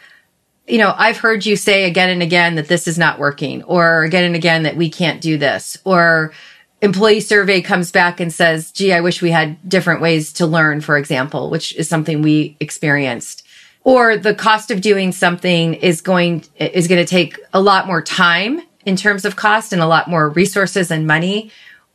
you 0.67 0.77
know, 0.77 0.93
I've 0.97 1.17
heard 1.17 1.45
you 1.45 1.55
say 1.55 1.85
again 1.85 2.09
and 2.09 2.21
again 2.21 2.55
that 2.55 2.67
this 2.67 2.87
is 2.87 2.97
not 2.97 3.19
working 3.19 3.63
or 3.63 4.03
again 4.03 4.23
and 4.23 4.35
again 4.35 4.63
that 4.63 4.75
we 4.75 4.89
can't 4.89 5.21
do 5.21 5.37
this 5.37 5.77
or 5.83 6.33
employee 6.81 7.19
survey 7.19 7.61
comes 7.61 7.91
back 7.91 8.19
and 8.19 8.33
says, 8.33 8.71
gee, 8.71 8.93
I 8.93 9.01
wish 9.01 9.21
we 9.21 9.31
had 9.31 9.67
different 9.67 10.01
ways 10.01 10.33
to 10.33 10.47
learn, 10.47 10.81
for 10.81 10.97
example, 10.97 11.49
which 11.49 11.75
is 11.75 11.89
something 11.89 12.21
we 12.21 12.55
experienced 12.59 13.45
or 13.83 14.17
the 14.17 14.35
cost 14.35 14.71
of 14.71 14.81
doing 14.81 15.11
something 15.11 15.73
is 15.75 16.01
going 16.01 16.43
is 16.55 16.87
going 16.87 17.03
to 17.03 17.09
take 17.09 17.39
a 17.53 17.61
lot 17.61 17.87
more 17.87 18.01
time 18.01 18.61
in 18.85 18.95
terms 18.95 19.25
of 19.25 19.35
cost 19.35 19.73
and 19.73 19.81
a 19.81 19.87
lot 19.87 20.09
more 20.09 20.29
resources 20.29 20.91
and 20.91 21.07
money. 21.07 21.51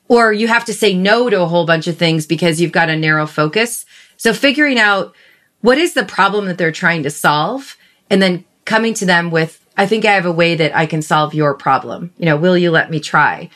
Or 0.09 0.33
you 0.33 0.49
have 0.49 0.65
to 0.67 0.75
say 0.75 0.95
no 0.95 1.31
to 1.31 1.41
a 1.41 1.47
whole 1.47 1.65
bunch 1.65 1.87
of 1.87 1.97
things 1.97 2.27
because 2.27 2.61
you've 2.61 2.73
got 2.73 2.91
a 2.91 2.97
narrow 2.97 3.27
focus. 3.27 3.87
So 4.17 4.33
figuring 4.33 4.79
out 4.79 5.15
what 5.61 5.79
is 5.79 5.95
the 5.95 6.05
problem 6.05 6.47
that 6.47 6.59
they're 6.59 6.73
trying 6.73 7.03
to 7.05 7.11
solve 7.11 7.77
and 8.11 8.21
then 8.21 8.45
coming 8.65 8.95
to 8.95 9.07
them 9.07 9.31
with 9.31 9.65
i 9.77 9.87
think 9.87 10.05
i 10.05 10.13
have 10.13 10.27
a 10.27 10.33
way 10.33 10.55
that 10.55 10.77
i 10.77 10.87
can 10.87 11.03
solve 11.03 11.35
your 11.35 11.55
problem. 11.55 12.13
You 12.19 12.27
know 12.27 12.37
will 12.37 12.57
you 12.57 12.71
let 12.71 12.91
me 12.91 13.01
try? 13.01 13.51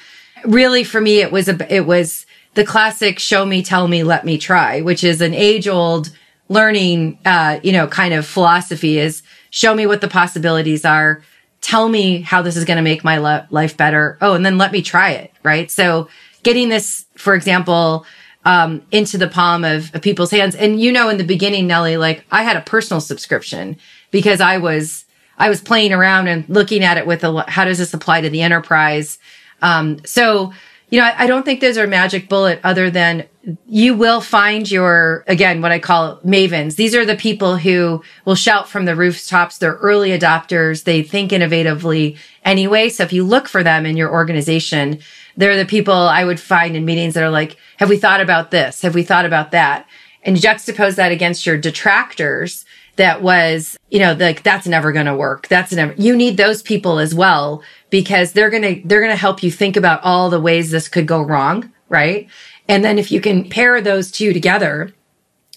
Really 0.44 0.84
for 0.84 1.00
me 1.00 1.20
it 1.20 1.32
was 1.32 1.48
a 1.48 1.74
it 1.74 1.86
was 1.86 2.26
the 2.54 2.64
classic 2.64 3.18
show 3.18 3.44
me 3.44 3.62
tell 3.62 3.88
me 3.88 4.02
let 4.02 4.24
me 4.24 4.38
try 4.38 4.80
which 4.80 5.04
is 5.04 5.20
an 5.20 5.34
age 5.34 5.68
old 5.68 6.10
learning, 6.48 7.18
uh, 7.24 7.60
you 7.62 7.72
know, 7.72 7.86
kind 7.86 8.14
of 8.14 8.26
philosophy 8.26 8.98
is 8.98 9.22
show 9.50 9.74
me 9.74 9.86
what 9.86 10.00
the 10.00 10.08
possibilities 10.08 10.84
are. 10.84 11.22
Tell 11.60 11.88
me 11.88 12.20
how 12.20 12.42
this 12.42 12.56
is 12.56 12.64
going 12.64 12.76
to 12.76 12.82
make 12.82 13.04
my 13.04 13.18
le- 13.18 13.46
life 13.50 13.76
better. 13.76 14.16
Oh, 14.20 14.34
and 14.34 14.44
then 14.44 14.58
let 14.58 14.72
me 14.72 14.82
try 14.82 15.10
it. 15.10 15.32
Right. 15.42 15.70
So 15.70 16.08
getting 16.42 16.68
this, 16.68 17.06
for 17.16 17.34
example, 17.34 18.06
um, 18.44 18.82
into 18.92 19.18
the 19.18 19.28
palm 19.28 19.64
of, 19.64 19.94
of 19.94 20.02
people's 20.02 20.30
hands. 20.30 20.54
And 20.54 20.80
you 20.80 20.92
know, 20.92 21.08
in 21.08 21.18
the 21.18 21.24
beginning, 21.24 21.66
Nellie, 21.66 21.96
like 21.96 22.24
I 22.30 22.42
had 22.42 22.56
a 22.56 22.62
personal 22.62 23.00
subscription 23.00 23.76
because 24.10 24.40
I 24.40 24.58
was, 24.58 25.04
I 25.36 25.48
was 25.48 25.60
playing 25.60 25.92
around 25.92 26.28
and 26.28 26.48
looking 26.48 26.82
at 26.82 26.96
it 26.96 27.06
with 27.06 27.24
a, 27.24 27.44
how 27.48 27.64
does 27.64 27.78
this 27.78 27.92
apply 27.92 28.22
to 28.22 28.30
the 28.30 28.42
enterprise? 28.42 29.18
Um, 29.60 29.98
so 30.04 30.52
you 30.90 31.00
know, 31.00 31.06
I, 31.06 31.24
I 31.24 31.26
don't 31.26 31.44
think 31.44 31.60
there's 31.60 31.76
a 31.76 31.86
magic 31.86 32.28
bullet 32.28 32.60
other 32.64 32.90
than 32.90 33.28
you 33.66 33.94
will 33.94 34.20
find 34.20 34.70
your, 34.70 35.24
again, 35.26 35.60
what 35.60 35.72
I 35.72 35.78
call 35.78 36.18
mavens. 36.20 36.76
These 36.76 36.94
are 36.94 37.04
the 37.04 37.16
people 37.16 37.56
who 37.56 38.02
will 38.24 38.34
shout 38.34 38.68
from 38.68 38.84
the 38.84 38.96
rooftops. 38.96 39.58
They're 39.58 39.74
early 39.74 40.10
adopters. 40.10 40.84
They 40.84 41.02
think 41.02 41.30
innovatively 41.30 42.18
anyway. 42.44 42.88
So 42.88 43.04
if 43.04 43.12
you 43.12 43.24
look 43.24 43.48
for 43.48 43.62
them 43.62 43.86
in 43.86 43.96
your 43.96 44.10
organization, 44.10 45.00
they're 45.36 45.56
the 45.56 45.66
people 45.66 45.94
I 45.94 46.24
would 46.24 46.40
find 46.40 46.76
in 46.76 46.84
meetings 46.84 47.14
that 47.14 47.22
are 47.22 47.30
like, 47.30 47.56
have 47.78 47.88
we 47.88 47.96
thought 47.96 48.20
about 48.20 48.50
this? 48.50 48.82
Have 48.82 48.94
we 48.94 49.02
thought 49.02 49.24
about 49.26 49.52
that? 49.52 49.86
And 50.22 50.36
juxtapose 50.36 50.96
that 50.96 51.12
against 51.12 51.46
your 51.46 51.56
detractors 51.56 52.64
that 52.98 53.22
was, 53.22 53.76
you 53.88 53.98
know, 53.98 54.12
like 54.12 54.42
that's 54.42 54.66
never 54.66 54.92
going 54.92 55.06
to 55.06 55.16
work. 55.16 55.48
That's 55.48 55.72
never, 55.72 55.94
you 55.94 56.14
need 56.14 56.36
those 56.36 56.62
people 56.62 56.98
as 56.98 57.14
well 57.14 57.62
because 57.90 58.32
they're 58.32 58.50
going 58.50 58.62
to, 58.62 58.86
they're 58.86 59.00
going 59.00 59.12
to 59.12 59.16
help 59.16 59.42
you 59.42 59.50
think 59.50 59.76
about 59.76 60.04
all 60.04 60.30
the 60.30 60.40
ways 60.40 60.70
this 60.70 60.88
could 60.88 61.06
go 61.06 61.22
wrong. 61.22 61.72
Right. 61.88 62.28
And 62.68 62.84
then 62.84 62.98
if 62.98 63.10
you 63.10 63.20
can 63.20 63.48
pair 63.48 63.80
those 63.80 64.10
two 64.10 64.32
together 64.32 64.92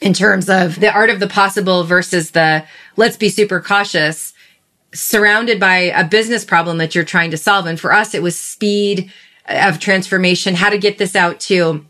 in 0.02 0.14
terms 0.14 0.50
of 0.50 0.80
the 0.80 0.92
art 0.92 1.10
of 1.10 1.20
the 1.20 1.28
possible 1.28 1.84
versus 1.84 2.32
the 2.32 2.64
let's 2.96 3.18
be 3.18 3.30
super 3.30 3.60
cautious, 3.60 4.34
surrounded 4.94 5.60
by 5.60 5.78
a 5.78 6.08
business 6.08 6.46
problem 6.46 6.78
that 6.78 6.96
you're 6.96 7.04
trying 7.04 7.32
to 7.32 7.38
solve. 7.38 7.66
And 7.66 7.80
for 7.80 7.92
us, 7.92 8.14
it 8.16 8.24
was 8.24 8.40
speed 8.40 9.12
of 9.48 9.80
transformation, 9.80 10.56
how 10.56 10.70
to 10.70 10.78
get 10.78 10.98
this 10.98 11.16
out 11.16 11.40
to 11.42 11.86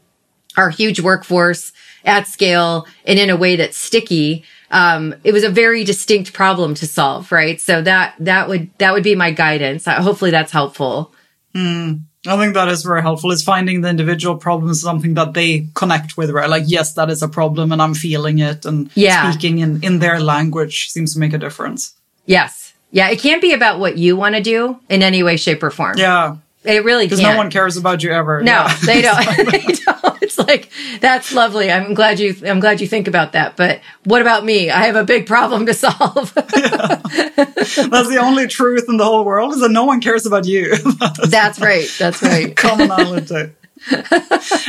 our 0.58 0.70
huge 0.70 1.00
workforce 1.00 1.72
at 2.04 2.28
scale 2.28 2.88
and 3.06 3.20
in 3.20 3.30
a 3.30 3.38
way 3.38 3.56
that's 3.56 3.78
sticky. 3.78 4.44
Um, 4.72 5.16
it 5.24 5.34
was 5.34 5.44
a 5.44 5.50
very 5.50 5.84
distinct 5.84 6.34
problem 6.34 6.74
to 6.76 6.88
solve, 6.88 7.32
right? 7.32 7.60
So 7.60 7.82
that 7.82 8.16
that 8.20 8.48
would 8.48 8.70
that 8.78 8.94
would 8.94 9.04
be 9.04 9.16
my 9.16 9.32
guidance. 9.32 9.88
Uh, 9.88 10.02
hopefully, 10.02 10.32
that's 10.32 10.52
helpful. 10.52 11.14
Mm. 11.54 12.02
I 12.28 12.38
think 12.38 12.54
that 12.54 12.68
is 12.68 12.84
very 12.84 13.02
helpful. 13.02 13.32
Is 13.32 13.44
finding 13.44 13.82
the 13.82 13.90
individual 13.90 14.38
problems 14.38 14.82
something 14.82 15.16
that 15.16 15.34
they 15.34 15.68
connect 15.74 16.18
with, 16.18 16.30
right? 16.30 16.50
Like, 16.50 16.64
yes, 16.68 16.94
that 16.94 17.10
is 17.10 17.24
a 17.24 17.28
problem, 17.28 17.72
and 17.72 17.82
I'm 17.82 17.96
feeling 17.96 18.38
it, 18.40 18.64
and 18.64 18.92
yeah. 18.94 19.32
speaking 19.32 19.60
in 19.60 19.84
in 19.84 20.00
their 20.00 20.20
language 20.20 20.90
seems 20.90 21.14
to 21.14 21.20
make 21.20 21.34
a 21.34 21.40
difference. 21.40 21.96
Yes, 22.28 22.74
yeah, 22.92 23.10
it 23.10 23.20
can't 23.20 23.42
be 23.42 23.54
about 23.54 23.80
what 23.80 23.98
you 23.98 24.16
want 24.16 24.36
to 24.36 24.42
do 24.42 24.80
in 24.88 25.02
any 25.02 25.24
way, 25.24 25.36
shape, 25.36 25.64
or 25.64 25.72
form. 25.72 25.98
Yeah, 25.98 26.38
it 26.64 26.84
really 26.84 27.06
because 27.06 27.22
no 27.22 27.36
one 27.38 27.50
cares 27.50 27.76
about 27.76 28.04
you 28.04 28.12
ever. 28.12 28.44
No, 28.44 28.52
yeah. 28.52 28.78
they 28.86 29.02
don't. 29.08 29.26
they 29.52 29.76
don't 29.86 30.21
it's 30.40 30.48
like 30.48 30.72
that's 31.00 31.34
lovely. 31.34 31.72
I'm 31.72 31.94
glad 31.94 32.20
you 32.20 32.36
I'm 32.46 32.60
glad 32.60 32.82
you 32.82 32.88
think 32.88 33.08
about 33.08 33.34
that. 33.34 33.58
But 33.58 33.82
what 34.04 34.22
about 34.22 34.46
me? 34.46 34.70
I 34.70 34.86
have 34.86 34.96
a 34.96 35.04
big 35.04 35.26
problem 35.26 35.66
to 35.66 35.74
solve. 35.74 36.34
yeah. 36.56 37.02
That's 37.36 38.10
the 38.10 38.20
only 38.22 38.48
truth 38.48 38.86
in 38.88 38.98
the 38.98 39.06
whole 39.06 39.26
world 39.26 39.54
is 39.54 39.62
that 39.62 39.72
no 39.72 39.86
one 39.86 40.02
cares 40.02 40.26
about 40.26 40.46
you. 40.46 40.76
that's 41.28 41.60
right. 41.60 41.90
That's 41.98 42.22
right. 42.22 42.56
Commonality. 42.56 43.54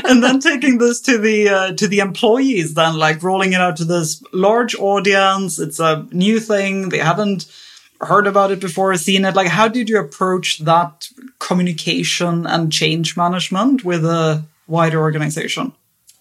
and 0.09 0.23
then 0.23 0.41
taking 0.41 0.79
this 0.79 1.01
to 1.03 1.19
the 1.19 1.49
uh, 1.49 1.73
to 1.75 1.87
the 1.87 1.99
employees 1.99 2.73
then 2.73 2.97
like 2.97 3.23
rolling 3.23 3.53
it 3.53 3.61
out 3.61 3.77
to 3.77 3.85
this 3.85 4.23
large 4.33 4.75
audience 4.77 5.59
it's 5.59 5.79
a 5.79 6.07
new 6.13 6.41
thing 6.41 6.89
they 6.89 6.97
haven't 6.97 7.45
heard 8.01 8.27
about 8.27 8.51
it 8.51 8.59
before 8.59 8.97
seen 8.97 9.27
it 9.27 9.37
like 9.37 9.49
how 9.49 9.69
did 9.69 9.91
you 9.91 10.01
approach 10.01 10.61
that 10.61 11.11
communication 11.41 12.47
and 12.47 12.73
change 12.73 13.15
management 13.15 13.85
with 13.85 14.03
a 14.03 14.43
wider 14.67 15.01
organization? 15.01 15.73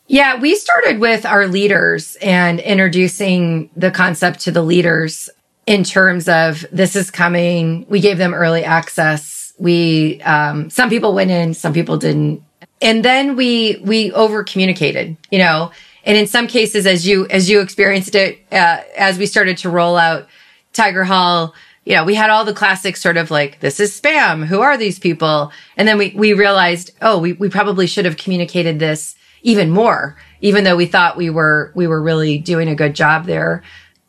Yeah 0.08 0.40
we 0.40 0.56
started 0.56 1.00
with 1.00 1.26
our 1.26 1.48
leaders 1.48 2.18
and 2.22 2.60
introducing 2.60 3.70
the 3.76 3.92
concept 3.92 4.42
to 4.42 4.52
the 4.52 4.62
leaders 4.62 5.30
in 5.66 5.84
terms 5.84 6.28
of 6.28 6.66
this 6.72 6.96
is 6.96 7.12
coming. 7.12 7.86
We 7.88 8.00
gave 8.00 8.18
them 8.18 8.34
early 8.34 8.64
access. 8.64 9.54
We 9.58 10.22
um, 10.24 10.70
some 10.70 10.90
people 10.90 11.14
went 11.14 11.32
in 11.32 11.54
some 11.54 11.74
people 11.74 11.98
didn't. 11.98 12.44
And 12.82 13.06
then 13.06 13.36
we 13.36 13.82
we 13.84 14.12
over 14.12 14.44
communicated 14.44 15.18
you 15.30 15.40
know? 15.40 15.72
And 16.04 16.18
in 16.18 16.26
some 16.26 16.48
cases 16.48 16.88
as 16.88 17.08
you 17.08 17.28
as 17.30 17.50
you 17.50 17.62
experienced 17.62 18.16
it 18.16 18.40
uh, 18.52 18.82
as 18.98 19.18
we 19.18 19.26
started 19.26 19.58
to 19.60 19.70
roll 19.70 19.98
out 19.98 20.28
Tigerhall 20.74 21.54
you 21.86 21.96
know 21.96 22.04
we 22.04 22.16
had 22.16 22.30
all 22.30 22.46
the 22.46 22.54
classic 22.54 22.96
sort 22.96 23.18
of 23.18 23.32
like 23.32 23.60
this 23.60 23.80
is 23.80 24.00
spam 24.00 24.46
who 24.46 24.62
are 24.62 24.78
these 24.78 25.00
people 25.00 25.52
and 25.78 25.88
then 25.88 25.98
we 25.98 26.14
we 26.16 26.34
realized 26.34 26.92
oh 27.02 27.18
we, 27.18 27.34
we 27.34 27.50
probably 27.50 27.88
should 27.88 28.06
have 28.06 28.18
communicated 28.18 28.80
this 28.80 29.16
even 29.44 29.70
more 29.70 30.18
even 30.42 30.64
though 30.64 30.76
we 30.76 30.86
thought 30.86 31.18
we 31.18 31.30
were 31.30 31.72
we 31.76 31.88
were 31.88 32.02
really 32.02 32.38
doing 32.38 32.68
a 32.68 32.76
good 32.76 32.96
job 32.96 33.26
there 33.26 33.64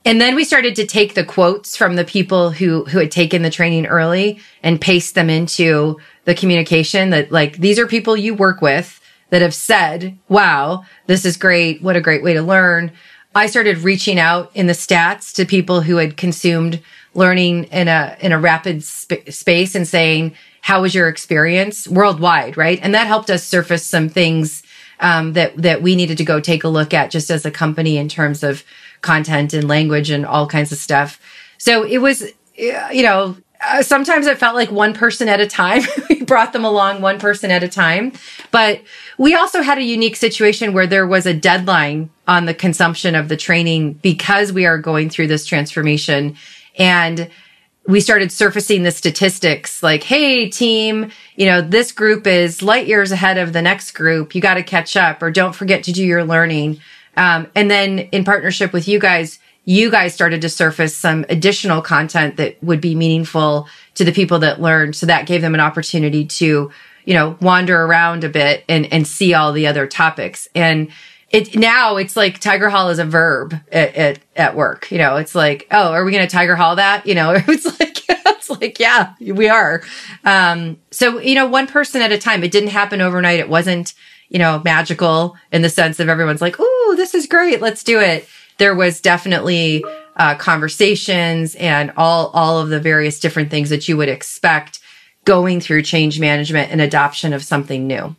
and 0.04 0.20
then 0.20 0.34
we 0.34 0.44
started 0.44 0.74
to 0.76 0.86
take 0.86 1.14
the 1.14 1.24
quotes 1.24 1.76
from 1.76 1.94
the 1.94 2.04
people 2.04 2.50
who 2.50 2.84
who 2.84 2.98
had 2.98 3.10
taken 3.10 3.42
the 3.42 3.50
training 3.50 3.86
early 3.86 4.40
and 4.62 4.80
paste 4.80 5.14
them 5.14 5.30
into 5.30 5.98
the 6.24 6.34
communication 6.34 7.10
that 7.10 7.30
like 7.30 7.58
these 7.58 7.78
are 7.78 7.86
people 7.86 8.16
you 8.16 8.34
work 8.34 8.60
with 8.60 9.00
that 9.32 9.40
have 9.40 9.54
said, 9.54 10.18
wow, 10.28 10.84
this 11.06 11.24
is 11.24 11.38
great. 11.38 11.82
What 11.82 11.96
a 11.96 12.02
great 12.02 12.22
way 12.22 12.34
to 12.34 12.42
learn. 12.42 12.92
I 13.34 13.46
started 13.46 13.78
reaching 13.78 14.18
out 14.18 14.50
in 14.54 14.66
the 14.66 14.74
stats 14.74 15.34
to 15.36 15.46
people 15.46 15.80
who 15.80 15.96
had 15.96 16.18
consumed 16.18 16.82
learning 17.14 17.64
in 17.64 17.88
a, 17.88 18.16
in 18.20 18.32
a 18.32 18.38
rapid 18.38 18.82
sp- 18.84 19.28
space 19.30 19.74
and 19.74 19.86
saying, 19.86 20.34
how 20.60 20.82
was 20.82 20.94
your 20.94 21.08
experience 21.08 21.88
worldwide? 21.88 22.56
Right. 22.56 22.78
And 22.82 22.94
that 22.94 23.06
helped 23.06 23.30
us 23.30 23.44
surface 23.44 23.84
some 23.84 24.08
things, 24.08 24.62
um, 25.00 25.32
that, 25.32 25.56
that 25.56 25.82
we 25.82 25.96
needed 25.96 26.18
to 26.18 26.24
go 26.24 26.40
take 26.40 26.64
a 26.64 26.68
look 26.68 26.94
at 26.94 27.10
just 27.10 27.30
as 27.30 27.44
a 27.44 27.50
company 27.50 27.96
in 27.96 28.08
terms 28.08 28.42
of 28.42 28.64
content 29.00 29.52
and 29.52 29.68
language 29.68 30.10
and 30.10 30.24
all 30.24 30.46
kinds 30.46 30.72
of 30.72 30.78
stuff. 30.78 31.20
So 31.58 31.84
it 31.84 31.98
was, 31.98 32.24
you 32.56 33.02
know, 33.02 33.36
uh, 33.64 33.82
sometimes 33.82 34.26
it 34.26 34.38
felt 34.38 34.54
like 34.54 34.70
one 34.70 34.92
person 34.92 35.28
at 35.28 35.40
a 35.40 35.46
time. 35.46 35.82
we 36.08 36.22
brought 36.22 36.52
them 36.52 36.64
along 36.64 37.00
one 37.00 37.18
person 37.18 37.50
at 37.50 37.62
a 37.62 37.68
time. 37.68 38.12
But 38.50 38.82
we 39.18 39.34
also 39.34 39.62
had 39.62 39.78
a 39.78 39.82
unique 39.82 40.16
situation 40.16 40.72
where 40.72 40.86
there 40.86 41.06
was 41.06 41.26
a 41.26 41.34
deadline 41.34 42.10
on 42.26 42.46
the 42.46 42.54
consumption 42.54 43.14
of 43.14 43.28
the 43.28 43.36
training 43.36 43.94
because 43.94 44.52
we 44.52 44.66
are 44.66 44.78
going 44.78 45.10
through 45.10 45.28
this 45.28 45.46
transformation. 45.46 46.36
And 46.78 47.30
we 47.86 48.00
started 48.00 48.30
surfacing 48.30 48.84
the 48.84 48.90
statistics 48.90 49.82
like, 49.82 50.04
Hey 50.04 50.48
team, 50.48 51.10
you 51.34 51.46
know, 51.46 51.60
this 51.60 51.92
group 51.92 52.26
is 52.26 52.62
light 52.62 52.86
years 52.86 53.10
ahead 53.10 53.38
of 53.38 53.52
the 53.52 53.62
next 53.62 53.92
group. 53.92 54.34
You 54.34 54.40
got 54.40 54.54
to 54.54 54.62
catch 54.62 54.96
up 54.96 55.22
or 55.22 55.30
don't 55.30 55.54
forget 55.54 55.82
to 55.84 55.92
do 55.92 56.04
your 56.04 56.24
learning. 56.24 56.80
Um, 57.16 57.48
and 57.54 57.70
then 57.70 57.98
in 57.98 58.24
partnership 58.24 58.72
with 58.72 58.86
you 58.86 58.98
guys, 58.98 59.38
you 59.64 59.90
guys 59.90 60.14
started 60.14 60.40
to 60.42 60.48
surface 60.48 60.96
some 60.96 61.24
additional 61.28 61.82
content 61.82 62.36
that 62.36 62.62
would 62.62 62.80
be 62.80 62.94
meaningful 62.94 63.68
to 63.94 64.04
the 64.04 64.12
people 64.12 64.40
that 64.40 64.60
learned. 64.60 64.96
So 64.96 65.06
that 65.06 65.26
gave 65.26 65.40
them 65.40 65.54
an 65.54 65.60
opportunity 65.60 66.24
to, 66.26 66.70
you 67.04 67.14
know, 67.14 67.36
wander 67.40 67.84
around 67.84 68.24
a 68.24 68.28
bit 68.28 68.64
and, 68.68 68.92
and 68.92 69.06
see 69.06 69.34
all 69.34 69.52
the 69.52 69.66
other 69.66 69.86
topics. 69.86 70.48
And 70.54 70.90
it 71.32 71.56
now 71.56 71.96
it's 71.96 72.16
like 72.16 72.40
Tigerhall 72.40 72.90
is 72.92 72.98
a 72.98 73.04
verb 73.04 73.54
at, 73.72 73.94
at, 73.94 74.18
at 74.36 74.54
work. 74.54 74.90
You 74.90 74.98
know, 74.98 75.16
it's 75.16 75.34
like, 75.34 75.66
oh, 75.70 75.92
are 75.92 76.04
we 76.04 76.12
going 76.12 76.26
to 76.26 76.36
Tigerhall 76.36 76.76
that? 76.76 77.06
You 77.06 77.14
know, 77.14 77.32
it's 77.48 77.80
like, 77.80 78.04
it's 78.08 78.50
like, 78.50 78.78
yeah, 78.78 79.14
we 79.20 79.48
are. 79.48 79.82
Um, 80.24 80.78
so, 80.90 81.18
you 81.18 81.34
know, 81.34 81.46
one 81.46 81.66
person 81.66 82.02
at 82.02 82.12
a 82.12 82.18
time. 82.18 82.44
It 82.44 82.52
didn't 82.52 82.70
happen 82.70 83.00
overnight. 83.00 83.40
It 83.40 83.48
wasn't, 83.48 83.94
you 84.28 84.38
know, 84.38 84.60
magical 84.64 85.36
in 85.50 85.62
the 85.62 85.70
sense 85.70 86.00
of 86.00 86.08
everyone's 86.08 86.42
like, 86.42 86.56
oh, 86.58 86.94
this 86.96 87.14
is 87.14 87.26
great. 87.26 87.60
Let's 87.60 87.82
do 87.82 87.98
it 88.00 88.28
there 88.58 88.74
was 88.74 89.00
definitely 89.00 89.84
uh, 90.16 90.34
conversations 90.36 91.54
and 91.56 91.92
all 91.96 92.28
all 92.28 92.58
of 92.58 92.68
the 92.68 92.80
various 92.80 93.18
different 93.18 93.50
things 93.50 93.70
that 93.70 93.88
you 93.88 93.96
would 93.96 94.08
expect 94.08 94.80
going 95.24 95.60
through 95.60 95.82
change 95.82 96.20
management 96.20 96.70
and 96.70 96.80
adoption 96.80 97.32
of 97.32 97.42
something 97.42 97.86
new. 97.86 98.14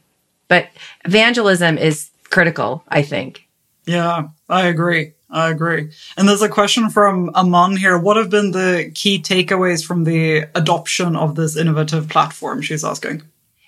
But 0.47 0.69
evangelism 1.05 1.77
is 1.77 2.09
critical, 2.33 2.83
I 2.87 3.03
think. 3.03 3.47
Yeah, 3.85 4.29
I 4.49 4.67
agree. 4.67 5.13
I 5.29 5.49
agree. 5.49 5.91
And 6.17 6.27
there's 6.27 6.41
a 6.41 6.49
question 6.49 6.89
from 6.89 7.31
Aman 7.35 7.77
here. 7.77 7.97
What 7.97 8.17
have 8.17 8.29
been 8.29 8.51
the 8.51 8.91
key 8.93 9.21
takeaways 9.21 9.85
from 9.85 10.03
the 10.03 10.47
adoption 10.55 11.15
of 11.15 11.35
this 11.35 11.55
innovative 11.55 12.09
platform? 12.09 12.61
She's 12.61 12.83
asking. 12.83 13.23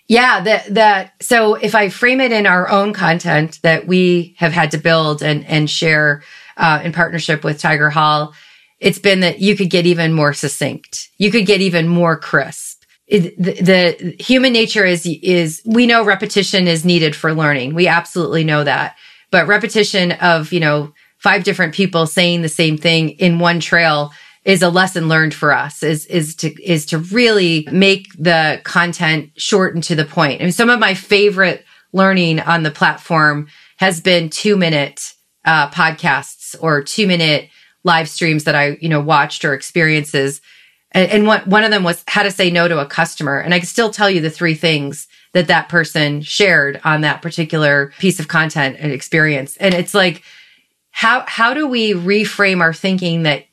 Yeah, 0.07 0.41
that 0.41 0.73
that 0.73 1.13
so 1.21 1.55
if 1.55 1.73
I 1.73 1.89
frame 1.89 2.21
it 2.21 2.31
in 2.31 2.45
our 2.45 2.69
own 2.69 2.93
content 2.93 3.59
that 3.63 3.87
we 3.87 4.35
have 4.37 4.51
had 4.51 4.71
to 4.71 4.77
build 4.77 5.23
and 5.23 5.45
and 5.45 5.69
share 5.69 6.23
uh, 6.57 6.81
in 6.83 6.91
partnership 6.91 7.43
with 7.43 7.59
Tigerhall, 7.61 8.33
it's 8.79 8.99
been 8.99 9.21
that 9.21 9.39
you 9.39 9.55
could 9.55 9.71
get 9.71 9.87
even 9.87 10.13
more 10.13 10.33
succinct. 10.33 11.09
You 11.17 11.31
could 11.31 11.47
get 11.47 11.61
even 11.61 11.87
more 11.87 12.17
crisp. 12.17 12.74
The, 13.07 13.35
the 13.37 14.15
human 14.19 14.53
nature 14.53 14.85
is 14.85 15.05
is 15.05 15.61
we 15.65 15.85
know 15.85 16.03
repetition 16.03 16.67
is 16.67 16.83
needed 16.83 17.15
for 17.15 17.33
learning. 17.33 17.75
We 17.75 17.87
absolutely 17.87 18.43
know 18.43 18.63
that. 18.63 18.95
But 19.31 19.47
repetition 19.47 20.13
of, 20.13 20.51
you 20.51 20.59
know, 20.59 20.93
five 21.17 21.43
different 21.43 21.73
people 21.73 22.07
saying 22.07 22.41
the 22.41 22.49
same 22.49 22.77
thing 22.77 23.09
in 23.11 23.39
one 23.39 23.59
trail 23.59 24.11
is 24.43 24.61
a 24.61 24.69
lesson 24.69 25.07
learned 25.07 25.33
for 25.33 25.51
us 25.51 25.81
is 25.83 26.05
is 26.05 26.35
to 26.35 26.53
is 26.63 26.85
to 26.85 26.99
really 26.99 27.67
make 27.71 28.07
the 28.17 28.61
content 28.63 29.31
short 29.37 29.73
and 29.73 29.83
to 29.83 29.95
the 29.95 30.05
point. 30.05 30.39
I 30.39 30.45
mean, 30.45 30.51
some 30.51 30.69
of 30.69 30.79
my 30.79 30.93
favorite 30.93 31.65
learning 31.93 32.39
on 32.39 32.63
the 32.63 32.71
platform 32.71 33.47
has 33.77 34.01
been 34.01 34.29
two 34.29 34.55
minute 34.55 35.13
uh, 35.45 35.69
podcasts 35.69 36.55
or 36.59 36.83
two 36.83 37.07
minute 37.07 37.49
live 37.83 38.09
streams 38.09 38.43
that 38.45 38.55
I, 38.55 38.77
you 38.81 38.89
know, 38.89 39.01
watched 39.01 39.45
or 39.45 39.53
experiences. 39.53 40.41
And, 40.95 41.11
and 41.11 41.27
one, 41.27 41.41
one 41.41 41.63
of 41.65 41.71
them 41.71 41.83
was 41.83 42.03
how 42.07 42.23
to 42.23 42.31
say 42.31 42.49
no 42.49 42.67
to 42.67 42.79
a 42.79 42.85
customer. 42.85 43.37
And 43.37 43.53
I 43.53 43.59
can 43.59 43.67
still 43.67 43.91
tell 43.91 44.09
you 44.09 44.21
the 44.21 44.29
three 44.29 44.55
things 44.55 45.07
that 45.33 45.47
that 45.47 45.67
person 45.67 46.21
shared 46.21 46.79
on 46.85 47.01
that 47.01 47.21
particular 47.21 47.91
piece 47.99 48.19
of 48.19 48.29
content 48.29 48.77
and 48.79 48.91
experience. 48.91 49.57
And 49.57 49.73
it's 49.73 49.93
like, 49.93 50.23
how, 50.91 51.25
how 51.27 51.53
do 51.53 51.67
we 51.67 51.91
reframe 51.91 52.61
our 52.61 52.73
thinking 52.73 53.23
that 53.23 53.45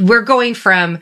we're 0.00 0.22
going 0.22 0.54
from 0.54 1.00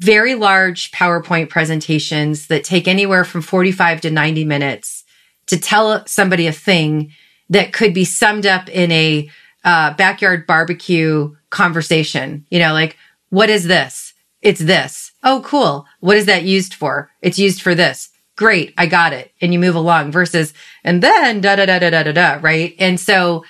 very 0.00 0.34
large 0.34 0.90
PowerPoint 0.90 1.48
presentations 1.48 2.48
that 2.48 2.64
take 2.64 2.88
anywhere 2.88 3.24
from 3.24 3.40
45 3.40 4.00
to 4.00 4.10
90 4.10 4.44
minutes 4.44 5.04
to 5.46 5.60
tell 5.60 6.04
somebody 6.06 6.48
a 6.48 6.52
thing 6.52 7.12
that 7.50 7.72
could 7.72 7.94
be 7.94 8.04
summed 8.04 8.46
up 8.46 8.68
in 8.68 8.90
a 8.90 9.30
uh, 9.62 9.94
backyard 9.94 10.48
barbecue 10.48 11.32
conversation. 11.50 12.44
You 12.50 12.58
know, 12.58 12.72
like, 12.72 12.96
what 13.28 13.50
is 13.50 13.64
this? 13.64 14.13
It's 14.44 14.60
this. 14.60 15.10
Oh, 15.24 15.42
cool. 15.44 15.86
What 16.00 16.16
is 16.16 16.26
that 16.26 16.44
used 16.44 16.74
for? 16.74 17.10
It's 17.22 17.38
used 17.38 17.62
for 17.62 17.74
this. 17.74 18.10
Great. 18.36 18.74
I 18.78 18.86
got 18.86 19.12
it. 19.12 19.32
And 19.40 19.52
you 19.52 19.58
move 19.58 19.74
along 19.74 20.12
versus, 20.12 20.54
and 20.84 21.02
then 21.02 21.40
da 21.40 21.56
da 21.56 21.66
da 21.66 21.80
da 21.80 21.90
da 21.90 22.02
da 22.04 22.12
da. 22.12 22.38
Right. 22.40 22.76
And 22.78 23.00
so 23.00 23.44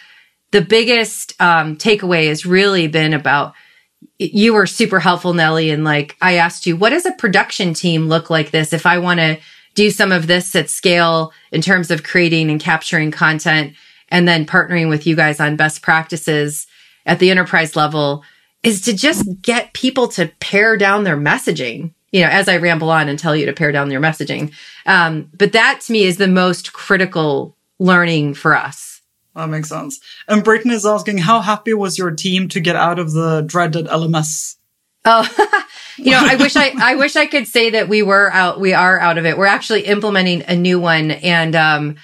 the 0.53 0.63
biggest, 0.63 1.35
um, 1.41 1.77
takeaway 1.77 2.29
has 2.29 2.47
really 2.47 2.87
been 2.87 3.13
about, 3.13 3.55
you 4.19 4.55
were 4.55 4.67
super 4.67 5.01
helpful, 5.01 5.35
Nellie. 5.35 5.71
And 5.71 5.85
like, 5.85 6.17
I 6.23 6.37
asked 6.37 6.65
you, 6.65 6.77
what 6.77 6.91
does 6.91 7.05
a 7.05 7.13
production 7.13 7.75
team 7.75 8.09
look 8.09 8.31
like 8.31 8.53
this 8.53 8.73
if 8.73 8.87
I 8.87 8.99
want 8.99 9.21
to 9.21 9.39
do 9.75 9.91
some 9.91 10.13
of 10.13 10.29
this 10.29 10.55
at 10.55 10.71
scale 10.71 11.33
in 11.51 11.61
terms 11.61 11.91
of 11.91 12.05
creating 12.05 12.51
and 12.51 12.61
capturing 12.61 13.11
content? 13.11 13.75
and 14.09 14.29
then 14.29 14.47
partnering 14.47 14.89
with 14.89 15.07
you 15.07 15.17
guys 15.17 15.41
on 15.41 15.57
best 15.57 15.83
practices 15.83 16.67
at 17.05 17.19
the 17.19 17.31
enterprise 17.31 17.75
level 17.75 18.23
is 18.65 18.81
to 18.83 18.95
just 18.95 19.43
get 19.43 19.73
people 19.75 20.09
to 20.09 20.31
pare 20.41 20.77
down 20.77 21.05
their 21.05 21.17
messaging. 21.17 21.93
You 22.11 22.23
know, 22.23 22.29
as 22.29 22.49
I 22.49 22.59
ramble 22.59 22.91
on 22.91 23.09
and 23.09 23.19
tell 23.19 23.35
you 23.35 23.47
to 23.47 23.53
pare 23.53 23.73
down 23.73 23.91
your 23.91 24.01
messaging. 24.01 24.53
Um, 24.87 25.31
but 25.37 25.53
that 25.53 25.81
to 25.83 25.93
me 25.93 26.05
is 26.05 26.17
the 26.17 26.29
most 26.29 26.73
critical 26.73 27.57
learning 27.81 28.35
for 28.35 28.57
us. 28.57 29.03
That 29.35 29.49
makes 29.49 29.69
sense. 29.69 30.01
And 30.29 30.45
Brittany 30.45 30.75
is 30.75 30.87
asking, 30.87 31.19
how 31.19 31.41
happy 31.41 31.75
was 31.75 31.99
your 31.99 32.13
team 32.13 32.49
to 32.51 32.61
get 32.61 32.77
out 32.77 33.01
of 33.01 33.13
the 33.13 33.43
dreaded 33.43 33.87
LMS? 33.87 34.57
Oh, 35.05 35.29
you 35.97 36.13
know, 36.13 36.21
I 36.23 36.37
wish 36.37 36.55
I, 36.55 36.73
I 36.81 36.95
wish 36.95 37.17
I 37.17 37.27
could 37.27 37.49
say 37.49 37.71
that 37.71 37.89
we 37.89 38.03
were 38.03 38.33
out, 38.33 38.61
we 38.61 38.75
are 38.75 38.99
out 39.01 39.19
of 39.19 39.27
it. 39.27 39.37
We're 39.37 39.47
actually 39.47 39.83
implementing 39.83 40.45
a 40.47 40.55
new 40.55 40.79
one 40.79 41.11
and, 41.11 41.57
um, 41.57 41.97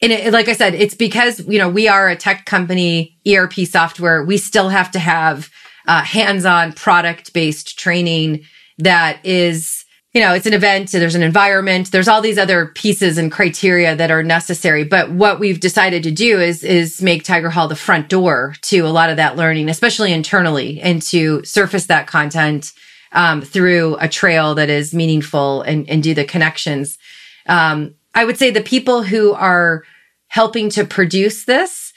and 0.00 0.12
it, 0.12 0.32
like 0.32 0.46
I 0.46 0.52
said, 0.52 0.74
it's 0.74 0.94
because, 0.94 1.40
you 1.48 1.58
know, 1.58 1.68
we 1.68 1.88
are 1.88 2.08
a 2.08 2.14
tech 2.14 2.46
company, 2.46 3.18
ERP 3.26 3.54
software. 3.64 4.24
We 4.24 4.36
still 4.36 4.68
have 4.68 4.92
to 4.92 5.00
have 5.00 5.50
uh, 5.88 6.04
hands-on 6.04 6.74
product-based 6.74 7.78
training 7.78 8.44
that 8.76 9.24
is, 9.24 9.84
you 10.12 10.20
know, 10.20 10.34
it's 10.34 10.46
an 10.46 10.52
event, 10.52 10.92
there's 10.92 11.14
an 11.14 11.22
environment, 11.22 11.90
there's 11.90 12.06
all 12.06 12.20
these 12.20 12.38
other 12.38 12.66
pieces 12.66 13.16
and 13.16 13.32
criteria 13.32 13.96
that 13.96 14.10
are 14.10 14.22
necessary. 14.22 14.84
But 14.84 15.10
what 15.10 15.40
we've 15.40 15.58
decided 15.58 16.02
to 16.02 16.10
do 16.10 16.40
is, 16.40 16.62
is 16.62 17.00
make 17.02 17.24
Tigerhall 17.24 17.70
the 17.70 17.74
front 17.74 18.10
door 18.10 18.54
to 18.62 18.80
a 18.80 18.88
lot 18.88 19.10
of 19.10 19.16
that 19.16 19.36
learning, 19.36 19.70
especially 19.70 20.12
internally 20.12 20.80
and 20.80 21.00
to 21.02 21.42
surface 21.44 21.86
that 21.86 22.06
content, 22.06 22.72
um, 23.12 23.40
through 23.40 23.96
a 23.98 24.08
trail 24.08 24.54
that 24.56 24.68
is 24.68 24.92
meaningful 24.92 25.62
and, 25.62 25.88
and 25.88 26.02
do 26.02 26.14
the 26.14 26.24
connections. 26.24 26.98
Um, 27.46 27.94
I 28.14 28.26
would 28.26 28.36
say 28.36 28.50
the 28.50 28.60
people 28.60 29.02
who 29.02 29.32
are 29.32 29.84
helping 30.28 30.68
to 30.70 30.84
produce 30.84 31.46
this, 31.46 31.94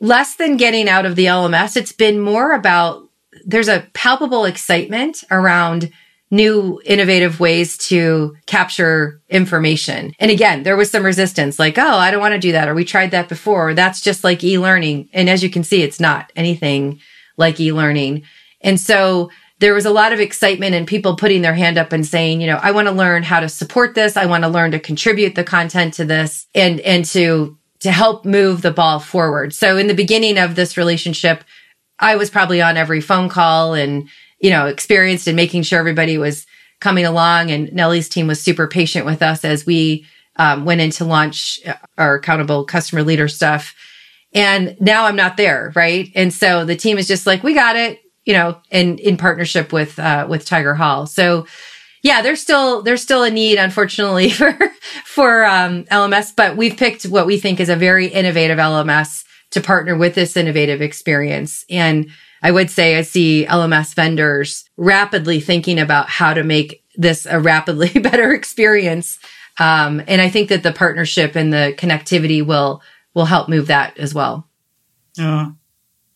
less 0.00 0.36
than 0.36 0.56
getting 0.56 0.88
out 0.88 1.04
of 1.04 1.16
the 1.16 1.26
LMS, 1.26 1.76
it's 1.76 1.92
been 1.92 2.18
more 2.18 2.54
about 2.54 3.05
there's 3.44 3.68
a 3.68 3.86
palpable 3.92 4.44
excitement 4.44 5.24
around 5.30 5.90
new 6.30 6.80
innovative 6.84 7.38
ways 7.38 7.78
to 7.78 8.36
capture 8.46 9.20
information. 9.28 10.12
And 10.18 10.30
again, 10.30 10.64
there 10.64 10.76
was 10.76 10.90
some 10.90 11.04
resistance 11.04 11.58
like, 11.58 11.78
oh, 11.78 11.96
I 11.96 12.10
don't 12.10 12.20
want 12.20 12.32
to 12.32 12.40
do 12.40 12.52
that. 12.52 12.68
Or 12.68 12.74
we 12.74 12.84
tried 12.84 13.12
that 13.12 13.28
before. 13.28 13.68
Or 13.68 13.74
that's 13.74 14.00
just 14.00 14.24
like 14.24 14.42
e-learning. 14.42 15.08
And 15.12 15.30
as 15.30 15.42
you 15.42 15.50
can 15.50 15.62
see, 15.62 15.82
it's 15.82 16.00
not 16.00 16.32
anything 16.34 17.00
like 17.36 17.60
e-learning. 17.60 18.24
And 18.60 18.80
so 18.80 19.30
there 19.58 19.74
was 19.74 19.86
a 19.86 19.90
lot 19.90 20.12
of 20.12 20.20
excitement 20.20 20.74
and 20.74 20.86
people 20.86 21.16
putting 21.16 21.42
their 21.42 21.54
hand 21.54 21.78
up 21.78 21.92
and 21.92 22.04
saying, 22.04 22.40
you 22.40 22.46
know, 22.46 22.58
I 22.60 22.72
want 22.72 22.88
to 22.88 22.92
learn 22.92 23.22
how 23.22 23.40
to 23.40 23.48
support 23.48 23.94
this. 23.94 24.16
I 24.16 24.26
want 24.26 24.42
to 24.42 24.48
learn 24.48 24.72
to 24.72 24.80
contribute 24.80 25.34
the 25.34 25.44
content 25.44 25.94
to 25.94 26.04
this 26.04 26.46
and, 26.54 26.80
and 26.80 27.04
to, 27.06 27.56
to 27.80 27.90
help 27.90 28.24
move 28.24 28.62
the 28.62 28.72
ball 28.72 28.98
forward. 28.98 29.54
So 29.54 29.78
in 29.78 29.86
the 29.86 29.94
beginning 29.94 30.38
of 30.38 30.56
this 30.56 30.76
relationship, 30.76 31.44
I 31.98 32.16
was 32.16 32.30
probably 32.30 32.60
on 32.60 32.76
every 32.76 33.00
phone 33.00 33.28
call 33.28 33.74
and, 33.74 34.08
you 34.38 34.50
know, 34.50 34.66
experienced 34.66 35.28
in 35.28 35.36
making 35.36 35.62
sure 35.62 35.78
everybody 35.78 36.18
was 36.18 36.46
coming 36.80 37.06
along 37.06 37.50
and 37.50 37.72
Nellie's 37.72 38.08
team 38.08 38.26
was 38.26 38.40
super 38.40 38.68
patient 38.68 39.06
with 39.06 39.22
us 39.22 39.44
as 39.44 39.64
we 39.64 40.06
um, 40.36 40.64
went 40.64 40.82
into 40.82 41.04
launch 41.04 41.60
our 41.96 42.16
accountable 42.16 42.64
customer 42.64 43.02
leader 43.02 43.28
stuff. 43.28 43.74
And 44.34 44.76
now 44.80 45.06
I'm 45.06 45.16
not 45.16 45.38
there, 45.38 45.72
right? 45.74 46.10
And 46.14 46.32
so 46.32 46.66
the 46.66 46.76
team 46.76 46.98
is 46.98 47.08
just 47.08 47.26
like, 47.26 47.42
we 47.42 47.54
got 47.54 47.76
it 47.76 48.00
you 48.26 48.34
know, 48.34 48.60
in 48.70 48.98
in 48.98 49.16
partnership 49.16 49.72
with 49.72 49.98
uh, 49.98 50.26
with 50.28 50.44
Tigerhall. 50.44 51.08
So 51.08 51.46
yeah, 52.02 52.20
there's 52.20 52.42
still 52.42 52.82
there's 52.82 53.00
still 53.00 53.22
a 53.22 53.30
need, 53.30 53.56
unfortunately, 53.56 54.28
for 54.30 54.58
for 55.04 55.46
um, 55.46 55.84
LMS, 55.84 56.32
but 56.36 56.56
we've 56.56 56.76
picked 56.76 57.04
what 57.04 57.26
we 57.26 57.38
think 57.38 57.60
is 57.60 57.70
a 57.70 57.76
very 57.76 58.08
innovative 58.08 58.58
LMS 58.58 59.24
to 59.56 59.62
partner 59.62 59.96
with 59.96 60.14
this 60.14 60.36
innovative 60.36 60.82
experience. 60.82 61.64
And 61.70 62.10
I 62.42 62.50
would 62.50 62.70
say 62.70 62.98
I 62.98 63.02
see 63.02 63.46
LMS 63.48 63.94
vendors 63.94 64.68
rapidly 64.76 65.40
thinking 65.40 65.78
about 65.78 66.10
how 66.10 66.34
to 66.34 66.44
make 66.44 66.84
this 66.94 67.24
a 67.24 67.40
rapidly 67.40 67.88
better 68.00 68.34
experience. 68.34 69.18
Um, 69.58 70.02
and 70.06 70.20
I 70.20 70.28
think 70.28 70.50
that 70.50 70.62
the 70.62 70.72
partnership 70.72 71.36
and 71.36 71.50
the 71.50 71.74
connectivity 71.78 72.44
will 72.44 72.82
will 73.14 73.24
help 73.24 73.48
move 73.48 73.68
that 73.68 73.96
as 73.96 74.12
well. 74.12 74.46
Yeah. 75.16 75.52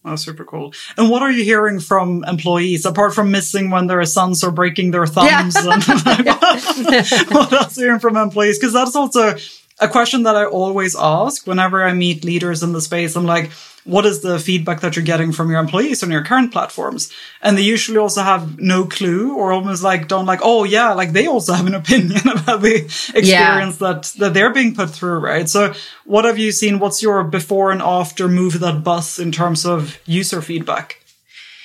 Oh, 0.04 0.16
super 0.16 0.44
cool. 0.44 0.74
And 0.98 1.08
what 1.08 1.22
are 1.22 1.30
you 1.30 1.42
hearing 1.42 1.80
from 1.80 2.24
employees 2.24 2.84
apart 2.84 3.14
from 3.14 3.30
missing 3.30 3.70
when 3.70 3.86
their 3.86 4.04
sons 4.04 4.44
are 4.44 4.50
breaking 4.50 4.90
their 4.90 5.06
thumbs? 5.06 5.30
Yeah. 5.30 5.44
And, 5.44 5.54
what 7.30 7.52
else 7.52 7.78
are 7.78 7.80
you 7.80 7.86
hearing 7.86 8.00
from 8.00 8.18
employees? 8.18 8.58
Because 8.58 8.74
that's 8.74 8.94
also 8.94 9.36
a 9.80 9.88
question 9.88 10.24
that 10.24 10.36
I 10.36 10.44
always 10.44 10.94
ask 10.94 11.46
whenever 11.46 11.82
I 11.82 11.92
meet 11.92 12.24
leaders 12.24 12.62
in 12.62 12.72
the 12.72 12.80
space. 12.80 13.16
I'm 13.16 13.24
like, 13.24 13.50
what 13.84 14.04
is 14.04 14.20
the 14.20 14.38
feedback 14.38 14.80
that 14.80 14.94
you're 14.94 15.04
getting 15.04 15.32
from 15.32 15.50
your 15.50 15.58
employees 15.58 16.02
on 16.02 16.10
your 16.10 16.22
current 16.22 16.52
platforms? 16.52 17.10
And 17.40 17.56
they 17.56 17.62
usually 17.62 17.96
also 17.96 18.22
have 18.22 18.58
no 18.60 18.84
clue 18.84 19.36
or 19.36 19.52
almost 19.52 19.82
like 19.82 20.06
don't 20.06 20.26
like, 20.26 20.40
oh 20.42 20.64
yeah, 20.64 20.92
like 20.92 21.12
they 21.12 21.26
also 21.26 21.54
have 21.54 21.66
an 21.66 21.74
opinion 21.74 22.20
about 22.28 22.60
the 22.60 22.84
experience 23.14 23.80
yeah. 23.80 23.92
that, 23.92 24.14
that 24.18 24.34
they're 24.34 24.52
being 24.52 24.74
put 24.74 24.90
through, 24.90 25.18
right? 25.18 25.48
So 25.48 25.72
what 26.04 26.26
have 26.26 26.38
you 26.38 26.52
seen? 26.52 26.78
What's 26.78 27.02
your 27.02 27.24
before 27.24 27.72
and 27.72 27.80
after 27.80 28.28
move 28.28 28.60
that 28.60 28.84
bus 28.84 29.18
in 29.18 29.32
terms 29.32 29.64
of 29.64 29.98
user 30.04 30.42
feedback? 30.42 30.99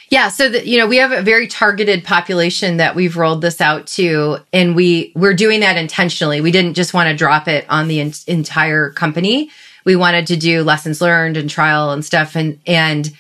Yeah, 0.10 0.30
so 0.30 0.50
the, 0.50 0.68
you 0.68 0.78
know 0.78 0.88
we 0.88 0.98
have 0.98 1.12
a 1.12 1.22
very 1.22 1.48
targeted 1.48 2.04
population 2.04 2.78
that 2.78 2.96
we've 2.96 3.18
rolled 3.18 3.42
this 3.42 3.60
out 3.60 3.88
to, 3.88 4.38
and 4.54 4.76
we 4.76 5.12
we're 5.16 5.34
doing 5.34 5.62
that 5.62 5.78
intentionally. 5.78 6.42
We 6.42 6.52
didn't 6.52 6.76
just 6.76 6.94
want 6.94 7.10
to 7.10 7.16
drop 7.16 7.48
it 7.48 7.66
on 7.70 7.88
the 7.88 8.00
entire 8.28 8.92
company 8.92 9.50
we 9.86 9.96
wanted 9.96 10.28
to 10.28 10.36
do 10.36 10.64
lessons 10.64 11.00
learned 11.00 11.38
and 11.38 11.50
trial 11.50 11.92
and 11.92 12.04
stuff. 12.04 12.36
And, 12.36 12.60
and 12.66 13.14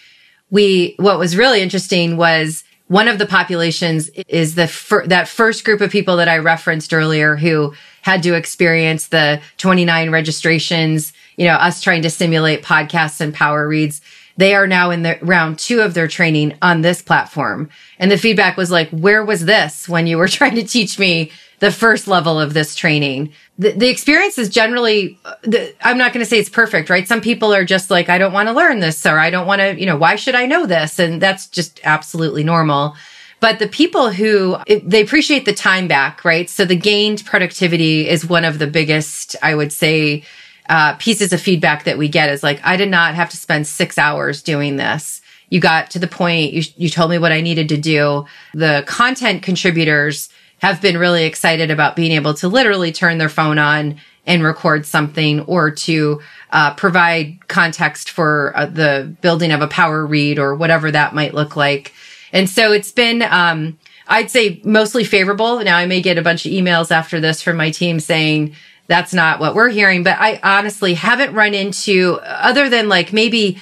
we, 0.49 0.95
what 0.97 1.19
was 1.19 1.37
really 1.37 1.61
interesting 1.61 2.17
was 2.17 2.63
one 2.87 3.07
of 3.07 3.17
the 3.17 3.25
populations 3.25 4.09
is 4.27 4.55
the 4.55 4.67
fir- 4.67 5.07
that 5.07 5.27
first 5.27 5.63
group 5.63 5.81
of 5.81 5.91
people 5.91 6.17
that 6.17 6.27
I 6.27 6.39
referenced 6.39 6.93
earlier 6.93 7.35
who 7.35 7.73
had 8.01 8.21
to 8.23 8.35
experience 8.35 9.07
the 9.07 9.41
29 9.57 10.11
registrations, 10.11 11.13
you 11.37 11.45
know, 11.45 11.53
us 11.53 11.81
trying 11.81 12.01
to 12.01 12.09
simulate 12.09 12.63
podcasts 12.63 13.21
and 13.21 13.33
power 13.33 13.67
reads. 13.67 14.01
They 14.37 14.53
are 14.53 14.67
now 14.67 14.91
in 14.91 15.03
the 15.03 15.17
round 15.21 15.59
two 15.59 15.81
of 15.81 15.93
their 15.93 16.07
training 16.07 16.57
on 16.61 16.81
this 16.81 17.01
platform. 17.01 17.69
And 17.99 18.11
the 18.11 18.17
feedback 18.17 18.57
was 18.57 18.71
like, 18.71 18.89
where 18.89 19.23
was 19.23 19.45
this 19.45 19.87
when 19.87 20.07
you 20.07 20.17
were 20.17 20.27
trying 20.39 20.55
to 20.55 20.63
teach 20.63 20.99
me 20.99 21.31
the 21.59 21.71
first 21.71 22.07
level 22.07 22.39
of 22.39 22.53
this 22.53 22.75
training. 22.75 23.31
The, 23.57 23.71
the 23.71 23.89
experience 23.89 24.37
is 24.37 24.49
generally, 24.49 25.17
uh, 25.23 25.35
the, 25.43 25.73
I'm 25.81 25.97
not 25.97 26.11
going 26.11 26.23
to 26.23 26.29
say 26.29 26.37
it's 26.37 26.49
perfect, 26.49 26.89
right? 26.89 27.07
Some 27.07 27.21
people 27.21 27.53
are 27.53 27.63
just 27.63 27.89
like, 27.89 28.09
I 28.09 28.17
don't 28.17 28.33
want 28.33 28.49
to 28.49 28.53
learn 28.53 28.79
this 28.79 29.05
or 29.05 29.19
I 29.19 29.29
don't 29.29 29.47
want 29.47 29.61
to, 29.61 29.79
you 29.79 29.85
know, 29.85 29.95
why 29.95 30.15
should 30.15 30.35
I 30.35 30.45
know 30.45 30.65
this? 30.65 30.99
And 30.99 31.21
that's 31.21 31.47
just 31.47 31.79
absolutely 31.83 32.43
normal. 32.43 32.95
But 33.39 33.59
the 33.59 33.67
people 33.67 34.11
who 34.11 34.57
they 34.67 35.01
appreciate 35.01 35.45
the 35.45 35.53
time 35.53 35.87
back, 35.87 36.25
right? 36.25 36.49
So 36.49 36.65
the 36.65 36.75
gained 36.75 37.23
productivity 37.25 38.07
is 38.07 38.25
one 38.25 38.45
of 38.45 38.59
the 38.59 38.67
biggest, 38.67 39.35
I 39.41 39.55
would 39.55 39.71
say, 39.71 40.23
uh, 40.69 40.95
pieces 40.95 41.33
of 41.33 41.41
feedback 41.41 41.83
that 41.83 41.97
we 41.97 42.07
get 42.07 42.29
is 42.29 42.43
like, 42.43 42.59
I 42.63 42.77
did 42.77 42.89
not 42.89 43.15
have 43.15 43.29
to 43.29 43.37
spend 43.37 43.67
six 43.67 43.97
hours 43.97 44.41
doing 44.41 44.77
this. 44.77 45.21
You 45.49 45.59
got 45.59 45.91
to 45.91 45.99
the 45.99 46.07
point. 46.07 46.53
You, 46.53 46.63
you 46.75 46.89
told 46.89 47.11
me 47.11 47.17
what 47.17 47.31
I 47.31 47.41
needed 47.41 47.69
to 47.69 47.77
do. 47.77 48.25
The 48.53 48.83
content 48.87 49.43
contributors 49.43 50.29
have 50.59 50.81
been 50.81 50.97
really 50.97 51.25
excited 51.25 51.69
about 51.69 51.95
being 51.95 52.11
able 52.11 52.33
to 52.35 52.47
literally 52.47 52.91
turn 52.91 53.17
their 53.17 53.29
phone 53.29 53.59
on 53.59 53.99
and 54.25 54.43
record 54.43 54.85
something 54.85 55.41
or 55.41 55.69
to 55.69 56.19
uh, 56.51 56.73
provide 56.73 57.47
context 57.47 58.09
for 58.09 58.53
uh, 58.55 58.65
the 58.65 59.15
building 59.21 59.51
of 59.51 59.61
a 59.61 59.67
power 59.67 60.05
read 60.05 60.39
or 60.39 60.55
whatever 60.55 60.89
that 60.89 61.13
might 61.13 61.33
look 61.33 61.55
like. 61.55 61.93
And 62.33 62.49
so 62.49 62.71
it's 62.71 62.91
been, 62.91 63.21
um, 63.21 63.77
I'd 64.07 64.31
say 64.31 64.61
mostly 64.63 65.03
favorable. 65.03 65.63
Now 65.63 65.77
I 65.77 65.85
may 65.85 66.01
get 66.01 66.17
a 66.17 66.23
bunch 66.23 66.45
of 66.45 66.51
emails 66.51 66.89
after 66.91 67.19
this 67.19 67.41
from 67.41 67.57
my 67.57 67.69
team 67.69 67.99
saying 67.99 68.55
that's 68.87 69.13
not 69.13 69.39
what 69.39 69.55
we're 69.55 69.69
hearing, 69.69 70.03
but 70.03 70.17
I 70.19 70.39
honestly 70.43 70.93
haven't 70.93 71.33
run 71.33 71.53
into 71.53 72.19
other 72.23 72.69
than 72.69 72.87
like 72.87 73.13
maybe 73.13 73.61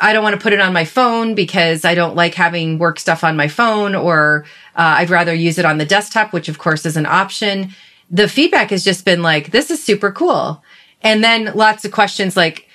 I 0.00 0.12
don't 0.12 0.22
want 0.22 0.34
to 0.34 0.42
put 0.42 0.52
it 0.52 0.60
on 0.60 0.72
my 0.72 0.84
phone 0.84 1.34
because 1.34 1.84
I 1.84 1.94
don't 1.94 2.14
like 2.14 2.34
having 2.34 2.78
work 2.78 2.98
stuff 2.98 3.24
on 3.24 3.36
my 3.36 3.48
phone 3.48 3.94
or 3.94 4.44
uh, 4.76 4.96
I'd 4.98 5.10
rather 5.10 5.34
use 5.34 5.58
it 5.58 5.64
on 5.64 5.78
the 5.78 5.84
desktop, 5.84 6.32
which 6.32 6.48
of 6.48 6.58
course 6.58 6.86
is 6.86 6.96
an 6.96 7.06
option. 7.06 7.70
The 8.10 8.28
feedback 8.28 8.70
has 8.70 8.84
just 8.84 9.04
been 9.04 9.22
like, 9.22 9.50
this 9.50 9.70
is 9.70 9.82
super 9.82 10.12
cool. 10.12 10.62
And 11.02 11.22
then 11.22 11.52
lots 11.54 11.84
of 11.84 11.92
questions 11.92 12.36
like, 12.36 12.67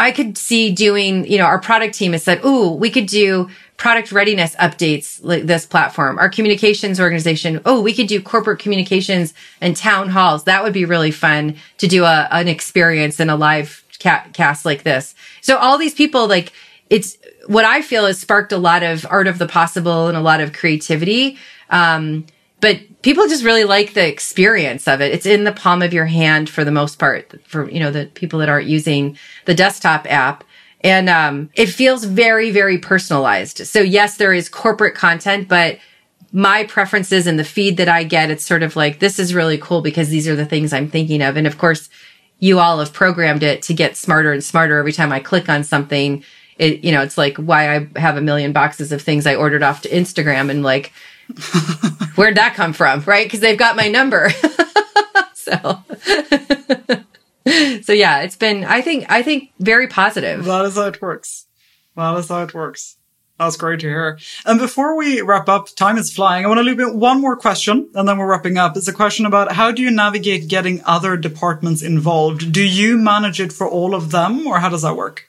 I 0.00 0.12
could 0.12 0.38
see 0.38 0.72
doing, 0.72 1.30
you 1.30 1.36
know, 1.36 1.44
our 1.44 1.58
product 1.60 1.94
team 1.94 2.12
has 2.12 2.22
said, 2.22 2.42
ooh, 2.44 2.70
we 2.70 2.90
could 2.90 3.06
do 3.06 3.50
product 3.76 4.12
readiness 4.12 4.56
updates 4.56 5.20
like 5.22 5.44
this 5.44 5.66
platform. 5.66 6.18
Our 6.18 6.30
communications 6.30 6.98
organization, 6.98 7.60
oh, 7.66 7.82
we 7.82 7.92
could 7.92 8.06
do 8.06 8.20
corporate 8.22 8.60
communications 8.60 9.34
and 9.60 9.76
town 9.76 10.08
halls. 10.08 10.44
That 10.44 10.62
would 10.64 10.72
be 10.72 10.86
really 10.86 11.10
fun 11.10 11.56
to 11.78 11.86
do 11.86 12.04
a, 12.04 12.28
an 12.30 12.48
experience 12.48 13.20
in 13.20 13.28
a 13.28 13.36
live 13.36 13.84
ca- 14.02 14.24
cast 14.32 14.64
like 14.64 14.84
this. 14.84 15.14
So 15.42 15.58
all 15.58 15.76
these 15.76 15.94
people 15.94 16.26
like 16.26 16.52
it's 16.88 17.18
what 17.46 17.64
I 17.64 17.82
feel 17.82 18.06
has 18.06 18.18
sparked 18.18 18.52
a 18.52 18.58
lot 18.58 18.82
of 18.82 19.06
art 19.08 19.28
of 19.28 19.38
the 19.38 19.46
possible 19.46 20.08
and 20.08 20.16
a 20.16 20.22
lot 20.22 20.40
of 20.40 20.52
creativity. 20.52 21.38
Um, 21.68 22.26
but 22.60 22.80
people 23.02 23.26
just 23.28 23.44
really 23.44 23.64
like 23.64 23.94
the 23.94 24.06
experience 24.06 24.86
of 24.86 25.00
it. 25.00 25.12
It's 25.12 25.26
in 25.26 25.44
the 25.44 25.52
palm 25.52 25.82
of 25.82 25.92
your 25.92 26.06
hand 26.06 26.48
for 26.48 26.64
the 26.64 26.70
most 26.70 26.98
part 26.98 27.40
for, 27.46 27.70
you 27.70 27.80
know, 27.80 27.90
the 27.90 28.06
people 28.06 28.38
that 28.40 28.48
aren't 28.48 28.66
using 28.66 29.16
the 29.46 29.54
desktop 29.54 30.06
app. 30.10 30.44
And, 30.82 31.08
um, 31.08 31.50
it 31.54 31.66
feels 31.66 32.04
very, 32.04 32.50
very 32.50 32.78
personalized. 32.78 33.66
So 33.66 33.80
yes, 33.80 34.16
there 34.16 34.32
is 34.32 34.48
corporate 34.48 34.94
content, 34.94 35.48
but 35.48 35.78
my 36.32 36.64
preferences 36.64 37.26
and 37.26 37.38
the 37.38 37.44
feed 37.44 37.76
that 37.76 37.88
I 37.88 38.04
get, 38.04 38.30
it's 38.30 38.44
sort 38.44 38.62
of 38.62 38.76
like, 38.76 38.98
this 38.98 39.18
is 39.18 39.34
really 39.34 39.58
cool 39.58 39.82
because 39.82 40.08
these 40.08 40.28
are 40.28 40.36
the 40.36 40.46
things 40.46 40.72
I'm 40.72 40.88
thinking 40.88 41.22
of. 41.22 41.36
And 41.36 41.46
of 41.46 41.58
course, 41.58 41.90
you 42.38 42.58
all 42.58 42.78
have 42.78 42.92
programmed 42.92 43.42
it 43.42 43.62
to 43.62 43.74
get 43.74 43.96
smarter 43.96 44.32
and 44.32 44.42
smarter 44.42 44.78
every 44.78 44.92
time 44.92 45.12
I 45.12 45.20
click 45.20 45.48
on 45.48 45.64
something 45.64 46.24
it, 46.60 46.84
you 46.84 46.92
know, 46.92 47.00
it's 47.00 47.16
like 47.16 47.38
why 47.38 47.74
I 47.74 47.88
have 47.96 48.18
a 48.18 48.20
million 48.20 48.52
boxes 48.52 48.92
of 48.92 49.00
things 49.00 49.26
I 49.26 49.34
ordered 49.34 49.62
off 49.62 49.80
to 49.82 49.88
Instagram 49.88 50.50
and 50.50 50.62
like, 50.62 50.92
where'd 52.14 52.36
that 52.36 52.54
come 52.54 52.72
from? 52.72 53.02
Right. 53.02 53.30
Cause 53.30 53.40
they've 53.40 53.58
got 53.58 53.76
my 53.76 53.88
number. 53.88 54.30
so. 55.34 55.84
so 57.82 57.92
yeah, 57.92 58.20
it's 58.20 58.36
been, 58.36 58.64
I 58.64 58.80
think, 58.80 59.06
I 59.10 59.22
think 59.22 59.52
very 59.58 59.88
positive. 59.88 60.44
That 60.44 60.64
is 60.66 60.74
how 60.76 60.88
it 60.88 61.00
works. 61.00 61.46
That 61.96 62.16
is 62.18 62.28
how 62.28 62.42
it 62.42 62.54
works. 62.54 62.96
That's 63.40 63.56
great 63.56 63.80
to 63.80 63.88
hear. 63.88 64.18
And 64.44 64.60
before 64.60 64.98
we 64.98 65.22
wrap 65.22 65.48
up, 65.48 65.68
time 65.74 65.96
is 65.96 66.12
flying. 66.12 66.44
I 66.44 66.48
want 66.48 66.58
to 66.58 66.62
leave 66.62 66.78
it 66.78 66.94
one 66.94 67.22
more 67.22 67.36
question 67.36 67.88
and 67.94 68.06
then 68.06 68.18
we're 68.18 68.26
wrapping 68.26 68.58
up. 68.58 68.76
It's 68.76 68.86
a 68.86 68.92
question 68.92 69.24
about 69.24 69.52
how 69.52 69.72
do 69.72 69.80
you 69.80 69.90
navigate 69.90 70.46
getting 70.46 70.82
other 70.84 71.16
departments 71.16 71.80
involved? 71.80 72.52
Do 72.52 72.62
you 72.62 72.98
manage 72.98 73.40
it 73.40 73.50
for 73.50 73.66
all 73.66 73.94
of 73.94 74.10
them 74.10 74.46
or 74.46 74.58
how 74.58 74.68
does 74.68 74.82
that 74.82 74.94
work? 74.94 75.26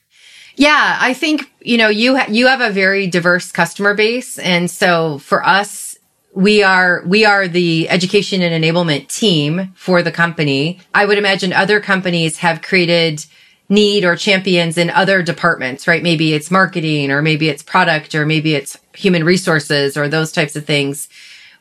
Yeah, 0.58 0.98
I 1.00 1.14
think, 1.14 1.50
you 1.62 1.78
know, 1.78 1.88
you, 1.88 2.18
ha- 2.18 2.28
you 2.28 2.48
have 2.48 2.60
a 2.60 2.70
very 2.70 3.08
diverse 3.08 3.50
customer 3.50 3.94
base. 3.94 4.38
And 4.38 4.70
so 4.70 5.20
for 5.20 5.46
us, 5.46 5.91
we 6.34 6.64
are 6.64 7.04
we 7.06 7.26
are 7.26 7.48
the 7.48 7.90
education 7.90 8.42
and 8.42 8.64
enablement 8.64 9.08
team 9.08 9.74
for 9.76 10.02
the 10.02 10.12
company. 10.12 10.80
I 10.94 11.06
would 11.06 11.18
imagine 11.18 11.52
other 11.52 11.80
companies 11.80 12.38
have 12.38 12.62
created 12.62 13.26
need 13.68 14.04
or 14.04 14.16
champions 14.16 14.78
in 14.78 14.90
other 14.90 15.24
departments, 15.24 15.88
right? 15.88 16.04
Maybe 16.04 16.34
it's 16.34 16.52
marketing 16.52 17.10
or 17.10 17.22
maybe 17.22 17.48
it's 17.48 17.64
product 17.64 18.14
or 18.16 18.26
maybe 18.26 18.54
it's 18.54 18.78
human 18.94 19.24
resources 19.24 19.96
or 19.96 20.08
those 20.08 20.32
types 20.32 20.56
of 20.56 20.66
things. 20.66 21.08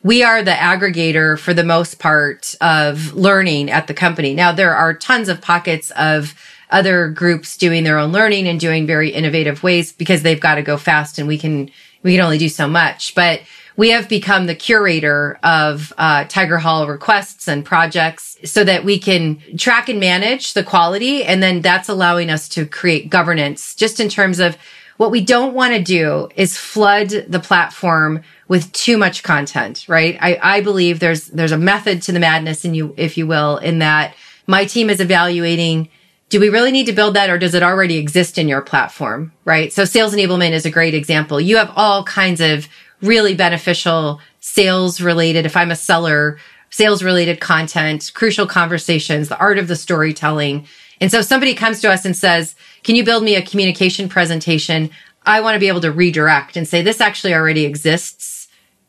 We 0.03 0.23
are 0.23 0.43
the 0.43 0.51
aggregator 0.51 1.39
for 1.39 1.53
the 1.53 1.63
most 1.63 1.99
part 1.99 2.55
of 2.59 3.13
learning 3.13 3.69
at 3.69 3.87
the 3.87 3.93
company. 3.93 4.33
Now 4.33 4.51
there 4.51 4.75
are 4.75 4.93
tons 4.93 5.29
of 5.29 5.41
pockets 5.41 5.91
of 5.91 6.33
other 6.69 7.07
groups 7.09 7.55
doing 7.55 7.83
their 7.83 7.97
own 7.97 8.11
learning 8.11 8.47
and 8.47 8.59
doing 8.59 8.87
very 8.87 9.09
innovative 9.09 9.63
ways 9.63 9.91
because 9.91 10.21
they've 10.23 10.39
got 10.39 10.55
to 10.55 10.61
go 10.61 10.77
fast 10.77 11.17
and 11.17 11.27
we 11.27 11.37
can, 11.37 11.69
we 12.03 12.15
can 12.15 12.23
only 12.23 12.37
do 12.37 12.49
so 12.49 12.67
much. 12.67 13.13
But 13.15 13.41
we 13.77 13.89
have 13.89 14.09
become 14.09 14.45
the 14.45 14.55
curator 14.55 15.39
of 15.43 15.93
uh, 15.97 16.25
Tigerhall 16.25 16.87
requests 16.87 17.47
and 17.47 17.65
projects 17.65 18.37
so 18.43 18.63
that 18.63 18.83
we 18.83 18.99
can 18.99 19.41
track 19.57 19.89
and 19.89 19.99
manage 19.99 20.53
the 20.53 20.63
quality. 20.63 21.23
And 21.23 21.41
then 21.41 21.61
that's 21.61 21.89
allowing 21.89 22.29
us 22.29 22.49
to 22.49 22.65
create 22.65 23.09
governance 23.09 23.75
just 23.75 23.99
in 23.99 24.09
terms 24.09 24.39
of 24.39 24.57
what 24.97 25.11
we 25.11 25.21
don't 25.21 25.55
want 25.55 25.73
to 25.73 25.81
do 25.81 26.29
is 26.35 26.57
flood 26.57 27.09
the 27.09 27.39
platform 27.39 28.21
with 28.47 28.71
too 28.71 28.97
much 28.97 29.23
content, 29.23 29.85
right? 29.87 30.17
I, 30.21 30.37
I 30.41 30.61
believe 30.61 30.99
there's, 30.99 31.27
there's 31.27 31.51
a 31.51 31.57
method 31.57 32.03
to 32.03 32.11
the 32.11 32.19
madness 32.19 32.65
in 32.65 32.75
you, 32.75 32.93
if 32.97 33.17
you 33.17 33.25
will, 33.25 33.57
in 33.57 33.79
that 33.79 34.13
my 34.45 34.65
team 34.65 34.89
is 34.89 34.99
evaluating 34.99 35.89
do 36.29 36.39
we 36.39 36.47
really 36.47 36.71
need 36.71 36.85
to 36.85 36.93
build 36.93 37.15
that 37.15 37.29
or 37.29 37.37
does 37.37 37.53
it 37.53 37.61
already 37.61 37.97
exist 37.97 38.37
in 38.37 38.47
your 38.47 38.61
platform? 38.61 39.33
Right. 39.43 39.71
So 39.73 39.83
sales 39.83 40.15
enablement 40.15 40.51
is 40.51 40.65
a 40.65 40.71
great 40.71 40.93
example. 40.93 41.41
You 41.41 41.57
have 41.57 41.73
all 41.75 42.05
kinds 42.05 42.39
of 42.39 42.69
really 43.01 43.35
beneficial 43.35 44.19
sales 44.39 45.01
related, 45.01 45.45
if 45.45 45.57
I'm 45.57 45.71
a 45.71 45.75
seller, 45.75 46.37
sales 46.69 47.03
related 47.03 47.39
content, 47.39 48.11
crucial 48.13 48.47
conversations, 48.47 49.29
the 49.29 49.37
art 49.37 49.57
of 49.57 49.67
the 49.67 49.75
storytelling. 49.75 50.65
And 50.99 51.11
so 51.11 51.21
somebody 51.21 51.53
comes 51.53 51.81
to 51.81 51.91
us 51.91 52.05
and 52.05 52.15
says, 52.15 52.55
can 52.83 52.95
you 52.95 53.03
build 53.03 53.23
me 53.23 53.35
a 53.35 53.45
communication 53.45 54.09
presentation? 54.09 54.89
I 55.25 55.41
want 55.41 55.55
to 55.55 55.59
be 55.59 55.67
able 55.67 55.81
to 55.81 55.91
redirect 55.91 56.57
and 56.57 56.67
say, 56.67 56.81
this 56.81 57.01
actually 57.01 57.33
already 57.33 57.65
exists. 57.65 58.47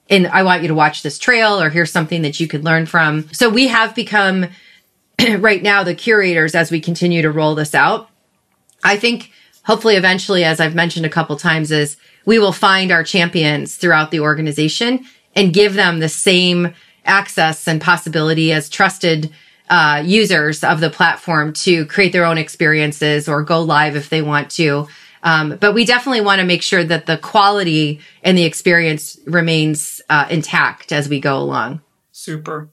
And 0.08 0.26
I 0.28 0.42
want 0.42 0.62
you 0.62 0.68
to 0.68 0.74
watch 0.74 1.02
this 1.02 1.18
trail 1.18 1.60
or 1.60 1.70
here's 1.70 1.90
something 1.90 2.22
that 2.22 2.38
you 2.38 2.46
could 2.46 2.64
learn 2.64 2.86
from. 2.86 3.28
So 3.32 3.48
we 3.48 3.68
have 3.68 3.94
become 3.94 4.46
right 5.38 5.62
now 5.62 5.82
the 5.84 5.94
curators 5.94 6.54
as 6.54 6.70
we 6.70 6.80
continue 6.80 7.22
to 7.22 7.30
roll 7.30 7.54
this 7.54 7.74
out. 7.74 8.08
I 8.84 8.96
think 8.96 9.30
hopefully 9.64 9.96
eventually, 9.96 10.44
as 10.44 10.60
I've 10.60 10.74
mentioned 10.74 11.06
a 11.06 11.10
couple 11.10 11.36
times, 11.36 11.70
is 11.70 11.96
we 12.24 12.38
will 12.38 12.52
find 12.52 12.90
our 12.90 13.04
champions 13.04 13.76
throughout 13.76 14.10
the 14.10 14.20
organization 14.20 15.04
and 15.34 15.54
give 15.54 15.74
them 15.74 15.98
the 15.98 16.08
same 16.08 16.74
access 17.04 17.66
and 17.66 17.80
possibility 17.80 18.52
as 18.52 18.68
trusted 18.68 19.32
uh, 19.68 20.02
users 20.04 20.62
of 20.62 20.80
the 20.80 20.90
platform 20.90 21.52
to 21.52 21.86
create 21.86 22.12
their 22.12 22.24
own 22.24 22.38
experiences 22.38 23.28
or 23.28 23.42
go 23.42 23.62
live 23.62 23.96
if 23.96 24.10
they 24.10 24.22
want 24.22 24.50
to. 24.50 24.86
Um, 25.22 25.56
but 25.60 25.72
we 25.72 25.84
definitely 25.84 26.20
want 26.20 26.40
to 26.40 26.46
make 26.46 26.62
sure 26.62 26.82
that 26.84 27.06
the 27.06 27.16
quality 27.16 28.00
and 28.22 28.36
the 28.36 28.44
experience 28.44 29.18
remains 29.26 30.02
uh, 30.10 30.26
intact 30.30 30.92
as 30.92 31.08
we 31.08 31.20
go 31.20 31.38
along. 31.38 31.80
Super. 32.10 32.70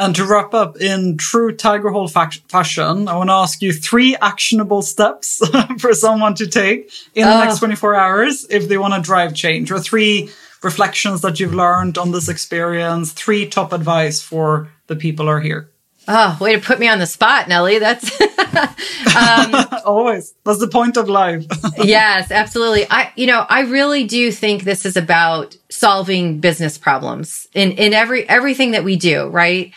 And 0.00 0.16
to 0.16 0.24
wrap 0.24 0.54
up 0.54 0.78
in 0.78 1.18
true 1.18 1.54
Tigerhall 1.54 2.10
fa- 2.10 2.40
fashion, 2.48 3.06
I 3.06 3.16
want 3.16 3.28
to 3.28 3.34
ask 3.34 3.60
you 3.60 3.70
three 3.70 4.16
actionable 4.16 4.80
steps 4.80 5.42
for 5.78 5.92
someone 5.92 6.34
to 6.36 6.46
take 6.46 6.90
in 7.14 7.28
the 7.28 7.44
next 7.44 7.58
24 7.58 7.94
hours 7.94 8.46
if 8.48 8.66
they 8.66 8.78
want 8.78 8.94
to 8.94 9.00
drive 9.02 9.34
change, 9.34 9.70
or 9.70 9.78
three 9.78 10.30
reflections 10.62 11.20
that 11.20 11.38
you've 11.38 11.54
learned 11.54 11.98
on 11.98 12.12
this 12.12 12.30
experience, 12.30 13.12
three 13.12 13.46
top 13.46 13.74
advice 13.74 14.22
for 14.22 14.70
the 14.86 14.96
people 14.96 15.26
who 15.26 15.32
are 15.32 15.40
here. 15.40 15.68
Oh, 16.08 16.36
way 16.40 16.54
to 16.54 16.60
put 16.60 16.80
me 16.80 16.88
on 16.88 16.98
the 16.98 17.06
spot, 17.06 17.46
Nellie. 17.46 17.78
That's 17.78 18.20
um, 18.20 19.54
always 19.84 20.34
that's 20.44 20.58
the 20.58 20.68
point 20.68 20.96
of 20.96 21.08
life. 21.08 21.44
yes, 21.76 22.30
absolutely. 22.30 22.86
I, 22.90 23.12
you 23.16 23.26
know, 23.26 23.44
I 23.48 23.60
really 23.60 24.04
do 24.04 24.32
think 24.32 24.64
this 24.64 24.86
is 24.86 24.96
about 24.96 25.56
solving 25.68 26.40
business 26.40 26.78
problems 26.78 27.46
in 27.54 27.72
in 27.72 27.92
every 27.92 28.28
everything 28.28 28.70
that 28.70 28.82
we 28.82 28.96
do, 28.96 29.28
right? 29.28 29.72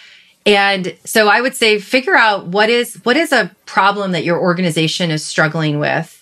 And 0.45 0.97
so 1.05 1.29
I 1.29 1.39
would 1.39 1.55
say 1.55 1.79
figure 1.79 2.15
out 2.15 2.47
what 2.47 2.69
is 2.69 2.95
what 3.03 3.15
is 3.15 3.31
a 3.31 3.55
problem 3.65 4.11
that 4.11 4.23
your 4.23 4.39
organization 4.39 5.09
is 5.09 5.25
struggling 5.25 5.79
with 5.79 6.21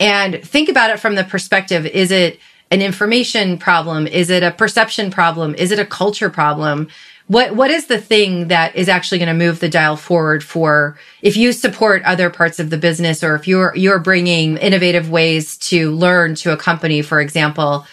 and 0.00 0.42
think 0.42 0.68
about 0.68 0.90
it 0.90 0.98
from 0.98 1.14
the 1.14 1.24
perspective 1.24 1.86
is 1.86 2.10
it 2.10 2.40
an 2.72 2.82
information 2.82 3.58
problem? 3.58 4.06
Is 4.06 4.30
it 4.30 4.42
a 4.42 4.50
perception 4.50 5.10
problem? 5.10 5.54
Is 5.54 5.70
it 5.70 5.78
a 5.78 5.86
culture 5.86 6.30
problem? 6.30 6.88
What 7.28 7.54
what 7.54 7.70
is 7.70 7.86
the 7.86 8.00
thing 8.00 8.48
that 8.48 8.74
is 8.74 8.88
actually 8.88 9.18
going 9.18 9.28
to 9.38 9.44
move 9.44 9.60
the 9.60 9.68
dial 9.68 9.96
forward 9.96 10.42
for 10.42 10.98
if 11.20 11.36
you 11.36 11.52
support 11.52 12.02
other 12.02 12.30
parts 12.30 12.58
of 12.58 12.70
the 12.70 12.78
business 12.78 13.22
or 13.22 13.36
if 13.36 13.46
you're 13.46 13.76
you're 13.76 14.00
bringing 14.00 14.56
innovative 14.56 15.08
ways 15.08 15.56
to 15.58 15.92
learn 15.92 16.34
to 16.36 16.52
a 16.52 16.56
company 16.56 17.00
for 17.00 17.20
example 17.20 17.86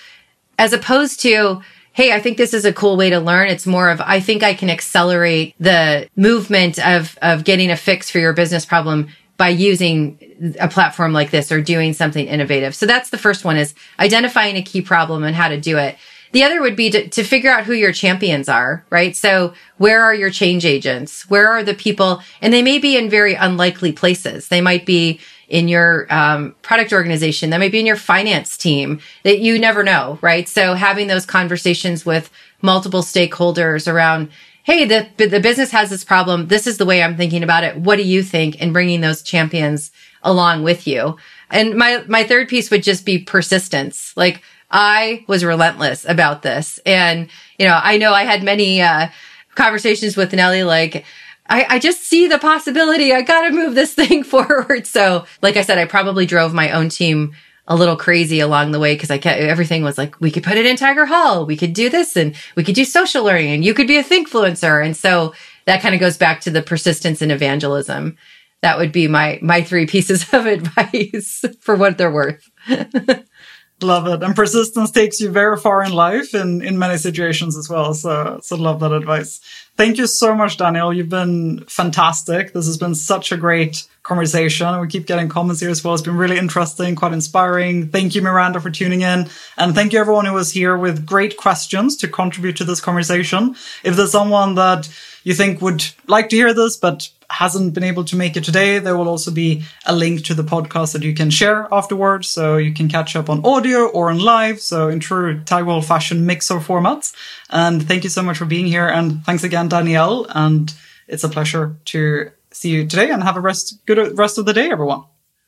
as 0.58 0.74
opposed 0.74 1.22
to 1.22 1.62
hey, 2.00 2.14
I 2.14 2.22
think 2.22 2.38
this 2.38 2.54
is 2.54 2.64
a 2.64 2.72
cool 2.72 2.96
way 2.96 3.10
to 3.10 3.20
learn. 3.20 3.50
It's 3.50 3.68
more 3.68 3.90
of, 3.90 4.00
I 4.00 4.22
think 4.22 4.42
I 4.42 4.54
can 4.54 4.70
accelerate 4.70 5.54
the 5.60 6.08
movement 6.16 6.80
of, 6.80 7.18
of 7.22 7.44
getting 7.44 7.72
a 7.72 7.76
fix 7.76 8.10
for 8.10 8.20
your 8.20 8.32
business 8.32 8.66
problem 8.66 9.10
by 9.36 9.50
using 9.50 10.56
a 10.62 10.70
platform 10.70 11.12
like 11.12 11.30
this 11.30 11.52
or 11.52 11.62
doing 11.62 11.92
something 11.92 12.26
innovative. 12.26 12.74
So 12.74 12.86
that's 12.86 13.10
the 13.10 13.18
first 13.18 13.44
one 13.44 13.58
is 13.58 13.76
identifying 14.00 14.56
a 14.56 14.62
key 14.62 14.82
problem 14.82 15.26
and 15.26 15.36
how 15.36 15.50
to 15.50 15.60
do 15.60 15.78
it. 15.78 15.98
The 16.32 16.44
other 16.44 16.62
would 16.62 16.78
be 16.78 16.90
to, 16.90 17.10
to 17.10 17.24
figure 17.26 17.52
out 17.52 17.66
who 17.66 17.74
your 17.74 17.92
champions 17.92 18.48
are, 18.48 18.86
right? 18.90 19.14
So 19.14 19.54
where 19.78 20.02
are 20.02 20.16
your 20.16 20.30
change 20.30 20.64
agents? 20.64 21.30
Where 21.30 21.50
are 21.50 21.64
the 21.64 21.74
people? 21.74 22.22
And 22.42 22.54
they 22.54 22.62
may 22.62 22.80
be 22.80 22.96
in 22.96 23.10
very 23.10 23.34
unlikely 23.34 23.92
places. 23.92 24.48
They 24.48 24.62
might 24.62 24.86
be 24.86 25.20
in 25.50 25.68
your 25.68 26.06
um, 26.14 26.56
product 26.62 26.94
organization, 26.94 27.50
that 27.50 27.58
might 27.58 27.72
be 27.72 27.80
in 27.80 27.86
your 27.86 27.96
finance 27.96 28.56
team 28.56 29.00
that 29.24 29.40
you 29.40 29.60
never 29.60 29.84
know, 29.84 30.20
right? 30.22 30.48
So 30.48 30.76
having 30.76 31.08
those 31.08 31.26
conversations 31.26 32.06
with 32.06 32.32
multiple 32.62 33.02
stakeholders 33.02 33.92
around, 33.92 34.30
hey, 34.64 34.86
the 34.86 35.10
the 35.18 35.40
business 35.40 35.72
has 35.72 35.90
this 35.90 36.04
problem. 36.04 36.48
This 36.48 36.68
is 36.68 36.78
the 36.78 36.86
way 36.86 37.02
I'm 37.02 37.18
thinking 37.18 37.44
about 37.44 37.64
it. 37.64 37.78
What 37.78 37.98
do 37.98 38.04
you 38.04 38.24
think? 38.24 38.62
And 38.62 38.74
bringing 38.74 39.02
those 39.02 39.24
champions 39.24 39.92
along 40.24 40.64
with 40.64 40.88
you. 40.88 41.18
And 41.50 41.76
my 41.76 42.04
my 42.08 42.24
third 42.24 42.48
piece 42.48 42.70
would 42.70 42.84
just 42.84 43.06
be 43.06 43.20
persistence. 43.20 44.14
Like 44.16 44.44
I 44.70 45.26
was 45.28 45.44
relentless 45.44 46.06
about 46.08 46.44
this, 46.44 46.80
and 46.86 47.28
you 47.58 47.66
know, 47.68 47.80
I 47.82 47.98
know 47.98 48.14
I 48.14 48.24
had 48.24 48.44
many 48.44 48.82
uh, 48.82 49.08
conversations 49.56 50.16
with 50.16 50.32
Nellie, 50.32 50.64
like 50.64 51.06
I, 51.50 51.66
I 51.68 51.80
just 51.80 52.04
see 52.04 52.28
the 52.28 52.38
possibility. 52.38 53.12
I 53.12 53.22
got 53.22 53.48
to 53.48 53.52
move 53.52 53.76
this 53.76 53.94
thing 53.96 54.24
forward. 54.24 54.88
So, 54.88 55.26
like 55.42 55.58
I 55.58 55.64
said, 55.64 55.78
I 55.78 55.86
probably 55.86 56.26
drove 56.26 56.54
my 56.54 56.72
own 56.72 56.90
team 56.90 57.34
a 57.68 57.76
little 57.76 57.96
crazy 57.96 58.40
along 58.40 58.72
the 58.72 58.80
way 58.80 58.96
because 58.96 59.12
I 59.12 59.20
kept 59.20 59.40
everything 59.40 59.84
was 59.84 59.98
like, 59.98 60.20
we 60.20 60.32
could 60.32 60.44
put 60.44 60.58
it 60.58 60.66
in 60.66 60.76
Tigerhall. 60.76 61.46
We 61.46 61.56
could 61.56 61.74
do 61.74 61.88
this 61.90 62.18
and 62.18 62.36
we 62.56 62.64
could 62.64 62.74
do 62.74 62.84
social 62.84 63.24
learning 63.24 63.52
and 63.52 63.64
you 63.64 63.76
could 63.76 63.88
be 63.88 63.98
a 63.98 64.04
Thinkfluencer. 64.04 64.84
And 64.84 64.98
so 64.98 65.34
that 65.66 65.82
kind 65.82 65.94
of 65.94 66.02
goes 66.02 66.18
back 66.18 66.42
to 66.42 66.50
the 66.50 66.64
persistence 66.64 67.22
and 67.22 67.32
evangelism. 67.32 68.18
That 68.62 68.80
would 68.80 68.92
be 68.92 69.08
my, 69.08 69.38
my 69.44 69.62
three 69.62 69.86
pieces 69.86 70.34
of 70.34 70.46
advice 70.48 71.46
for 71.60 71.76
what 71.76 72.00
they're 72.00 72.12
worth. 72.12 72.50
Love 73.82 74.08
it. 74.08 74.24
And 74.24 74.36
persistence 74.36 74.92
takes 74.92 75.22
you 75.22 75.30
very 75.30 75.56
far 75.56 75.84
in 75.84 75.94
life 75.94 76.34
and 76.34 76.62
in 76.62 76.78
many 76.78 76.98
situations 76.98 77.56
as 77.56 77.70
well. 77.70 77.94
So, 77.94 78.40
so 78.44 78.58
love 78.58 78.82
that 78.82 78.92
advice. 78.92 79.40
Thank 79.80 79.98
you 79.98 80.08
so 80.08 80.36
much, 80.36 80.58
Danielle. 80.58 80.92
You've 80.92 81.08
been 81.08 81.64
fantastic. 81.64 82.52
This 82.52 82.66
has 82.66 82.76
been 82.76 82.96
such 82.96 83.32
a 83.32 83.38
great 83.38 83.88
conversation. 84.10 84.82
We 84.82 84.88
keep 84.88 85.06
getting 85.06 85.30
comments 85.30 85.62
here 85.62 85.70
as 85.70 85.84
well. 85.84 85.94
It's 85.94 86.04
been 86.04 86.18
really 86.18 86.38
interesting, 86.38 86.96
quite 86.96 87.14
inspiring. 87.14 87.90
Thank 87.90 88.16
you, 88.16 88.22
Miranda, 88.22 88.60
for 88.60 88.72
tuning 88.72 89.02
in. 89.02 89.30
And 89.56 89.76
thank 89.76 89.94
you 89.94 90.00
everyone 90.00 90.26
who 90.26 90.34
was 90.34 90.52
here 90.52 90.76
with 90.76 91.06
great 91.06 91.38
questions 91.38 91.96
to 91.98 92.08
contribute 92.08 92.58
to 92.58 92.66
this 92.66 92.82
conversation. 92.82 93.56
If 93.84 93.96
there's 93.96 94.12
someone 94.12 94.56
that 94.56 94.90
you 95.24 95.34
think 95.36 95.62
would 95.62 95.86
like 96.08 96.30
to 96.30 96.36
hear 96.36 96.54
this, 96.54 96.76
but 96.76 97.10
hasn't 97.30 97.76
been 97.76 97.84
able 97.84 98.04
to 98.06 98.16
make 98.16 98.36
it 98.36 98.44
today, 98.44 98.80
there 98.80 98.98
will 98.98 99.08
also 99.08 99.30
be 99.30 99.62
a 99.86 99.96
link 99.96 100.26
to 100.26 100.34
the 100.34 100.44
podcast 100.44 100.94
that 100.94 101.04
you 101.04 101.14
can 101.14 101.30
share 101.30 101.68
afterwards. 101.72 102.28
So 102.28 102.58
you 102.58 102.74
can 102.74 102.90
catch 102.90 103.16
up 103.16 103.30
on 103.30 103.46
audio 103.46 103.88
or 103.88 104.10
on 104.10 104.18
live. 104.18 104.60
So 104.60 104.90
in 104.90 105.00
true 105.00 105.44
Hall 105.48 105.84
fashion 105.84 106.26
mix 106.26 106.50
of 106.50 106.66
formats. 106.66 107.14
And 107.52 107.88
thank 107.88 108.04
you 108.04 108.10
so 108.10 108.24
much 108.24 108.40
for 108.40 108.46
being 108.46 108.66
here. 108.66 108.88
And 108.88 109.24
thanks 109.24 109.44
again, 109.44 109.70
Danielle. 109.70 110.26
And 110.30 110.74
it's 111.08 111.24
a 111.24 111.30
pleasure 111.30 111.76
to 111.86 112.32
see 112.60 112.70
you 112.70 112.86
today 112.86 113.10
and 113.10 113.24
have 113.24 113.38
a 113.38 113.40
rest 113.40 113.80
good 113.86 114.18
rest 114.18 114.38
of 114.38 114.46
the 114.46 114.54
day, 114.54 114.70
everyone. 114.70 115.04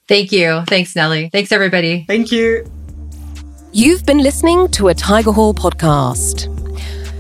Thank 0.08 0.32
you. 0.32 0.64
Thanks, 0.68 0.96
Nellie. 0.96 1.30
Thanks, 1.30 1.52
everybody. 1.52 2.06
Thank 2.08 2.32
you. 2.32 2.70
You've 3.74 4.06
been 4.06 4.20
listening 4.20 4.70
to 4.72 4.90
a 4.90 4.94
Tigerhall 4.94 5.54
podcast. 5.54 6.48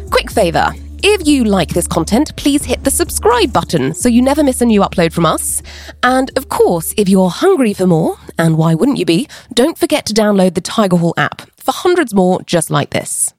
Quick 0.09 0.31
favor. 0.31 0.67
If 1.03 1.25
you 1.25 1.45
like 1.45 1.69
this 1.69 1.87
content, 1.87 2.35
please 2.35 2.63
hit 2.63 2.83
the 2.83 2.91
subscribe 2.91 3.51
button 3.51 3.93
so 3.93 4.07
you 4.07 4.21
never 4.21 4.43
miss 4.43 4.61
a 4.61 4.65
new 4.65 4.81
upload 4.81 5.13
from 5.13 5.25
us. 5.25 5.63
And 6.03 6.29
of 6.37 6.49
course, 6.49 6.93
if 6.95 7.09
you're 7.09 7.29
hungry 7.29 7.73
for 7.73 7.87
more, 7.87 8.17
and 8.37 8.57
why 8.57 8.75
wouldn't 8.75 8.97
you 8.97 9.05
be, 9.05 9.27
don't 9.53 9.77
forget 9.77 10.05
to 10.07 10.13
download 10.13 10.53
the 10.53 10.61
Tigerhall 10.61 11.13
app 11.17 11.41
for 11.57 11.71
hundreds 11.71 12.13
more 12.13 12.41
just 12.43 12.69
like 12.69 12.91
this. 12.91 13.33